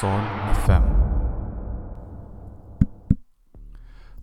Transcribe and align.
Sol 0.00 0.20
FM. 0.64 0.84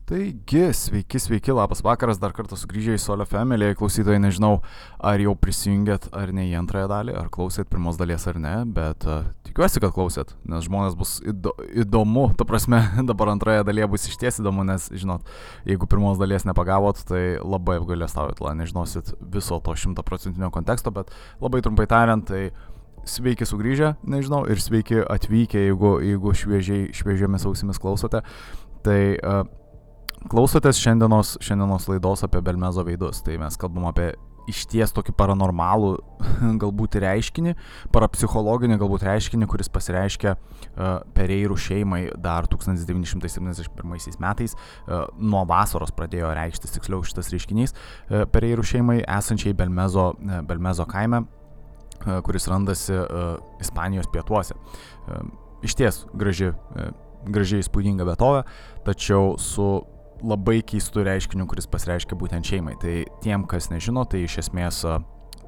Taigi, 0.10 0.74
sveiki, 0.74 1.20
sveiki, 1.20 1.52
labas 1.54 1.84
vakaras, 1.86 2.18
dar 2.18 2.32
kartą 2.34 2.56
sugrįžę 2.58 2.96
į 2.96 3.02
Solio 3.04 3.28
Family, 3.30 3.76
klausytojai, 3.78 4.22
nežinau, 4.24 4.64
ar 4.98 5.22
jau 5.22 5.36
prisijungėt 5.38 6.08
ar 6.18 6.32
ne 6.34 6.48
į 6.48 6.56
antrąją 6.64 6.88
dalį, 6.90 7.14
ar 7.20 7.28
klausėt 7.30 7.70
pirmos 7.70 8.00
dalies 8.00 8.26
ar 8.32 8.40
ne, 8.42 8.54
bet 8.74 9.06
uh, 9.06 9.28
tikiuosi, 9.46 9.84
kad 9.84 9.94
klausėt, 9.94 10.32
nes 10.50 10.66
žmonės 10.66 10.96
bus 10.98 11.12
įdo, 11.22 11.54
įdomu, 11.84 12.24
ta 12.40 12.48
prasme, 12.50 12.80
dabar 13.12 13.36
antroje 13.36 13.68
dalyje 13.68 13.90
bus 13.92 14.08
išties 14.10 14.42
įdomu, 14.42 14.66
nes, 14.66 14.88
žinot, 14.98 15.30
jeigu 15.68 15.92
pirmos 15.92 16.18
dalies 16.18 16.48
nepagavot, 16.48 17.04
tai 17.12 17.22
labai 17.44 17.78
apgailėstaujat, 17.84 18.42
nežinosit 18.64 19.14
viso 19.36 19.62
to 19.62 19.78
šimtaprocentinio 19.84 20.50
konteksto, 20.56 20.96
bet 20.96 21.14
labai 21.44 21.62
trumpai 21.68 21.86
tariant, 21.92 22.26
tai 22.32 22.48
sveiki 23.08 23.48
sugrįžę, 23.48 23.96
nežinau, 24.08 24.44
ir 24.52 24.62
sveiki 24.62 25.02
atvykę, 25.08 25.68
jeigu, 25.70 25.98
jeigu 26.06 26.34
šviežiai, 26.38 26.90
šviežiomis 26.96 27.48
ausimis 27.50 27.82
klausote. 27.82 28.24
Tai 28.86 29.02
uh, 29.18 29.44
klausotės 30.32 30.80
šiandienos, 30.82 31.38
šiandienos 31.44 31.88
laidos 31.92 32.26
apie 32.28 32.42
Belmezo 32.44 32.86
veidus. 32.88 33.24
Tai 33.26 33.38
mes 33.42 33.60
kalbam 33.60 33.90
apie 33.90 34.14
iš 34.48 34.64
ties 34.72 34.94
tokį 34.96 35.14
paranormalų 35.20 35.90
galbūt 36.62 36.98
reiškinį, 37.04 37.54
parapsichologinį 37.96 38.78
galbūt 38.80 39.04
reiškinį, 39.08 39.48
kuris 39.52 39.70
pasireiškia 39.74 40.36
uh, 40.38 41.02
Pereirų 41.18 41.58
šeimai 41.60 42.02
dar 42.24 42.48
1971 42.52 44.22
metais. 44.24 44.56
Uh, 44.56 45.04
nuo 45.20 45.44
vasaros 45.50 45.92
pradėjo 45.96 46.32
reikštis 46.38 46.78
tiksliau 46.78 47.04
šitas 47.08 47.32
reiškinys 47.34 47.76
uh, 47.76 48.24
Pereirų 48.32 48.66
šeimai 48.72 49.02
esančiai 49.04 49.56
Belmezo, 49.58 50.14
uh, 50.16 50.40
Belmezo 50.48 50.88
kaime 50.90 51.26
kuris 52.06 52.48
randasi 52.52 52.96
Ispanijos 53.64 54.10
pietuose. 54.14 54.58
Iš 55.66 55.76
ties 55.78 56.02
graži, 56.14 56.52
gražiai 57.28 57.64
įspūdinga 57.64 58.06
vietovė, 58.08 58.44
tačiau 58.86 59.36
su 59.42 59.68
labai 60.24 60.62
keistu 60.66 61.04
reiškiniu, 61.06 61.46
kuris 61.50 61.70
pasireiškia 61.70 62.18
būtent 62.18 62.48
šeimai. 62.48 62.76
Tai 62.82 62.96
tiem, 63.24 63.46
kas 63.50 63.70
nežino, 63.74 64.06
tai 64.10 64.24
iš 64.26 64.40
esmės 64.44 64.82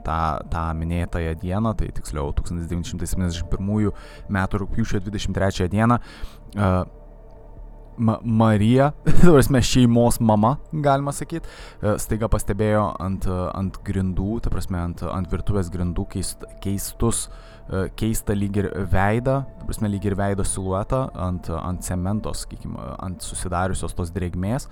tą, 0.06 0.20
tą 0.52 0.66
minėtąją 0.78 1.36
dieną, 1.42 1.74
tai 1.80 1.90
tiksliau 1.96 2.34
1971 2.38 3.92
m. 4.30 4.40
rūpiučio 4.64 5.02
23 5.06 5.70
d. 5.74 6.00
Ma 8.00 8.16
Marija, 8.24 8.94
prasme, 9.22 9.60
šeimos 9.66 10.22
mama, 10.24 10.54
galima 10.72 11.12
sakyti, 11.12 11.50
staiga 12.00 12.30
pastebėjo 12.32 12.86
ant, 13.04 13.26
ant 13.28 13.80
grindų, 13.84 14.38
ta 14.46 14.54
prasme, 14.54 14.80
ant, 14.80 15.04
ant 15.04 15.28
virtuvės 15.28 15.68
grindų 15.74 16.06
keist, 16.14 16.46
keistus, 16.64 17.26
keistą 18.00 18.38
lyg 18.38 18.62
ir 18.62 18.70
veidą, 18.94 19.42
ta 19.60 19.68
prasme, 19.68 19.92
lyg 19.92 20.08
ir 20.08 20.16
veido 20.16 20.48
siluetą 20.48 21.10
ant, 21.28 21.52
ant 21.60 21.84
cementos, 21.84 22.46
sakykime, 22.46 22.80
ant 23.04 23.26
susidariusios 23.26 23.98
tos 23.98 24.16
drėgmės. 24.16 24.70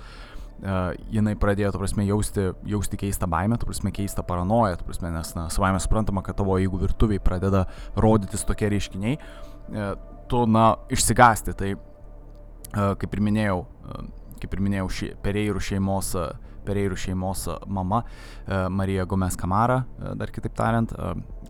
Uh, 0.57 0.95
jinai 1.13 1.35
pradėjo, 1.37 1.69
tu 1.75 1.81
prasme, 1.83 2.05
jausti, 2.07 2.47
jausti 2.65 2.97
keistą 2.97 3.27
baimę, 3.29 3.59
tu 3.61 3.67
prasme, 3.69 3.91
keistą 3.93 4.23
paranoją, 4.25 4.79
tu 4.79 4.87
prasme, 4.87 5.11
nes, 5.13 5.35
na, 5.37 5.45
savaime 5.53 5.77
suprantama, 5.83 6.23
kad 6.25 6.39
tavo, 6.39 6.55
jeigu 6.57 6.79
virtuviai 6.81 7.21
pradeda 7.21 7.67
rodytis 7.93 8.45
tokie 8.47 8.71
reiškiniai, 8.73 9.19
uh, 9.19 9.91
tu, 10.31 10.47
na, 10.49 10.71
išsigasti. 10.89 11.53
Tai 11.57 11.75
kaip 12.73 13.13
ir 13.13 13.23
minėjau, 13.29 13.61
kaip 14.41 14.53
ir 14.53 14.65
minėjau, 14.67 14.91
ši, 14.93 15.13
Pereirų 15.23 15.63
šeimos, 15.63 16.13
Pereirų 16.67 16.97
šeimos 16.99 17.45
mama, 17.71 18.03
Marija 18.73 19.05
Gomes 19.07 19.37
Kamara, 19.39 19.85
dar 20.19 20.33
kitaip 20.35 20.55
tariant, 20.57 20.91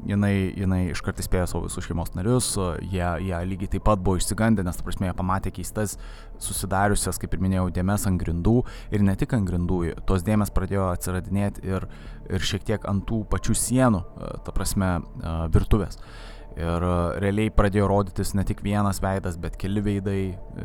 jinai, 0.05 0.53
jinai 0.53 0.83
iškart 0.91 1.17
įspėjo 1.23 1.47
savo 1.49 1.63
visus 1.65 1.87
šeimos 1.87 2.13
narius, 2.13 2.51
jie, 2.85 3.07
jie 3.25 3.39
lygiai 3.49 3.71
taip 3.73 3.87
pat 3.87 4.03
buvo 4.03 4.19
išsigandę, 4.19 4.65
nes, 4.65 4.77
ta 4.77 4.85
prasme, 4.85 5.09
jie 5.09 5.17
pamatė 5.17 5.53
keistas 5.55 5.97
susidariusias, 6.43 7.17
kaip 7.21 7.33
ir 7.33 7.43
minėjau, 7.43 7.67
dėmes 7.73 8.05
ant 8.09 8.21
grindų 8.21 8.59
ir 8.93 9.05
ne 9.07 9.17
tik 9.17 9.33
ant 9.37 9.49
grindų, 9.49 9.81
tos 10.07 10.25
dėmes 10.27 10.53
pradėjo 10.53 10.91
atsiradinėti 10.93 11.65
ir, 11.65 11.89
ir 12.29 12.49
šiek 12.53 12.69
tiek 12.69 12.89
ant 12.89 13.07
tų 13.09 13.23
pačių 13.31 13.57
sienų, 13.57 14.03
ta 14.45 14.53
prasme, 14.55 14.99
virtuvės. 15.53 15.97
Ir 16.57 16.83
realiai 17.21 17.51
pradėjo 17.53 17.85
rodytis 17.91 18.31
ne 18.33 18.41
tik 18.47 18.63
vienas 18.65 18.97
veidas, 19.03 19.35
bet 19.37 19.59
keli 19.61 19.83
veidai, 19.85 20.21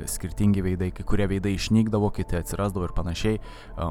skirtingi 0.08 0.62
veidai, 0.64 0.88
kai 0.96 1.04
kurie 1.04 1.26
veidai 1.28 1.52
išnykdavo, 1.58 2.08
kiti 2.16 2.38
atsirasdavo 2.38 2.86
ir 2.88 2.94
panašiai. 2.96 3.40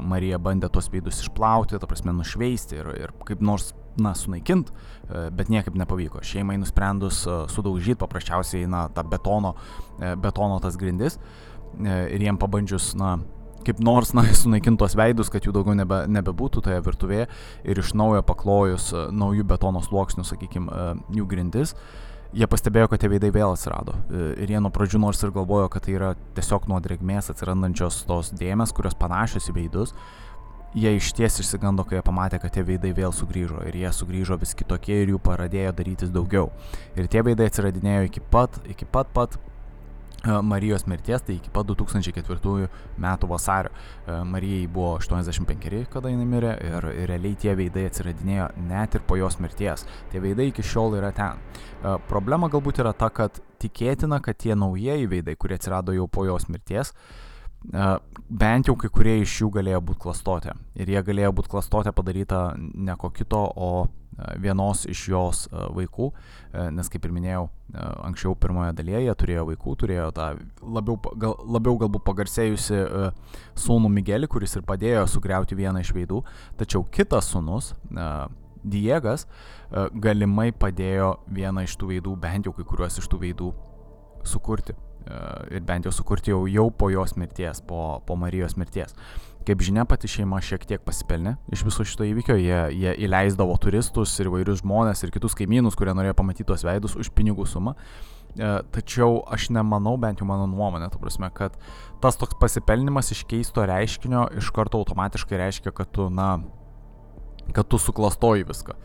Marija 0.02 0.40
bandė 0.42 0.72
tuos 0.74 0.90
veidus 0.90 1.20
išplauti, 1.22 1.78
ta 1.78 1.86
prasme 1.86 2.14
nušveisti 2.16 2.80
ir, 2.80 2.90
ir 3.04 3.14
kaip 3.28 3.44
nors, 3.46 3.70
na, 4.02 4.16
sunaikint, 4.18 4.72
bet 5.38 5.52
niekaip 5.52 5.78
nepavyko. 5.78 6.24
Šeimai 6.26 6.58
nusprendus 6.58 7.22
sudaužyti 7.54 8.00
paprasčiausiai, 8.02 8.66
na, 8.66 8.88
tą 8.90 9.06
betono, 9.06 9.54
betono 10.00 10.58
tas 10.64 10.80
grindis 10.80 11.20
ir 11.78 12.20
jiem 12.20 12.36
pabandžius, 12.40 12.96
na, 12.98 13.14
kaip 13.66 13.82
nors, 13.84 14.12
na, 14.16 14.24
sunaikintos 14.42 14.96
veidus, 14.98 15.30
kad 15.32 15.44
jų 15.46 15.54
daugiau 15.56 15.76
nebe, 15.78 16.04
nebebūtų 16.12 16.64
toje 16.68 16.78
virtuvėje 16.84 17.28
ir 17.64 17.82
iš 17.82 17.92
naujo 17.98 18.22
paklojus 18.26 18.92
uh, 18.94 19.10
naujų 19.14 19.46
betono 19.48 19.82
sluoksnių, 19.84 20.26
sakykime, 20.28 20.88
jų 21.16 21.28
grindis, 21.30 21.76
jie 22.36 22.48
pastebėjo, 22.48 22.90
kad 22.92 23.02
tie 23.02 23.12
veidai 23.12 23.32
vėl 23.34 23.54
atsirado. 23.54 23.96
Uh, 24.08 24.32
ir 24.42 24.54
jie 24.54 24.62
nuo 24.62 24.72
pradžių 24.74 25.02
nors 25.04 25.22
ir 25.22 25.34
galvojo, 25.34 25.70
kad 25.72 25.86
tai 25.86 25.96
yra 25.98 26.12
tiesiog 26.36 26.68
nuo 26.70 26.80
drėgmės 26.82 27.32
atsirandančios 27.32 28.02
tos 28.08 28.34
dėmes, 28.36 28.74
kurios 28.76 28.98
panašios 28.98 29.50
į 29.52 29.58
veidus. 29.62 29.96
Jie 30.72 30.94
iš 30.96 31.10
ties 31.12 31.34
išsigando, 31.42 31.84
kai 31.84 31.98
jie 31.98 32.04
pamatė, 32.06 32.38
kad 32.40 32.54
tie 32.54 32.62
veidai 32.64 32.94
vėl 32.96 33.12
sugrįžo 33.12 33.60
ir 33.68 33.76
jie 33.76 33.90
sugrįžo 33.92 34.38
vis 34.40 34.54
kitokie 34.56 35.02
ir 35.02 35.10
jų 35.12 35.18
pradėjo 35.20 35.74
darytis 35.76 36.12
daugiau. 36.14 36.46
Ir 36.96 37.10
tie 37.12 37.20
veidai 37.20 37.50
atsiradinėjo 37.50 38.06
iki 38.08 38.22
pat, 38.32 38.56
iki 38.72 38.88
pat 38.88 39.10
pat 39.12 39.36
Marijos 40.22 40.86
mirties, 40.86 41.22
tai 41.26 41.36
iki 41.38 41.50
pat 41.50 41.66
2004 41.66 42.68
metų 43.02 43.28
vasario. 43.30 43.72
Marijai 44.06 44.68
buvo 44.70 44.94
85, 45.00 45.88
kada 45.90 46.12
jinai 46.12 46.26
mirė 46.30 46.52
ir, 46.62 46.86
realiai 47.10 47.34
tie 47.34 47.56
veidai 47.58 47.88
atsiradinėjo 47.88 48.48
net 48.68 48.94
ir 48.94 49.02
po 49.06 49.18
jos 49.18 49.40
mirties. 49.42 49.86
Tie 50.12 50.22
veidai 50.22 50.50
iki 50.52 50.62
šiol 50.62 50.94
yra 51.00 51.10
ten. 51.16 51.42
Problema 52.10 52.50
galbūt 52.52 52.78
yra 52.84 52.94
ta, 52.94 53.10
kad 53.10 53.42
tikėtina, 53.62 54.20
kad 54.22 54.38
tie 54.38 54.54
naujieji 54.58 55.10
veidai, 55.10 55.34
kurie 55.34 55.58
atsirado 55.58 55.94
jau 55.96 56.06
po 56.06 56.26
jos 56.28 56.46
mirties, 56.50 56.94
bent 57.62 58.70
jau 58.70 58.76
kai 58.78 58.90
kurie 58.94 59.16
iš 59.22 59.40
jų 59.42 59.50
galėjo 59.58 59.82
būti 59.90 60.02
klastotė. 60.06 60.54
Ir 60.78 60.90
jie 60.90 61.02
galėjo 61.02 61.32
būti 61.38 61.50
klastotė 61.50 61.92
padaryta 61.94 62.52
ne 62.58 62.94
ko 62.98 63.10
kito, 63.14 63.42
o 63.54 63.88
vienos 64.42 64.84
iš 64.90 65.06
jos 65.08 65.42
vaikų, 65.52 66.10
nes 66.76 66.90
kaip 66.92 67.06
ir 67.08 67.14
minėjau, 67.14 67.46
anksčiau 68.04 68.34
pirmoje 68.36 68.74
dalyje 68.76 69.06
jie 69.06 69.14
turėjo 69.22 69.46
vaikų, 69.48 69.76
turėjo 69.80 70.10
tą 70.16 70.28
labiau, 70.60 70.98
gal, 71.16 71.34
labiau 71.56 71.78
galbūt 71.80 72.04
pagarsėjusi 72.08 72.82
sūnų 73.64 73.90
Migelį, 73.96 74.28
kuris 74.30 74.58
ir 74.58 74.66
padėjo 74.68 75.06
sugriauti 75.10 75.58
vieną 75.58 75.82
iš 75.82 75.94
veidų, 75.96 76.22
tačiau 76.60 76.84
kitas 76.92 77.32
sūnus, 77.32 77.72
Diegas, 78.62 79.26
galimai 79.98 80.52
padėjo 80.54 81.16
vieną 81.34 81.64
iš 81.66 81.74
tų 81.80 81.88
veidų, 81.96 82.14
bent 82.22 82.46
jau 82.46 82.52
kai 82.54 82.66
kuriuos 82.68 83.00
iš 83.00 83.08
tų 83.10 83.18
veidų 83.24 83.48
sukurti. 84.22 84.76
Ir 85.50 85.64
bent 85.66 85.88
jau 85.88 85.90
sukurti 85.90 86.30
jau, 86.30 86.44
jau 86.46 86.68
po 86.70 86.86
jos 86.92 87.16
mirties, 87.18 87.58
po, 87.66 87.98
po 88.06 88.14
Marijos 88.14 88.54
mirties. 88.54 88.94
Kaip 89.42 89.62
žinia, 89.64 89.82
pati 89.88 90.06
šeima 90.06 90.38
šiek 90.44 90.62
tiek 90.70 90.82
pasipelnė 90.86 91.34
iš 91.54 91.64
viso 91.66 91.82
šito 91.86 92.06
įvykio, 92.06 92.36
jie, 92.38 92.58
jie 92.78 92.92
įleisdavo 93.06 93.56
turistus 93.62 94.14
ir 94.22 94.30
vairius 94.30 94.60
žmonės 94.62 95.02
ir 95.02 95.10
kitus 95.14 95.34
kaimynus, 95.38 95.74
kurie 95.78 95.94
norėjo 95.98 96.14
pamatyti 96.20 96.46
tuos 96.46 96.62
veidus 96.66 96.94
už 96.94 97.10
pinigų 97.16 97.48
sumą. 97.50 97.74
E, 98.38 98.52
tačiau 98.72 99.18
aš 99.34 99.48
nemanau, 99.52 99.96
bent 100.00 100.22
jau 100.22 100.28
mano 100.28 100.46
nuomonė, 100.46 100.92
tu 100.94 101.00
prasme, 101.02 101.26
kad 101.34 101.58
tas 102.04 102.20
toks 102.20 102.38
pasipelnimas 102.40 103.10
iš 103.12 103.24
keisto 103.28 103.66
reiškinio 103.66 104.28
iš 104.38 104.52
karto 104.54 104.78
automatiškai 104.80 105.42
reiškia, 105.42 105.74
kad 105.74 105.90
tu, 105.90 106.06
na, 106.06 106.36
kad 107.52 107.66
tu 107.66 107.82
suklastoji 107.82 108.46
viską. 108.48 108.78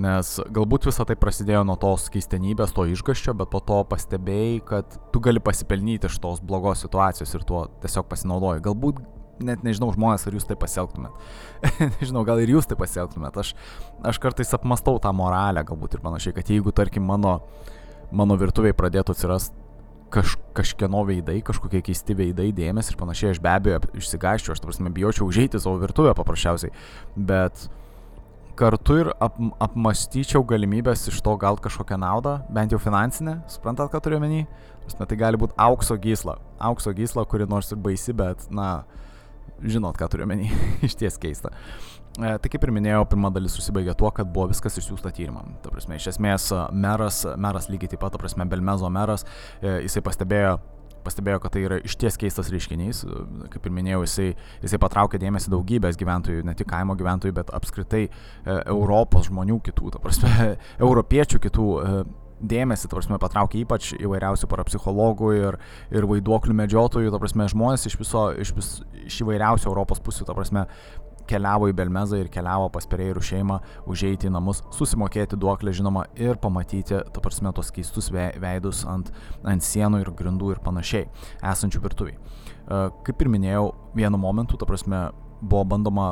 Nes 0.00 0.36
galbūt 0.54 0.86
visą 0.86 1.04
tai 1.04 1.16
prasidėjo 1.18 1.64
nuo 1.66 1.74
tos 1.82 2.08
keistenybės, 2.14 2.72
to 2.72 2.84
išgaščio, 2.88 3.34
bet 3.36 3.50
po 3.50 3.60
to 3.66 3.82
pastebėjai, 3.90 4.60
kad 4.64 5.00
tu 5.12 5.22
gali 5.22 5.42
pasipelnyti 5.42 6.06
iš 6.06 6.20
tos 6.22 6.40
blogos 6.40 6.86
situacijos 6.86 7.34
ir 7.34 7.46
tuo 7.46 7.64
tiesiog 7.82 8.06
pasinaudoji. 8.10 8.62
Galbūt 8.64 9.02
net 9.44 9.64
nežinau 9.66 9.90
žmonės, 9.94 10.26
ar 10.26 10.36
jūs 10.36 10.48
tai 10.48 10.56
pasielgtumėt. 10.60 11.16
nežinau, 12.00 12.24
gal 12.28 12.42
ir 12.42 12.52
jūs 12.56 12.68
tai 12.70 12.78
pasielgtumėt. 12.80 13.40
Aš, 13.42 13.54
aš 14.06 14.20
kartais 14.22 14.52
apmastau 14.56 15.00
tą 15.02 15.12
moralę 15.16 15.64
galbūt 15.68 15.96
ir 15.96 16.04
panašiai, 16.04 16.36
kad 16.36 16.52
jeigu, 16.52 16.74
tarkim, 16.76 17.06
mano, 17.08 17.40
mano 18.12 18.38
virtuviai 18.40 18.76
pradėtų 18.76 19.16
atsirasti 19.16 19.68
kaž, 20.10 20.36
kažkieno 20.56 21.02
veidai, 21.06 21.40
kažkokie 21.46 21.82
keisti 21.86 22.16
veidai, 22.18 22.50
dėmesį 22.54 22.94
ir 22.94 22.98
panašiai, 23.00 23.34
aš 23.34 23.42
be 23.42 23.52
abejo 23.52 23.80
išsigaščiau, 24.00 24.54
aš, 24.54 24.62
tarsi, 24.64 24.94
bijočiau 24.96 25.28
užeiti 25.30 25.60
savo 25.62 25.78
virtuvę 25.82 26.14
paprasčiausiai, 26.18 26.72
bet 27.16 27.68
kartu 28.60 28.98
ir 29.00 29.12
ap, 29.22 29.38
apmastyčiau 29.62 30.42
galimybės 30.46 31.06
iš 31.08 31.20
to 31.24 31.36
gauti 31.40 31.64
kažkokią 31.64 32.00
naudą, 32.02 32.40
bent 32.52 32.74
jau 32.74 32.80
finansinę, 32.82 33.40
suprantat, 33.50 33.92
ką 33.92 34.02
turiu 34.04 34.20
menį? 34.22 34.44
Tai 34.90 35.16
gali 35.16 35.38
būti 35.38 35.54
aukso 35.60 35.94
gysla, 36.02 36.40
aukso 36.58 36.92
gysla, 36.96 37.22
kuri 37.28 37.46
nors 37.48 37.70
ir 37.70 37.78
baisi, 37.78 38.14
bet, 38.16 38.48
na, 38.50 38.82
žinot, 39.62 39.98
ką 40.00 40.10
turiu 40.12 40.28
menį, 40.30 40.50
iš 40.86 40.96
ties 41.00 41.18
keista. 41.20 41.52
E, 42.18 42.34
tai 42.42 42.50
kaip 42.50 42.66
ir 42.66 42.74
minėjau, 42.74 43.04
pirma 43.12 43.30
dalis 43.34 43.54
susibaigė 43.58 43.94
tuo, 43.98 44.10
kad 44.14 44.28
buvo 44.32 44.48
viskas 44.50 44.78
išsiųsta 44.80 45.12
tyrimam. 45.16 45.54
Ta 45.64 45.72
prasme, 45.72 46.00
iš 46.00 46.10
esmės 46.14 46.50
meras, 46.72 47.22
meras 47.38 47.70
lygiai 47.70 47.94
taip 47.94 48.02
pat, 48.02 48.16
ta 48.16 48.22
prasme, 48.22 48.48
Belmezo 48.50 48.90
meras, 48.92 49.26
e, 49.62 49.80
jisai 49.86 50.04
pastebėjo 50.06 50.58
pastebėjo, 51.04 51.40
kad 51.42 51.54
tai 51.54 51.64
yra 51.64 51.78
išties 51.86 52.18
keistas 52.20 52.50
reiškinys. 52.52 53.02
Kaip 53.52 53.66
ir 53.66 53.74
minėjau, 53.74 54.02
jisai, 54.06 54.28
jisai 54.64 54.80
patraukė 54.82 55.20
dėmesį 55.22 55.52
daugybės 55.54 55.98
gyventojų, 56.00 56.44
ne 56.46 56.54
tik 56.58 56.68
kaimo 56.70 56.96
gyventojų, 56.98 57.36
bet 57.36 57.52
apskritai 57.56 58.02
e, 58.06 58.10
Europos 58.60 59.30
žmonių 59.30 59.60
kitų, 59.70 59.94
ta 59.94 60.02
prasme, 60.02 60.52
europiečių 60.88 61.42
kitų 61.46 61.68
e, 61.80 61.94
dėmesį, 62.40 62.88
ta 62.88 62.96
prasme, 62.96 63.18
patraukė 63.20 63.60
ypač 63.64 63.92
įvairiausių 63.98 64.48
parapsichologų 64.50 65.30
ir, 65.36 65.60
ir 65.92 66.08
vaiduoklių 66.08 66.56
medžiotojų, 66.62 67.12
ta 67.12 67.20
prasme, 67.22 67.46
žmonės 67.52 67.86
iš 67.90 67.98
viso, 68.00 68.26
iš, 68.40 68.54
vis, 68.56 68.72
iš 69.06 69.20
įvairiausių 69.24 69.70
Europos 69.70 70.02
pusių, 70.04 70.26
ta 70.28 70.36
prasme, 70.36 70.66
keliavo 71.30 71.68
į 71.70 71.76
Belmezą 71.78 72.18
ir 72.20 72.30
keliavo 72.32 72.68
pas 72.74 72.86
perėjų 72.90 73.22
šeimą, 73.28 73.58
užeiti 73.90 74.28
į 74.28 74.34
namus, 74.34 74.62
susimokėti 74.74 75.38
duoklę, 75.40 75.74
žinoma, 75.76 76.06
ir 76.18 76.40
pamatyti, 76.42 76.98
ta 77.14 77.22
prasme, 77.22 77.52
tos 77.56 77.70
keistus 77.74 78.10
veidus 78.10 78.82
ant, 78.90 79.12
ant 79.46 79.64
sienų 79.64 80.02
ir 80.02 80.12
grindų 80.16 80.54
ir 80.56 80.62
panašiai, 80.64 81.06
esančių 81.52 81.84
virtuviai. 81.86 82.18
E, 82.18 82.82
kaip 83.06 83.22
ir 83.22 83.32
minėjau, 83.32 83.70
vienu 83.94 84.20
momentu, 84.20 84.58
ta 84.58 84.68
prasme, 84.68 85.08
buvo 85.40 85.64
bandoma 85.74 86.10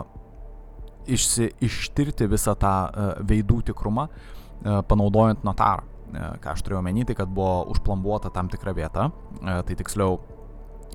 išsi, 1.08 1.52
ištirti 1.64 2.28
visą 2.30 2.54
tą 2.58 2.75
e, 2.88 3.08
veidų 3.32 3.62
tikrumą, 3.72 4.08
e, 4.08 4.80
panaudojant 4.88 5.46
notarą. 5.46 5.97
Ką 6.08 6.55
aš 6.55 6.64
turėjau 6.64 6.82
menyti, 6.84 7.16
kad 7.19 7.28
buvo 7.28 7.66
užplombuota 7.75 8.32
tam 8.34 8.49
tikra 8.52 8.72
vieta, 8.76 9.10
tai 9.43 9.76
tiksliau 9.76 10.19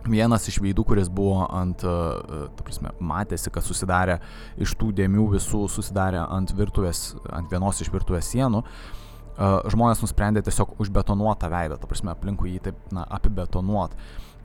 vienas 0.10 0.48
iš 0.50 0.60
veidų, 0.64 0.84
kuris 0.88 1.10
buvo 1.14 1.46
ant, 1.48 1.84
ta 1.84 2.66
prasme, 2.66 2.92
matėsi, 3.00 3.52
kad 3.54 3.66
susidarė 3.66 4.20
iš 4.62 4.76
tų 4.80 4.92
dėmių 4.98 5.30
visų, 5.36 5.66
susidarė 5.72 6.24
ant 6.26 6.52
virtuvės, 6.58 7.14
ant 7.32 7.52
vienos 7.52 7.80
iš 7.84 7.92
virtuvės 7.94 8.32
sienų, 8.34 8.64
žmonės 9.74 10.04
nusprendė 10.04 10.44
tiesiog 10.46 10.76
užbetonuotą 10.84 11.50
veidą, 11.50 11.80
ta 11.82 11.90
prasme, 11.90 12.14
aplinkui 12.14 12.56
jį 12.56 12.66
taip, 12.70 12.82
na, 12.94 13.06
apibetonuot 13.18 13.96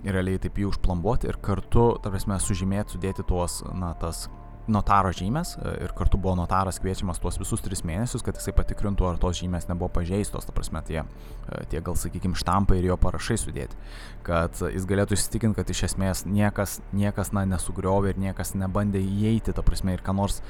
ir 0.07 0.15
realiai 0.15 0.41
taip 0.41 0.59
jį 0.61 0.71
užplombuoti 0.71 1.29
ir 1.29 1.41
kartu, 1.43 1.91
ta 2.03 2.13
prasme, 2.13 2.39
sužymėti, 2.41 2.95
sudėti 2.95 3.27
tuos, 3.27 3.61
na, 3.75 3.93
tas 4.01 4.29
notaro 4.73 5.11
žymės 5.15 5.55
e, 5.57 5.73
ir 5.85 5.93
kartu 5.97 6.21
buvo 6.21 6.35
notaras 6.39 6.79
kviečiamas 6.83 7.21
tuos 7.23 7.39
visus 7.41 7.63
tris 7.65 7.83
mėnesius, 7.87 8.23
kad 8.25 8.39
jisai 8.39 8.55
patikrintų, 8.57 9.07
ar 9.09 9.19
tos 9.21 9.41
žymės 9.41 9.69
nebuvo 9.71 9.91
pažeistos, 9.99 10.47
ta 10.47 10.55
prasme, 10.55 10.83
tie, 10.87 11.03
e, 11.03 11.65
tie 11.73 11.83
gal, 11.85 11.97
sakykime, 11.99 12.39
štampai 12.39 12.81
ir 12.81 12.91
jo 12.91 12.99
parašai 13.01 13.39
sudėti, 13.41 13.79
kad 14.27 14.57
jis 14.61 14.89
galėtų 14.89 15.19
įsitikinti, 15.19 15.59
kad 15.59 15.75
iš 15.75 15.85
esmės 15.91 16.25
niekas, 16.29 16.79
niekas 16.97 17.33
na, 17.37 17.45
nesugriovė 17.49 18.15
ir 18.15 18.25
niekas 18.29 18.55
nebandė 18.59 19.03
įeiti, 19.03 19.57
ta 19.57 19.65
prasme, 19.67 19.97
ir 19.97 20.05
ką 20.05 20.17
nors, 20.21 20.41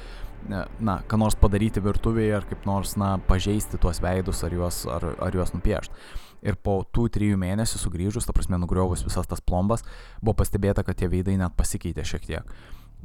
e, 0.47 0.63
na, 0.79 0.99
ką 1.09 1.21
nors 1.21 1.37
padaryti 1.39 1.83
virtuvėje 1.83 2.39
ar 2.41 2.49
kaip 2.49 2.67
nors, 2.69 2.97
na, 2.99 3.17
pažeisti 3.29 3.81
tuos 3.81 4.03
veidus 4.03 4.43
ar 4.47 4.55
juos, 4.55 4.83
ar, 4.89 5.13
ar 5.19 5.39
juos 5.39 5.55
nupiešti. 5.55 5.95
Ir 6.39 6.55
po 6.55 6.77
tų 6.95 7.09
trijų 7.11 7.35
mėnesių 7.39 7.81
sugrįžus, 7.81 8.23
ta 8.27 8.31
prasme, 8.35 8.55
nugriovus 8.61 9.03
visas 9.03 9.27
tas 9.27 9.41
plombas, 9.43 9.83
buvo 10.23 10.37
pastebėta, 10.39 10.85
kad 10.87 10.95
tie 10.95 11.09
veidai 11.11 11.35
net 11.39 11.57
pasikeitė 11.59 12.05
šiek 12.07 12.29
tiek. 12.29 12.53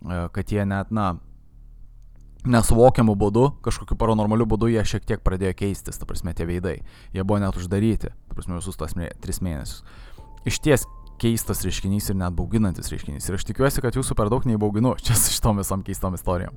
E, 0.03 0.19
kad 0.35 0.53
jie 0.53 0.65
net, 0.69 0.91
na, 0.95 1.15
nesuvokiamų 2.45 3.15
būdų, 3.21 3.45
kažkokiu 3.65 3.97
paranormaliu 4.01 4.47
būdu 4.49 4.69
jie 4.73 4.83
šiek 4.85 5.07
tiek 5.09 5.23
pradėjo 5.25 5.55
keistis, 5.63 6.01
ta 6.01 6.09
prasme, 6.09 6.35
tie 6.37 6.47
veidai. 6.49 6.77
Jie 7.15 7.25
buvo 7.25 7.41
net 7.41 7.57
uždaryti, 7.57 8.13
ta 8.13 8.37
prasme, 8.37 8.59
visus 8.59 8.77
tos 8.81 8.97
tris 9.25 9.41
mėnesius. 9.45 9.85
Iš 10.45 10.61
ties 10.61 10.85
keistas 11.21 11.63
reiškinys 11.65 12.11
ir 12.11 12.19
net 12.19 12.35
bauginantis 12.37 12.91
reiškinys. 12.93 13.29
Ir 13.29 13.39
aš 13.39 13.47
tikiuosi, 13.49 13.83
kad 13.85 13.97
jūsų 13.97 14.17
per 14.19 14.31
daug 14.33 14.47
neįbauginu 14.49 14.95
čia 15.05 15.17
su 15.19 15.33
šitom 15.35 15.61
visom 15.63 15.85
keistom 15.87 16.17
istorijom. 16.19 16.57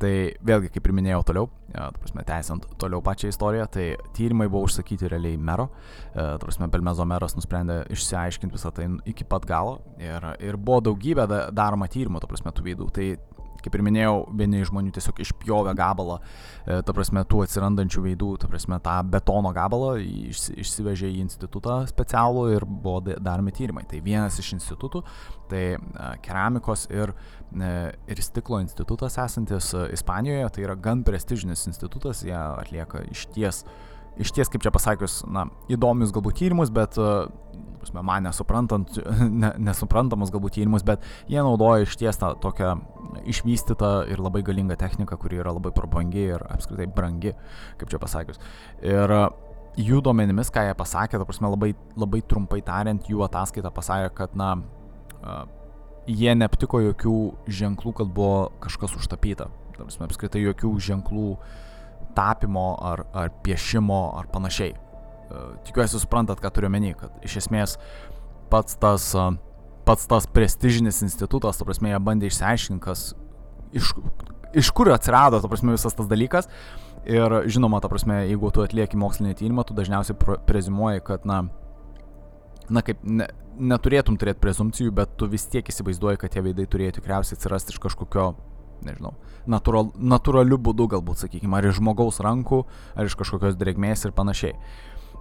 Tai 0.00 0.12
vėlgi, 0.46 0.70
kaip 0.74 0.88
ir 0.88 0.96
minėjau 0.96 1.22
toliau, 1.30 1.50
ja, 1.74 1.88
prasme, 1.96 2.24
tęsiant 2.26 2.68
toliau 2.80 3.02
pačią 3.04 3.30
istoriją, 3.32 3.68
tai 3.72 3.86
tyrimai 4.16 4.48
buvo 4.52 4.66
užsakyti 4.68 5.10
realiai 5.12 5.38
mero. 5.38 5.68
E, 6.12 6.26
prasme, 6.42 6.70
Belmezo 6.72 7.06
meras 7.08 7.36
nusprendė 7.38 7.82
išsiaiškinti 7.94 8.56
visą 8.56 8.72
tai 8.76 8.88
iki 9.08 9.26
pat 9.28 9.48
galo. 9.48 9.80
Ir, 10.02 10.30
ir 10.44 10.60
buvo 10.60 10.82
daugybė 10.90 11.28
daroma 11.56 11.90
tyrimų, 11.90 12.22
to 12.22 12.30
prasme, 12.30 12.54
tų 12.54 12.70
veidų. 12.70 12.90
Tai 12.96 13.08
kaip 13.66 13.76
ir 13.76 13.84
minėjau, 13.86 14.14
vieni 14.38 14.62
žmonių 14.66 14.94
tiesiog 14.96 15.20
išpjovė 15.24 15.74
gabalą, 15.78 16.20
e, 16.64 16.78
ta 16.86 16.94
prasme, 16.96 17.24
tų 17.28 17.42
atsirandančių 17.46 18.04
veidų, 18.06 18.30
ta 18.42 18.50
prasme, 18.50 18.78
tą 18.84 18.96
betono 19.10 19.52
gabalą 19.56 19.96
išsivežė 20.00 21.10
į 21.10 21.24
institutą 21.24 21.80
specialų 21.90 22.46
ir 22.54 22.66
buvo 22.66 23.02
daromi 23.16 23.54
tyrimai. 23.56 23.86
Tai 23.90 24.00
vienas 24.04 24.38
iš 24.42 24.54
institutų, 24.58 25.02
tai 25.50 25.64
e, 25.74 25.80
keramikos 26.24 26.86
ir, 26.94 27.14
e, 27.52 27.74
ir 28.06 28.22
stiklo 28.24 28.62
institutas 28.62 29.18
esantis 29.22 29.74
Ispanijoje, 29.96 30.48
tai 30.54 30.64
yra 30.64 30.78
gan 30.78 31.02
prestižinis 31.06 31.66
institutas, 31.68 32.22
jie 32.26 32.36
atlieka 32.36 33.04
iš 33.10 33.28
ties 33.34 33.64
iš 34.16 34.32
ties, 34.32 34.48
kaip 34.48 34.62
čia 34.64 34.70
pasakius, 34.72 35.18
na, 35.28 35.42
įdomius 35.68 36.08
galbūt 36.16 36.38
tyrimus, 36.40 36.70
bet 36.72 36.96
prasme, 37.86 38.04
man 38.06 38.26
nesuprantant, 38.28 38.98
ne, 39.42 39.52
nesuprantamus 39.70 40.32
galbūt 40.34 40.58
tyrimus, 40.58 40.84
bet 40.86 41.04
jie 41.30 41.40
naudoja 41.40 41.86
iš 41.86 41.96
ties 42.00 42.20
tą 42.20 42.34
tokią 42.42 42.74
išvystytą 43.30 43.92
ir 44.12 44.22
labai 44.22 44.42
galingą 44.46 44.76
techniką, 44.78 45.18
kuri 45.20 45.40
yra 45.40 45.54
labai 45.56 45.72
prabangi 45.74 46.26
ir 46.34 46.46
apskritai 46.50 46.88
brangi, 46.92 47.34
kaip 47.80 47.92
čia 47.92 48.00
pasakius. 48.02 48.40
Ir 48.84 49.12
jų 49.76 50.00
duomenimis, 50.04 50.50
ką 50.52 50.66
jie 50.68 50.74
pasakė, 50.76 51.20
ta 51.20 51.28
prasme, 51.28 51.50
labai, 51.52 51.74
labai 51.96 52.22
trumpai 52.26 52.62
tariant, 52.64 53.06
jų 53.08 53.22
ataskaita 53.26 53.72
pasakė, 53.74 54.10
kad, 54.16 54.36
na, 54.38 54.54
jie 56.06 56.34
neaptiko 56.38 56.80
jokių 56.90 57.18
ženklų, 57.50 57.94
kad 58.00 58.10
buvo 58.14 58.48
kažkas 58.62 58.96
užtapyta. 58.98 59.50
Ta 59.76 59.84
prasme, 59.84 60.08
apskritai 60.08 60.44
jokių 60.46 60.72
ženklų 60.88 61.30
tapimo 62.16 62.70
ar, 62.80 63.04
ar 63.12 63.32
piešimo 63.44 64.00
ar 64.16 64.30
panašiai. 64.32 64.74
Tikiuosi 65.66 66.00
suprantat, 66.00 66.40
ką 66.42 66.52
turiu 66.54 66.70
menį, 66.72 66.94
kad 67.00 67.26
iš 67.26 67.40
esmės 67.42 67.76
pats 68.52 68.78
tas, 68.78 69.10
pats 69.86 70.06
tas 70.10 70.26
prestižinis 70.30 71.02
institutas, 71.06 71.58
ta 71.58 71.66
prasme, 71.66 71.90
jie 71.90 72.02
bandė 72.02 72.30
išsiaiškinti, 72.30 72.82
kas, 72.84 73.08
iš, 73.74 73.92
iš 74.54 74.70
kur 74.76 74.92
atsirado, 74.94 75.40
ta 75.42 75.50
prasme, 75.50 75.74
visas 75.74 75.96
tas 75.98 76.10
dalykas. 76.10 76.50
Ir 77.06 77.30
žinoma, 77.50 77.78
ta 77.82 77.90
prasme, 77.90 78.24
jeigu 78.26 78.50
tu 78.50 78.64
atlieki 78.64 78.98
mokslinį 78.98 79.36
tyrimą, 79.38 79.66
tu 79.66 79.74
dažniausiai 79.78 80.38
prezimuoji, 80.48 81.04
kad, 81.06 81.26
na, 81.28 81.44
na 82.70 82.82
kaip, 82.86 83.02
ne, 83.06 83.28
neturėtum 83.56 84.18
turėti 84.18 84.42
prezumcijų, 84.42 84.94
bet 84.94 85.14
tu 85.18 85.28
vis 85.30 85.46
tiek 85.50 85.66
įsivaizduoji, 85.70 86.18
kad 86.22 86.34
tie 86.34 86.42
veidai 86.42 86.66
turėjo 86.70 86.96
tikriausiai 86.98 87.38
atsirasti 87.38 87.76
iš 87.76 87.80
kažkokio, 87.84 88.32
nežinau, 88.86 89.14
natural, 89.46 89.92
natūraliu 89.96 90.58
būdu 90.58 90.88
galbūt, 90.96 91.22
sakykime, 91.22 91.54
ar 91.56 91.70
iš 91.70 91.78
žmogaus 91.78 92.18
rankų, 92.24 92.64
ar 92.98 93.06
iš 93.06 93.16
kažkokios 93.22 93.58
drėgmės 93.60 94.02
ir 94.08 94.16
panašiai. 94.16 94.58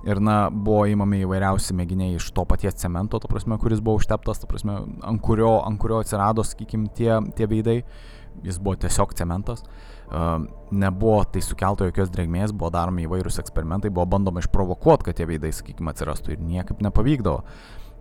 Ir, 0.05 0.19
na, 0.21 0.51
buvo 0.53 0.83
įmami 0.85 1.23
įvairiausi 1.25 1.73
mėginiai 1.73 2.19
iš 2.19 2.27
to 2.37 2.43
paties 2.45 2.77
cemento, 2.77 3.17
to 3.17 3.29
prasme, 3.29 3.57
kuris 3.57 3.79
buvo 3.81 3.97
užteptas, 3.97 4.37
to 4.37 4.49
prasme, 4.49 4.77
ant 5.01 5.21
kurio, 5.25 5.55
ant 5.65 5.79
kurio 5.81 5.97
atsirado, 6.03 6.43
sakykime, 6.45 6.91
tie, 6.93 7.15
tie 7.37 7.47
veidai. 7.49 7.79
Jis 8.45 8.59
buvo 8.61 8.75
tiesiog 8.83 9.15
cementas. 9.17 9.63
Uh, 10.05 10.43
nebuvo 10.69 11.23
tai 11.33 11.41
sukelto 11.41 11.87
jokios 11.87 12.11
drėgmės, 12.13 12.53
buvo 12.53 12.69
daromi 12.75 13.07
įvairūs 13.07 13.39
eksperimentai, 13.41 13.89
buvo 13.89 14.05
bandoma 14.11 14.43
išprovokuoti, 14.43 15.07
kad 15.07 15.17
tie 15.17 15.25
veidai, 15.25 15.49
sakykime, 15.55 15.89
atsirastų 15.89 16.35
ir 16.35 16.43
niekaip 16.43 16.83
nepavykdavo. 16.85 17.39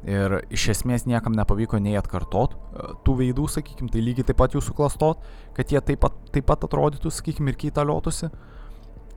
Ir 0.04 0.34
iš 0.52 0.66
esmės 0.74 1.06
niekam 1.08 1.32
nepavyko 1.32 1.80
nei 1.80 1.94
atkartot 1.96 2.58
uh, 2.58 2.90
tų 3.06 3.14
veidų, 3.22 3.46
sakykime, 3.54 3.88
tai 3.94 4.02
lygiai 4.04 4.28
taip 4.28 4.42
pat 4.42 4.52
jų 4.52 4.60
suklastot, 4.66 5.24
kad 5.56 5.72
jie 5.72 5.80
taip 5.80 6.02
pat, 6.04 6.20
taip 6.34 6.44
pat 6.50 6.68
atrodytų, 6.68 7.14
sakykime, 7.14 7.54
ir 7.54 7.60
keitaliotųsi, 7.64 8.28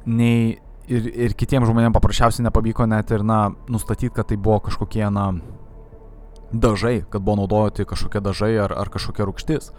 nei 0.08 0.56
ir, 0.88 1.08
ir 1.28 1.36
kitiems 1.38 1.70
žmonėms 1.70 1.96
paprasčiausiai 1.96 2.48
nepavyko 2.48 2.88
net 2.90 3.12
ir, 3.16 3.24
na, 3.28 3.48
nustatyti, 3.72 4.14
kad 4.16 4.30
tai 4.32 4.40
buvo 4.40 4.60
kažkokie, 4.68 5.06
na, 5.14 5.30
dažai, 6.52 7.02
kad 7.10 7.22
buvo 7.22 7.42
naudoti 7.42 7.86
kažkokie 7.86 8.22
dažai 8.24 8.54
ar, 8.64 8.72
ar 8.72 8.90
kažkokia 8.92 9.28
rūkštis 9.28 9.68
e, 9.68 9.74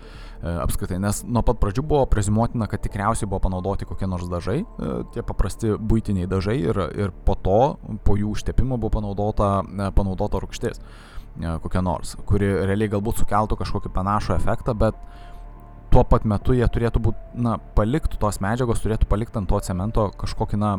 apskritai, 0.64 0.98
nes 1.00 1.22
nuo 1.24 1.42
pat 1.46 1.60
pradžių 1.62 1.84
buvo 1.88 2.04
prezimuotina, 2.10 2.68
kad 2.68 2.82
tikriausiai 2.84 3.28
buvo 3.28 3.40
panaudoti 3.46 3.88
kokie 3.88 4.08
nors 4.10 4.28
dažai, 4.28 4.60
e, 4.62 4.90
tie 5.14 5.24
paprasti 5.24 5.76
būtiniai 5.80 6.28
dažai 6.28 6.58
ir, 6.60 6.82
ir 6.92 7.14
po 7.24 7.38
to, 7.40 7.60
po 8.04 8.18
jų 8.20 8.34
užtepimo 8.36 8.76
buvo 8.76 8.98
panaudota, 8.98 9.62
e, 9.64 9.88
panaudota 9.96 10.42
rūkštis 10.44 10.82
e, 10.82 11.56
kokia 11.64 11.84
nors, 11.84 12.18
kuri 12.28 12.52
realiai 12.68 12.92
galbūt 12.92 13.24
sukeltų 13.24 13.60
kažkokį 13.62 13.94
panašų 13.96 14.36
efektą, 14.36 14.76
bet 14.76 15.00
tuo 15.88 16.04
pat 16.04 16.28
metu 16.28 16.52
jie 16.52 16.68
turėtų 16.68 17.00
būti, 17.00 17.40
na, 17.40 17.56
paliktų 17.78 18.20
tos 18.20 18.42
medžiagos, 18.44 18.84
turėtų 18.84 19.08
palikti 19.08 19.40
ant 19.40 19.48
to 19.48 19.60
cemento 19.64 20.10
kažkokį, 20.20 20.60
na, 20.60 20.76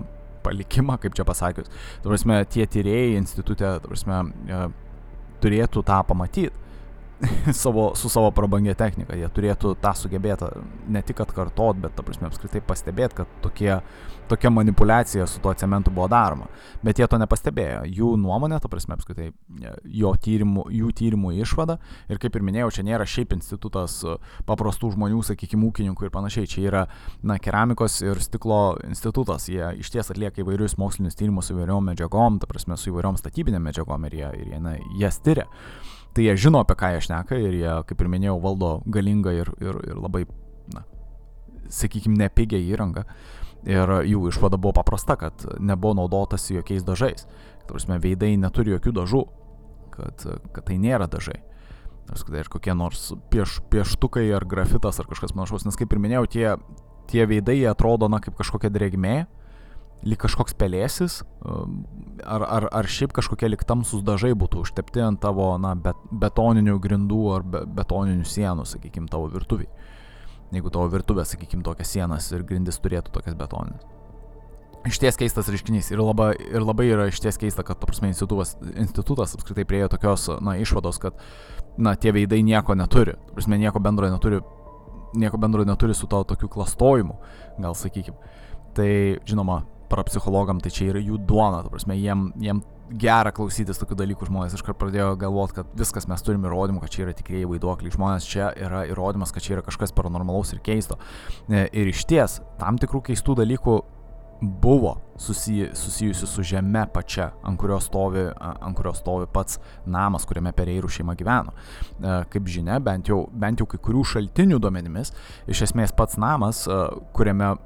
palikimą, 0.49 0.97
kaip 1.01 1.17
čia 1.17 1.25
pasakius. 1.27 1.69
Tuo 2.03 2.13
prasme, 2.13 2.41
tie 2.51 2.67
tyrėjai 2.67 3.17
institutė, 3.21 3.77
tuo 3.83 3.93
prasme, 3.93 4.23
e, 4.49 4.63
turėtų 5.43 5.85
tą 5.87 6.01
pamatyti. 6.09 6.51
savo, 7.53 7.95
su 7.95 8.09
savo 8.09 8.31
prabangia 8.31 8.73
technika. 8.77 9.15
Jie 9.17 9.27
turėtų 9.33 9.73
tą 9.81 9.91
sugebėti 9.97 10.47
ne 10.91 11.01
tik 11.03 11.19
atkartot, 11.23 11.79
bet, 11.83 11.95
ta 11.97 12.03
prasme, 12.05 12.29
apskritai 12.29 12.61
pastebėti, 12.63 13.19
kad 13.19 13.33
tokie, 13.43 13.71
tokia 14.31 14.51
manipulacija 14.53 15.27
su 15.27 15.41
tuo 15.43 15.53
cementu 15.57 15.91
buvo 15.91 16.07
daroma. 16.11 16.47
Bet 16.85 16.99
jie 16.99 17.07
to 17.11 17.19
nepastebėjo. 17.19 17.83
Jų 17.99 18.13
nuomonė, 18.21 18.61
ta 18.63 18.71
prasme, 18.71 18.95
apskritai, 18.95 19.31
jo 19.83 20.13
tyrimų, 20.15 20.69
jų 20.79 20.93
tyrimų 21.01 21.33
išvada. 21.43 21.79
Ir 22.09 22.21
kaip 22.23 22.39
ir 22.39 22.47
minėjau, 22.47 22.71
čia 22.77 22.87
nėra 22.87 23.07
šiaip 23.09 23.35
institutas 23.35 23.99
paprastų 24.47 24.93
žmonių, 24.95 25.21
sakykime, 25.27 25.67
ūkininkų 25.69 26.07
ir 26.07 26.15
panašiai. 26.15 26.49
Čia 26.49 26.65
yra, 26.69 26.85
na, 27.23 27.39
keramikos 27.41 27.99
ir 28.05 28.23
stiklo 28.23 28.77
institutas. 28.87 29.49
Jie 29.51 29.75
iš 29.83 29.91
ties 29.91 30.13
atlieka 30.13 30.45
įvairius 30.45 30.79
mokslinius 30.79 31.19
tyrimus 31.19 31.51
su 31.51 31.57
įvairiom 31.57 31.91
medžiagom, 31.91 32.39
ta 32.39 32.47
prasme, 32.47 32.79
su 32.79 32.93
įvairiom 32.93 33.19
statybinėm 33.19 33.67
medžiagom 33.67 34.07
ir 34.07 34.19
jie, 34.21 34.27
ir 34.39 34.51
jie, 34.53 34.63
na, 34.63 34.77
jas 35.01 35.19
tyria 35.25 35.49
tai 36.13 36.25
jie 36.25 36.35
žino, 36.47 36.63
apie 36.63 36.77
ką 36.79 36.93
jie 36.95 37.01
šneka 37.07 37.39
ir 37.39 37.57
jie, 37.57 37.73
kaip 37.89 38.01
ir 38.01 38.11
minėjau, 38.11 38.37
valdo 38.43 38.71
galingą 38.89 39.33
ir, 39.37 39.51
ir, 39.61 39.81
ir 39.91 39.99
labai, 39.99 40.25
na, 40.73 40.85
sakykime, 41.73 42.17
nepigią 42.19 42.61
įrangą. 42.73 43.05
Ir 43.67 43.91
jų 44.07 44.29
išvada 44.31 44.55
buvo 44.55 44.77
paprasta, 44.77 45.17
kad 45.19 45.43
nebuvo 45.59 45.97
naudotas 45.99 46.47
jokiais 46.47 46.85
dažais. 46.87 47.27
Tarsi, 47.67 47.99
veidai 48.01 48.33
neturi 48.39 48.71
jokių 48.71 48.93
dažų, 48.95 49.23
kad, 49.93 50.25
kad 50.55 50.65
tai 50.69 50.79
nėra 50.79 51.09
dažai. 51.11 51.41
Tai 52.09 52.39
ir 52.39 52.47
kokie 52.49 52.73
nors 52.73 53.11
pieš, 53.29 53.59
pieštukai 53.69 54.25
ar 54.33 54.45
grafitas 54.49 54.97
ar 54.97 55.05
kažkas 55.11 55.35
panašaus, 55.35 55.67
nes 55.67 55.77
kaip 55.77 55.91
ir 55.93 56.01
minėjau, 56.01 56.23
tie, 56.31 56.47
tie 57.11 57.27
veidai 57.29 57.59
atrodo, 57.69 58.09
na, 58.09 58.17
kaip 58.23 58.33
kažkokia 58.39 58.71
dregmė, 58.73 59.27
lyg 60.07 60.19
kažkoks 60.21 60.55
pelėsis, 60.59 61.19
um, 61.43 61.83
ar, 62.23 62.45
ar, 62.45 62.67
ar 62.71 62.87
šiaip 62.87 63.11
kažkokie 63.15 63.49
lyg 63.51 63.63
tamsus 63.67 64.03
dažai 64.05 64.31
būtų 64.37 64.63
užtepti 64.63 65.03
ant 65.03 65.19
tavo 65.23 65.51
na, 65.59 65.73
bet, 65.75 65.99
betoninių 66.11 66.77
grindų 66.79 67.21
ar 67.35 67.43
be, 67.43 67.63
betoninių 67.79 68.27
sienų, 68.27 68.67
sakykime, 68.69 69.09
tavo 69.11 69.27
virtuviai. 69.33 69.67
Jeigu 70.55 70.71
tavo 70.73 70.87
virtuvė, 70.89 71.25
sakykime, 71.27 71.65
tokias 71.65 71.91
sienas 71.93 72.29
ir 72.33 72.45
grindis 72.47 72.79
turėtų 72.81 73.13
tokias 73.13 73.35
betoninės. 73.37 73.83
Išties 74.87 75.19
keistas 75.19 75.49
reiškinys 75.51 75.91
ir 75.91 75.99
labai, 75.99 76.31
ir 76.39 76.63
labai 76.63 76.85
yra 76.87 77.09
išties 77.09 77.35
keista, 77.41 77.65
kad, 77.67 77.81
prasme, 77.83 78.13
institutas, 78.13 78.55
institutas 78.79 79.35
apskritai 79.35 79.65
priejo 79.67 79.89
tokios, 79.91 80.29
na, 80.39 80.55
išvados, 80.63 81.01
kad, 81.03 81.19
na, 81.75 81.97
tie 81.99 82.13
veidai 82.15 82.39
nieko 82.47 82.77
neturi, 82.79 83.17
prasme, 83.35 83.59
nieko 83.59 83.83
bendro 83.83 84.07
neturi, 84.09 84.39
nieko 85.19 85.37
bendro 85.41 85.67
neturi 85.67 85.97
su 85.97 86.07
to 86.07 86.23
tokiu 86.31 86.47
klastojimu, 86.55 87.19
gal 87.59 87.75
sakykime. 87.75 88.31
Tai, 88.79 88.89
žinoma, 89.27 89.65
parapsichologam 89.89 90.61
tai 90.63 90.71
čia 90.73 90.89
yra 90.93 91.01
jų 91.03 91.19
duona, 91.29 91.63
ta 91.65 91.73
prasme, 91.73 91.97
jiem, 91.99 92.29
jiem 92.39 92.61
gera 92.89 93.33
klausytis 93.35 93.79
tokių 93.81 93.97
dalykų 93.99 94.29
žmonės 94.29 94.55
iškart 94.57 94.79
pradėjo 94.81 95.13
galvoti, 95.21 95.59
kad 95.59 95.75
viskas 95.77 96.07
mes 96.09 96.23
turime 96.25 96.49
įrodymų, 96.49 96.81
kad 96.83 96.93
čia 96.93 97.05
yra 97.05 97.13
tikrieji 97.17 97.49
vaiduokliai, 97.49 97.93
žmonės 97.93 98.27
čia 98.29 98.49
yra 98.57 98.85
įrodymas, 98.89 99.33
kad 99.35 99.45
čia 99.45 99.57
yra 99.57 99.65
kažkas 99.65 99.93
paranormalaus 99.97 100.55
ir 100.55 100.63
keisto. 100.65 100.97
E, 101.47 101.67
ir 101.69 101.91
iš 101.91 102.05
ties, 102.09 102.39
tam 102.61 102.81
tikrų 102.81 103.03
keistų 103.11 103.37
dalykų 103.43 103.77
buvo 104.41 105.01
susiję, 105.17 105.75
susijusi 105.75 106.27
su 106.27 106.43
žeme 106.43 106.85
pačia, 106.93 107.31
ant 107.43 107.59
kurios, 107.59 107.89
stovi, 107.89 108.23
ant 108.39 108.75
kurios 108.77 109.01
stovi 109.03 109.27
pats 109.33 109.59
namas, 109.85 110.25
kuriame 110.25 110.53
Pereirų 110.55 110.89
šeima 110.89 111.15
gyveno. 111.19 111.51
E, 111.53 112.13
kaip 112.31 112.47
žinia, 112.47 112.79
bent 112.83 113.11
jau, 113.11 113.25
bent 113.35 113.59
jau 113.59 113.67
kai 113.69 113.81
kurių 113.83 114.05
šaltinių 114.13 114.61
duomenimis, 114.63 115.11
iš 115.51 115.65
esmės 115.67 115.93
pats 115.95 116.17
namas, 116.21 116.63
e, 116.67 116.79
kuriame 117.15 117.57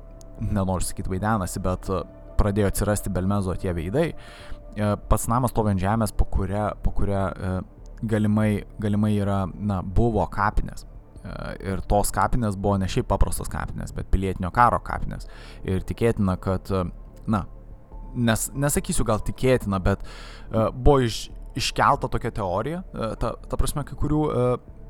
nenoriu 0.52 0.86
sakyti 0.88 1.12
vaidenasi, 1.12 1.62
bet 1.64 1.90
e, 1.92 2.02
pradėjo 2.40 2.72
atsirasti 2.72 3.12
Belmezo 3.14 3.56
tie 3.60 3.74
veidai. 3.76 4.10
E, 4.14 4.90
pats 5.10 5.28
namas 5.32 5.54
stovi 5.54 5.74
ant 5.74 5.84
žemės, 5.84 6.16
po 6.18 6.28
kuria, 6.34 6.70
po 6.84 6.94
kuria 6.96 7.28
e, 7.32 7.54
galimai, 8.10 8.50
galimai 8.82 9.14
yra, 9.18 9.44
na, 9.54 9.82
buvo 9.84 10.26
kapinės. 10.32 10.88
Ir 11.64 11.80
tos 11.88 12.10
kapinės 12.12 12.58
buvo 12.60 12.76
ne 12.76 12.88
šiaip 12.92 13.06
paprastos 13.08 13.48
kapinės, 13.48 13.94
bet 13.96 14.10
pilietinio 14.12 14.50
karo 14.52 14.82
kapinės. 14.84 15.30
Ir 15.64 15.86
tikėtina, 15.88 16.34
kad, 16.36 16.68
na, 17.32 17.46
nes, 18.12 18.50
nesakysiu 18.52 19.06
gal 19.08 19.24
tikėtina, 19.24 19.80
bet 19.80 20.04
buvo 20.52 20.98
iš, 21.06 21.22
iškelta 21.56 22.10
tokia 22.12 22.34
teorija, 22.36 22.82
ta, 23.22 23.32
ta 23.40 23.62
prasme, 23.62 23.86
kai 23.88 23.96
kurių 24.02 24.20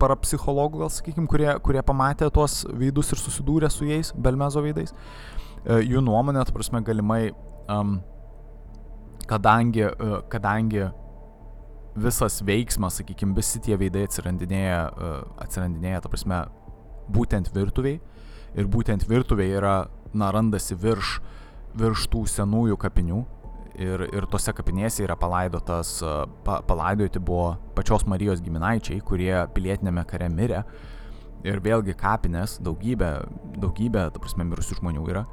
parapsichologų, 0.01 0.81
gal 0.81 0.89
sakykime, 0.95 1.29
kurie, 1.29 1.51
kurie 1.61 1.85
pamatė 1.85 2.31
tuos 2.33 2.63
veidus 2.81 3.13
ir 3.13 3.21
susidūrė 3.21 3.69
su 3.69 3.85
jais, 3.85 4.09
Belmezo 4.17 4.65
veidais. 4.65 4.89
Uh, 4.89 5.32
jų 5.65 6.01
nuomonė, 6.03 6.43
ta 6.45 6.55
prasme, 6.55 6.81
galimai, 6.85 7.31
um, 7.71 7.97
kadangi, 9.29 9.85
uh, 9.87 10.19
kadangi 10.31 10.89
visas 11.95 12.41
veiksmas, 12.45 12.97
sakykime, 12.99 13.35
visi 13.37 13.61
tie 13.63 13.77
veidai 13.79 14.07
atsirandinėja, 14.07 14.81
uh, 14.91 15.21
atsirandinėja, 15.45 16.03
ta 16.03 16.11
prasme, 16.11 16.41
būtent 17.13 17.51
virtuviai. 17.55 18.01
Ir 18.53 18.67
būtent 18.69 19.07
virtuviai 19.09 19.55
yra, 19.57 19.77
na, 20.13 20.29
randasi 20.33 20.75
virš, 20.77 21.17
virš 21.79 22.09
tų 22.13 22.25
senųjų 22.29 22.77
kapinių. 22.81 23.23
Ir, 23.81 24.03
ir 24.13 24.27
tose 24.29 24.53
kapinėse 24.53 25.01
yra 25.01 25.15
palaidotas, 25.17 25.95
pa, 26.45 26.59
palaidoti 26.61 27.17
buvo 27.17 27.55
pačios 27.73 28.03
Marijos 28.05 28.43
giminaičiai, 28.45 28.99
kurie 29.01 29.33
pilietinėme 29.55 30.03
kare 30.05 30.27
mirė. 30.29 30.59
Ir 31.43 31.59
vėlgi 31.63 31.95
kapinės, 31.99 32.57
daugybė, 32.63 33.11
daugybė, 33.59 34.07
ta 34.13 34.21
prasme, 34.21 34.45
mirusių 34.47 34.79
žmonių 34.79 35.07
yra. 35.11 35.23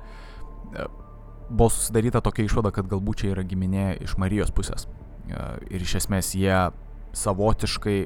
E, 0.75 0.87
buvo 1.50 1.71
susidaryta 1.71 2.23
tokia 2.25 2.47
išvada, 2.49 2.73
kad 2.75 2.88
galbūt 2.90 3.23
čia 3.23 3.35
yra 3.35 3.45
giminė 3.47 3.93
iš 4.02 4.17
Marijos 4.19 4.50
pusės. 4.55 4.88
E, 5.31 5.43
ir 5.71 5.85
iš 5.87 6.00
esmės 6.02 6.33
jie 6.35 6.57
savotiškai 7.17 7.99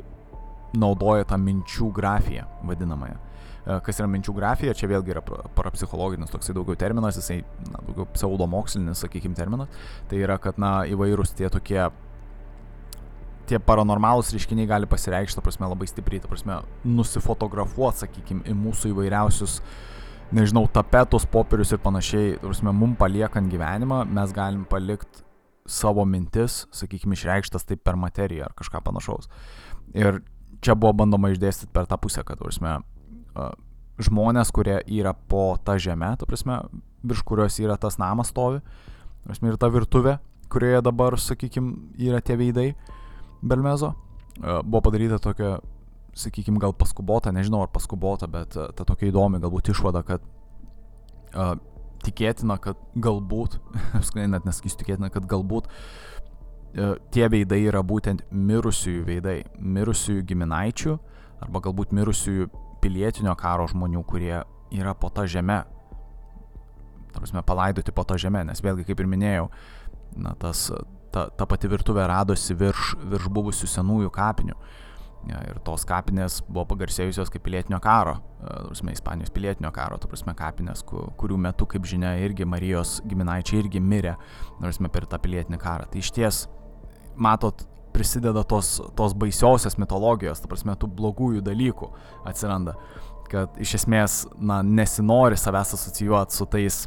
naudoja 0.77 1.25
tą 1.29 1.39
minčių 1.41 1.91
grafiją 1.95 2.45
vadinamąją. 2.69 3.17
E, 3.65 3.79
kas 3.85 4.01
yra 4.01 4.09
minčių 4.13 4.35
grafija, 4.37 4.75
čia 4.77 4.89
vėlgi 4.91 5.15
yra 5.15 5.23
parapsichologinis 5.57 6.33
toksai 6.33 6.55
daugiau 6.57 6.77
terminas, 6.77 7.17
jisai 7.21 7.41
na, 7.71 7.81
daugiau 7.87 8.09
pseudomokslinis, 8.13 9.01
sakykime, 9.05 9.37
terminas. 9.39 9.85
Tai 10.11 10.21
yra, 10.21 10.37
kad 10.43 10.61
na, 10.61 10.83
įvairūs 10.93 11.33
tie 11.39 11.49
tokie 11.53 11.87
tie 13.49 13.61
paranormalūs 13.63 14.33
reiškiniai 14.35 14.69
gali 14.69 14.89
pasireikšti, 14.91 15.39
ta 15.39 15.45
prasme, 15.45 15.69
labai 15.71 15.89
stipriai, 15.91 16.23
ta 16.23 16.31
prasme, 16.31 16.61
nusifotografuoti, 16.89 18.05
sakykime, 18.05 18.47
į 18.51 18.55
mūsų 18.59 18.93
įvairiausius 18.95 19.59
nežinau, 20.35 20.65
tapetus, 20.73 21.27
popierius 21.31 21.75
ir 21.75 21.83
panašiai, 21.85 22.39
turime, 22.43 22.73
mum 22.75 22.95
paliekant 22.99 23.51
gyvenimą, 23.53 24.03
mes 24.09 24.33
galim 24.35 24.65
palikti 24.69 25.23
savo 25.71 26.05
mintis, 26.09 26.65
sakykime, 26.75 27.17
išreikštas 27.17 27.69
taip 27.69 27.85
per 27.85 27.97
materiją 28.01 28.49
ar 28.49 28.57
kažką 28.59 28.83
panašaus. 28.85 29.31
Ir 29.97 30.21
čia 30.65 30.77
buvo 30.77 30.95
bandoma 31.05 31.31
išdėstyti 31.33 31.73
per 31.73 31.89
tą 31.91 31.99
pusę, 32.01 32.25
kad, 32.27 32.41
turime, 32.41 32.79
žmonės, 34.03 34.51
kurie 34.55 34.81
yra 34.91 35.15
po 35.15 35.55
tą 35.65 35.79
žemę, 35.81 36.15
tu 36.19 36.29
prasme, 36.29 36.61
virš 37.05 37.23
kurios 37.27 37.61
yra 37.63 37.79
tas 37.81 38.01
namas 38.01 38.33
stovi, 38.33 38.61
prasme, 39.25 39.53
ir 39.53 39.61
ta 39.61 39.71
virtuvė, 39.73 40.19
kurioje 40.53 40.83
dabar, 40.85 41.17
sakykime, 41.21 41.95
yra 42.01 42.21
tie 42.25 42.37
veidai 42.41 42.69
Belmezo, 43.45 43.93
buvo 44.41 44.81
padaryta 44.89 45.21
tokia 45.23 45.59
sakykime, 46.15 46.59
gal 46.63 46.75
paskubota, 46.77 47.33
nežinau 47.35 47.65
ar 47.65 47.71
paskubota, 47.75 48.29
bet 48.31 48.57
uh, 48.59 48.71
ta 48.77 48.87
tokia 48.87 49.11
įdomi 49.11 49.41
galbūt 49.43 49.73
išvada, 49.75 50.05
kad 50.07 50.23
uh, 51.35 51.55
tikėtina, 52.07 52.59
kad 52.63 52.81
galbūt, 52.95 53.59
apskritai 53.99 54.31
net 54.31 54.49
nesakysiu 54.49 54.81
tikėtina, 54.83 55.11
kad 55.15 55.27
galbūt 55.31 55.69
uh, 55.69 56.95
tie 57.15 57.29
veidai 57.31 57.65
yra 57.67 57.83
būtent 57.87 58.25
mirusiųjų 58.31 59.05
veidai, 59.11 59.39
mirusiųjų 59.59 60.27
giminaičių 60.31 60.97
arba 61.45 61.63
galbūt 61.65 61.95
mirusiųjų 61.97 62.51
pilietinio 62.85 63.35
karo 63.41 63.67
žmonių, 63.71 64.05
kurie 64.07 64.37
yra 64.75 64.95
po 64.99 65.11
tą 65.13 65.27
žemę, 65.31 65.63
tarsi 67.15 67.43
palaidoti 67.47 67.95
po 67.95 68.05
tą 68.07 68.19
žemę, 68.21 68.45
nes 68.49 68.63
vėlgi, 68.63 68.87
kaip 68.89 69.03
ir 69.03 69.09
minėjau, 69.11 69.49
na, 70.21 70.35
tas, 70.39 70.69
ta, 71.14 71.28
ta 71.30 71.47
pati 71.49 71.71
virtuvė 71.71 72.09
radosi 72.11 72.56
virš, 72.59 72.94
virš 73.12 73.30
buvusių 73.33 73.71
senųjų 73.71 74.12
kapinių. 74.14 74.56
Ir 75.25 75.56
tos 75.64 75.87
kapinės 75.88 76.42
buvo 76.44 76.66
pagarsėjusios 76.75 77.30
kaip 77.33 77.47
pilietinio 77.47 77.78
karo, 77.80 78.18
prasme, 78.42 78.92
Ispanijos 78.92 79.33
pilietinio 79.33 79.71
karo, 79.73 79.97
to 79.97 80.11
prasme, 80.11 80.35
kapinės, 80.37 80.83
kurių 80.85 81.38
metu, 81.47 81.64
kaip 81.71 81.87
žinia, 81.88 82.11
irgi 82.21 82.44
Marijos 82.44 82.99
giminaičiai 83.09 83.62
irgi 83.62 83.80
mirė, 83.80 84.18
prasme, 84.59 84.90
per 84.92 85.06
tą 85.09 85.16
pilietinį 85.25 85.61
karą. 85.62 85.88
Tai 85.88 86.02
iš 86.02 86.11
ties, 86.12 86.42
matot, 87.16 87.64
prisideda 87.94 88.42
tos, 88.44 88.75
tos 88.99 89.16
baisiosios 89.16 89.78
mitologijos, 89.80 90.42
ta 90.42 90.50
prasme, 90.50 90.76
tų 90.76 90.90
blogųjų 90.99 91.40
dalykų 91.47 91.88
atsiranda, 92.28 92.76
kad 93.33 93.56
iš 93.64 93.78
esmės, 93.80 94.25
na, 94.37 94.61
nesinori 94.61 95.40
savęs 95.40 95.73
asocijuoti 95.78 96.37
su 96.37 96.49
tais 96.52 96.83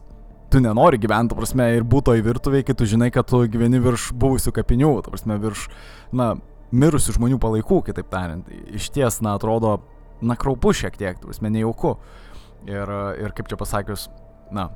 tu 0.52 0.62
nenori 0.64 1.00
gyventi, 1.02 1.36
prasme, 1.38 1.68
ir 1.78 1.86
būto 1.88 2.16
į 2.18 2.24
virtuvėje, 2.26 2.68
kai 2.70 2.76
tu 2.78 2.88
žinai, 2.90 3.10
kad 3.14 3.28
tu 3.30 3.44
gyveni 3.52 3.82
virš 3.84 4.12
buvusių 4.18 4.54
kapinių, 4.56 4.92
prasme, 5.06 5.38
virš, 5.44 5.68
na, 6.16 6.34
mirusių 6.72 7.18
žmonių 7.18 7.40
palaikų, 7.44 7.82
kitaip 7.90 8.10
tariant. 8.12 8.50
Iš 8.76 8.90
ties, 8.96 9.22
na, 9.26 9.36
atrodo, 9.40 9.78
na, 10.22 10.38
kraupu 10.40 10.74
šiek 10.76 10.98
tiek, 11.00 11.22
esmė 11.32 11.54
nejauku. 11.58 11.98
Ir, 12.68 12.92
ir 13.22 13.36
kaip 13.36 13.52
čia 13.52 13.60
pasakius, 13.60 14.08
na, 14.52 14.70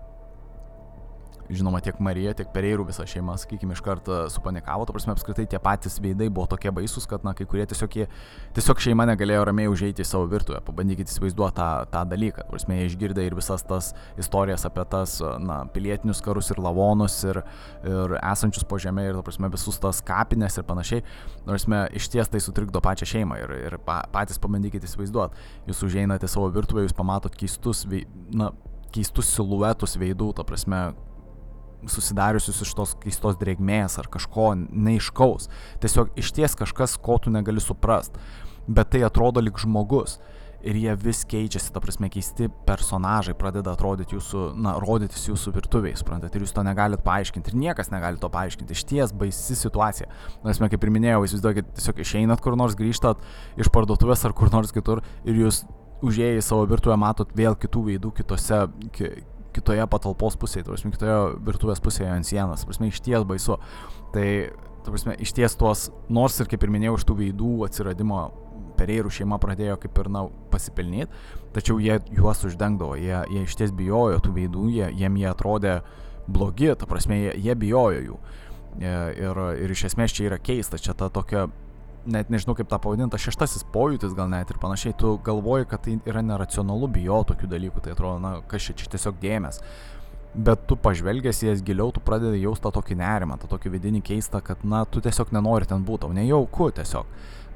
žinoma, 1.57 1.81
tiek 1.83 1.99
Marija, 2.03 2.33
tiek 2.37 2.49
Pereirų 2.53 2.85
visa 2.87 3.05
šeima, 3.07 3.35
sakykime, 3.39 3.75
iš 3.75 3.81
karto 3.85 4.17
supanikavo, 4.31 4.85
to 4.87 4.95
prasme, 4.95 5.13
apskritai 5.15 5.45
tie 5.49 5.59
patys 5.61 5.99
veidai 6.03 6.29
buvo 6.31 6.47
tokie 6.51 6.71
baisus, 6.73 7.07
kad, 7.09 7.25
na, 7.27 7.33
kai 7.37 7.47
kurie 7.49 7.65
tiesiog, 7.69 7.97
jie, 8.01 8.07
tiesiog 8.55 8.81
šeima 8.83 9.05
negalėjo 9.09 9.43
ramiai 9.49 9.71
užeiti 9.71 10.05
į 10.05 10.07
savo 10.07 10.29
virtuvę, 10.31 10.61
pabandykite 10.67 11.11
įsivaizduoti 11.11 11.57
tą, 11.59 11.67
tą 11.91 12.03
dalyką, 12.13 12.45
to 12.45 12.55
prasme, 12.55 12.79
jie 12.79 12.89
išgirdė 12.91 13.27
ir 13.27 13.37
visas 13.37 13.65
tas 13.67 13.91
istorijas 14.21 14.65
apie 14.69 14.85
tas, 14.91 15.17
na, 15.43 15.61
pilietinius 15.75 16.23
karus 16.25 16.51
ir 16.53 16.61
lavonus 16.63 17.19
ir, 17.27 17.41
ir 17.87 18.17
esančius 18.21 18.67
po 18.67 18.79
žemė 18.81 19.09
ir, 19.09 19.19
to 19.19 19.25
prasme, 19.27 19.51
visus 19.53 19.79
tas 19.81 20.01
kapines 20.05 20.57
ir 20.57 20.67
panašiai, 20.67 21.05
nors 21.47 21.67
mes 21.71 21.91
iš 21.99 22.11
ties 22.13 22.31
tai 22.31 22.41
sutrikdo 22.43 22.81
pačią 22.83 23.09
šeimą 23.15 23.39
ir, 23.43 23.55
ir 23.67 23.79
pa, 23.85 24.01
patys 24.13 24.39
pabandykite 24.41 24.87
įsivaizduoti, 24.87 25.47
jūs 25.69 25.85
užeinate 25.87 26.29
savo 26.31 26.49
virtuvę, 26.53 26.85
jūs 26.85 26.95
pamatot 26.97 27.35
keistus, 27.37 27.85
na, 28.35 28.51
keistus 28.91 29.31
siluetus 29.35 29.95
veidų, 29.99 30.31
ta 30.37 30.45
prasme, 30.47 30.91
susidariusius 31.89 32.61
iš 32.65 32.73
tos 32.77 32.93
keistos 33.01 33.39
drėgmės 33.41 33.97
ar 34.01 34.09
kažko 34.11 34.51
neiškaus. 34.57 35.49
Tiesiog 35.81 36.13
išties 36.19 36.57
kažkas, 36.59 36.97
ko 37.01 37.17
tu 37.21 37.33
negali 37.33 37.63
suprast. 37.63 38.17
Bet 38.67 38.93
tai 38.93 39.05
atrodo 39.07 39.43
lik 39.43 39.59
žmogus. 39.61 40.19
Ir 40.61 40.77
jie 40.77 40.91
vis 40.93 41.23
keičiasi, 41.25 41.71
ta 41.73 41.81
prasme, 41.81 42.05
keisti 42.13 42.45
personažai 42.67 43.33
pradeda 43.33 43.71
atrodyti 43.73 44.13
jūsų, 44.13 44.43
na, 44.61 44.75
rodytis 44.77 45.23
jūsų 45.25 45.55
virtuviai, 45.55 45.95
suprantate, 45.97 46.37
ir 46.37 46.45
jūs 46.45 46.53
to 46.53 46.61
negalit 46.61 47.01
paaiškinti, 47.01 47.49
ir 47.49 47.57
niekas 47.63 47.89
negali 47.89 48.21
to 48.21 48.29
paaiškinti, 48.29 48.77
iš 48.77 48.83
ties 48.91 49.15
baisi 49.17 49.57
situacija. 49.57 50.11
Nes, 50.45 50.61
kaip 50.61 50.85
ir 50.85 50.93
minėjau, 50.93 51.23
įsivaizduokit, 51.25 51.73
tiesiog 51.79 52.05
išeinat 52.05 52.45
kur 52.45 52.53
nors, 52.61 52.77
grįžtat 52.77 53.25
iš 53.57 53.73
parduotuvės 53.73 54.21
ar 54.29 54.37
kur 54.37 54.53
nors 54.53 54.69
kitur 54.75 55.01
ir 55.25 55.41
jūs 55.47 55.63
užėję 56.05 56.37
į 56.39 56.45
savo 56.45 56.65
virtuvę 56.69 56.97
matot 56.99 57.33
vėl 57.37 57.57
kitų 57.57 57.83
veidų 57.89 58.13
kitose, 58.21 58.63
ki, 58.93 59.11
kitoje 59.55 59.85
patalpos 59.91 60.37
pusėje, 60.39 60.65
prasme, 60.67 60.91
kitoje 60.95 61.17
virtuvės 61.47 61.81
pusėje 61.83 62.11
ant 62.11 62.27
sienos, 62.27 62.63
tu 62.63 62.71
prasme, 62.71 62.91
iš 62.91 63.01
ties 63.05 63.25
baisu. 63.27 63.57
Tai, 64.15 64.27
tu 64.85 64.93
prasme, 64.93 65.15
iš 65.21 65.33
ties 65.37 65.57
tuos, 65.59 65.89
nors 66.09 66.39
ir 66.41 66.49
kaip 66.51 66.63
ir 66.65 66.73
minėjau, 66.73 66.97
iš 66.99 67.07
tų 67.09 67.17
veidų 67.21 67.55
atsiradimo 67.67 68.23
pereirų 68.81 69.11
šeima 69.13 69.37
pradėjo 69.41 69.77
kaip 69.83 69.99
ir, 70.01 70.09
na, 70.13 70.25
pasipelnyti, 70.53 71.11
tačiau 71.55 71.79
jie 71.83 71.99
juos 72.17 72.41
uždengdavo, 72.47 72.97
jie, 72.99 73.17
jie 73.29 73.43
iš 73.45 73.57
ties 73.59 73.73
bijojo 73.77 74.21
tų 74.25 74.35
veidų, 74.37 74.67
jie, 74.73 74.87
jiem 75.03 75.19
jie 75.21 75.27
atrodė 75.29 75.75
blogi, 76.31 76.71
ta 76.79 76.89
prasme, 76.89 77.19
jie, 77.19 77.35
jie 77.45 77.57
bijojo 77.61 78.05
jų. 78.07 78.21
Ir, 78.81 79.41
ir 79.59 79.73
iš 79.73 79.89
esmės 79.91 80.15
čia 80.15 80.29
yra 80.29 80.39
keista, 80.39 80.79
čia 80.79 80.95
ta 80.97 81.09
tokia 81.11 81.49
net 82.05 82.29
nežinau 82.33 82.55
kaip 82.57 82.69
tą 82.71 82.79
pavadinti, 82.81 83.19
šeštasis 83.21 83.65
pojūtis 83.73 84.15
gal 84.17 84.29
net 84.31 84.51
ir 84.51 84.59
panašiai, 84.61 84.95
tu 84.97 85.15
galvoji, 85.25 85.67
kad 85.69 85.83
tai 85.85 85.97
yra 86.09 86.23
neracionalu 86.25 86.89
bijo 86.97 87.21
tokių 87.29 87.49
dalykų, 87.51 87.83
tai 87.85 87.95
atrodo, 87.95 88.19
na, 88.23 88.35
kas 88.49 88.69
čia, 88.69 88.87
tiesiog 88.95 89.19
dėmes. 89.21 89.61
Bet 90.31 90.63
tu 90.67 90.77
pažvelgęs 90.79 91.41
jas 91.43 91.61
giliau, 91.67 91.91
tu 91.91 91.99
pradedi 92.03 92.39
jausti 92.39 92.63
tą 92.63 92.71
tokį 92.77 92.95
nerimą, 93.01 93.35
tą 93.41 93.49
tokį 93.51 93.73
vidinį 93.73 93.99
keistą, 94.07 94.39
kad, 94.45 94.63
na, 94.63 94.85
tu 94.87 95.03
tiesiog 95.03 95.33
nenori 95.35 95.67
ten 95.67 95.83
būti, 95.83 96.05
tau 96.05 96.15
nejauku 96.15 96.69
tiesiog. 96.77 97.09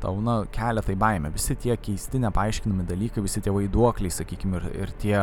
Tau, 0.03 0.17
na, 0.21 0.41
kelia 0.51 0.83
tai 0.83 0.97
baime. 0.99 1.31
Visi 1.33 1.55
tie 1.55 1.77
keisti, 1.79 2.19
nepaaiškinami 2.19 2.83
dalykai, 2.85 3.23
visi 3.23 3.39
tie 3.41 3.53
vaiduokliai, 3.55 4.11
sakykime, 4.11 4.59
ir, 4.59 4.67
ir 4.83 4.91
tie, 4.99 5.15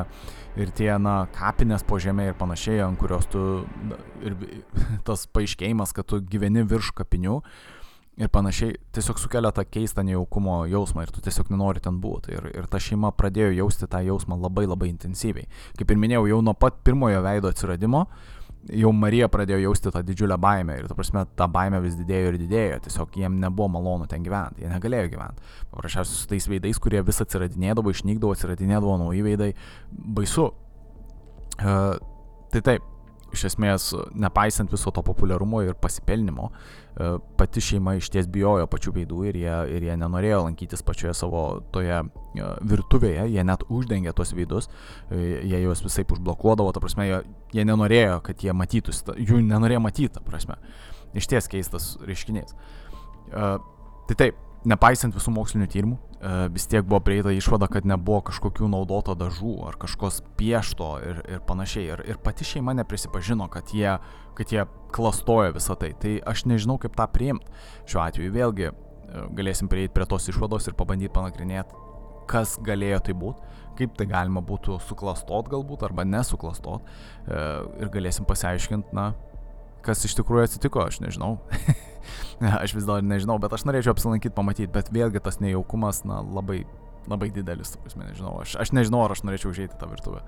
ir 0.56 0.72
tie, 0.72 0.88
na, 0.96 1.26
kapinės 1.36 1.84
po 1.84 2.00
žemė 2.00 2.30
ir 2.30 2.40
panašiai, 2.40 2.80
ant 2.86 2.98
kurios 2.98 3.28
tu, 3.30 3.44
ir 4.24 4.34
tas 5.06 5.28
paaiškėjimas, 5.36 5.92
kad 5.92 6.08
tu 6.08 6.22
gyveni 6.24 6.64
virš 6.72 6.94
kapinių, 7.02 7.36
uh, 7.42 7.71
ir 8.16 8.28
panašiai 8.28 8.76
tiesiog 8.92 9.20
sukelia 9.20 9.52
tą 9.56 9.64
keistą 9.64 10.04
nejaukumo 10.04 10.62
jausmą 10.68 11.06
ir 11.06 11.12
tu 11.14 11.22
tiesiog 11.24 11.48
nenori 11.52 11.80
ten 11.80 11.98
būti. 12.02 12.34
Ir, 12.36 12.50
ir 12.52 12.68
ta 12.70 12.80
šeima 12.82 13.12
pradėjo 13.16 13.54
jausti 13.56 13.88
tą 13.88 14.02
jausmą 14.04 14.36
labai 14.40 14.66
labai 14.68 14.90
intensyviai. 14.92 15.48
Kaip 15.78 15.90
ir 15.90 16.00
minėjau, 16.00 16.26
jau 16.28 16.42
nuo 16.44 16.54
pat 16.54 16.82
pirmojo 16.84 17.22
veido 17.24 17.52
atsiradimo, 17.52 18.04
jau 18.70 18.92
Marija 18.94 19.28
pradėjo 19.32 19.62
jausti 19.64 19.90
tą 19.94 20.02
didžiulę 20.06 20.36
baimę 20.40 20.76
ir, 20.78 20.86
ta 20.90 20.96
prasme, 20.98 21.24
ta 21.38 21.48
baimė 21.50 21.80
vis 21.82 21.96
didėjo 21.98 22.30
ir 22.30 22.38
didėjo, 22.44 22.78
tiesiog 22.86 23.18
jiem 23.18 23.40
nebuvo 23.42 23.70
malonu 23.78 24.06
ten 24.10 24.22
gyventi, 24.26 24.62
jie 24.62 24.70
negalėjo 24.70 25.10
gyventi. 25.16 25.50
Paprasčiausiai 25.72 26.20
su 26.20 26.30
tais 26.30 26.48
veidais, 26.52 26.78
kurie 26.82 27.02
vis 27.06 27.20
atsiradinėdavo, 27.24 27.94
išnykdavo, 27.96 28.36
atsiradinėdavo 28.36 28.98
nauji 29.02 29.26
veidai, 29.26 29.50
baisu. 29.90 30.50
Uh, 31.62 31.96
tai 32.52 32.62
taip, 32.64 32.86
iš 33.32 33.44
esmės, 33.50 33.88
nepaisant 34.18 34.72
viso 34.72 34.92
to 34.94 35.02
populiarumo 35.04 35.62
ir 35.64 35.76
pasipelnimo, 35.80 36.50
e, 36.52 37.08
pati 37.38 37.62
šeima 37.64 37.96
iš 37.98 38.10
ties 38.12 38.28
bijojo 38.32 38.68
pačių 38.70 38.94
veidų 38.98 39.24
ir 39.30 39.38
jie, 39.42 39.56
ir 39.76 39.86
jie 39.88 39.96
nenorėjo 40.00 40.42
lankytis 40.46 40.84
pačioje 40.86 41.14
savo 41.18 41.42
toje 41.74 41.98
e, 42.02 42.50
virtuvėje, 42.74 43.26
jie 43.32 43.46
net 43.48 43.64
uždengė 43.68 44.14
tos 44.18 44.34
veidus, 44.36 44.70
e, 45.10 45.40
jie 45.48 45.62
juos 45.64 45.84
visai 45.84 46.04
užblokuodavo, 46.04 46.72
ta 46.74 46.84
prasme, 46.84 47.08
jie, 47.08 47.20
jie 47.56 47.66
nenorėjo, 47.68 48.20
kad 48.28 48.44
jie 48.44 48.54
matytųsi, 48.56 49.18
jų 49.18 49.42
nenorėjo 49.48 49.82
matyti, 49.84 50.14
ta 50.18 50.24
prasme. 50.24 50.60
Iš 51.16 51.28
ties 51.28 51.50
keistas 51.52 51.92
reiškinys. 52.08 52.54
Tai 53.32 54.16
taip, 54.16 54.38
nepaisant 54.68 55.14
visų 55.16 55.32
mokslinių 55.34 55.68
tyrimų, 55.70 55.96
e, 55.96 56.32
vis 56.54 56.66
tiek 56.70 56.84
buvo 56.86 57.00
prieita 57.04 57.32
išvada, 57.34 57.68
kad 57.70 57.86
nebuvo 57.88 58.20
kažkokių 58.28 58.68
naudoto 58.70 59.14
dažų 59.18 59.54
ar 59.68 59.78
kažkos 59.80 60.22
piešto 60.38 60.92
ir, 61.02 61.22
ir 61.30 61.42
panašiai. 61.48 61.88
Ir, 61.92 62.04
ir 62.14 62.20
pati 62.22 62.46
šeima 62.46 62.74
neprisipažino, 62.78 63.48
kad 63.52 63.74
jie, 63.74 63.96
kad 64.38 64.54
jie 64.54 64.66
klastojo 64.94 65.56
visą 65.56 65.76
tai. 65.78 65.92
Tai 65.98 66.14
aš 66.32 66.46
nežinau, 66.50 66.78
kaip 66.82 66.96
tą 66.98 67.08
priimti. 67.10 67.50
Šiuo 67.90 68.04
atveju 68.04 68.34
vėlgi 68.34 68.68
e, 68.70 68.74
galėsim 69.38 69.70
prieiti 69.72 69.94
prie 69.96 70.06
tos 70.08 70.30
išvados 70.30 70.70
ir 70.70 70.78
pabandyti 70.78 71.14
panagrinėti, 71.14 71.82
kas 72.30 72.56
galėjo 72.62 73.02
tai 73.08 73.18
būti, 73.18 73.54
kaip 73.80 73.96
tai 73.98 74.06
galima 74.06 74.44
būtų 74.46 74.78
suklastot 74.86 75.50
galbūt 75.50 75.82
arba 75.88 76.06
nesuklastot. 76.06 76.86
E, 77.26 77.46
ir 77.82 77.94
galėsim 77.94 78.28
pasiaiškinti, 78.28 78.94
na, 78.94 79.12
kas 79.82 80.04
iš 80.06 80.14
tikrųjų 80.20 80.46
atsitiko, 80.46 80.86
aš 80.86 81.02
nežinau. 81.02 81.38
aš 82.62 82.76
vis 82.76 82.86
dar 82.88 83.04
nežinau, 83.06 83.38
bet 83.42 83.54
aš 83.56 83.66
norėčiau 83.68 83.94
apsilankyti, 83.96 84.34
pamatyti, 84.36 84.70
bet 84.72 84.92
vėlgi 84.94 85.22
tas 85.24 85.40
nejaukumas, 85.42 86.02
na, 86.08 86.20
labai, 86.22 86.62
labai 87.10 87.30
didelis, 87.34 87.74
prasme, 87.82 88.06
nežinau, 88.10 88.38
aš, 88.44 88.56
aš 88.62 88.74
nežinau, 88.76 89.02
ar 89.06 89.16
aš 89.16 89.24
norėčiau 89.26 89.52
užėti 89.52 89.78
tą 89.80 89.90
virtuvę. 89.90 90.22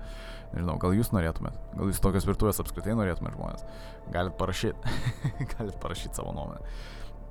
Nežinau, 0.53 0.77
gal 0.81 0.95
jūs 0.95 1.11
norėtumėt, 1.15 1.57
gal 1.75 1.89
jūs 1.91 2.03
tokios 2.03 2.27
virtuvės 2.27 2.61
apskritai 2.63 2.95
norėtumėt 2.97 3.35
žmonės. 3.35 3.65
Galit 4.13 4.37
parašyti, 4.39 4.95
galit 5.55 5.79
parašyti 5.83 6.21
savo 6.21 6.35
nuomonę. 6.35 6.61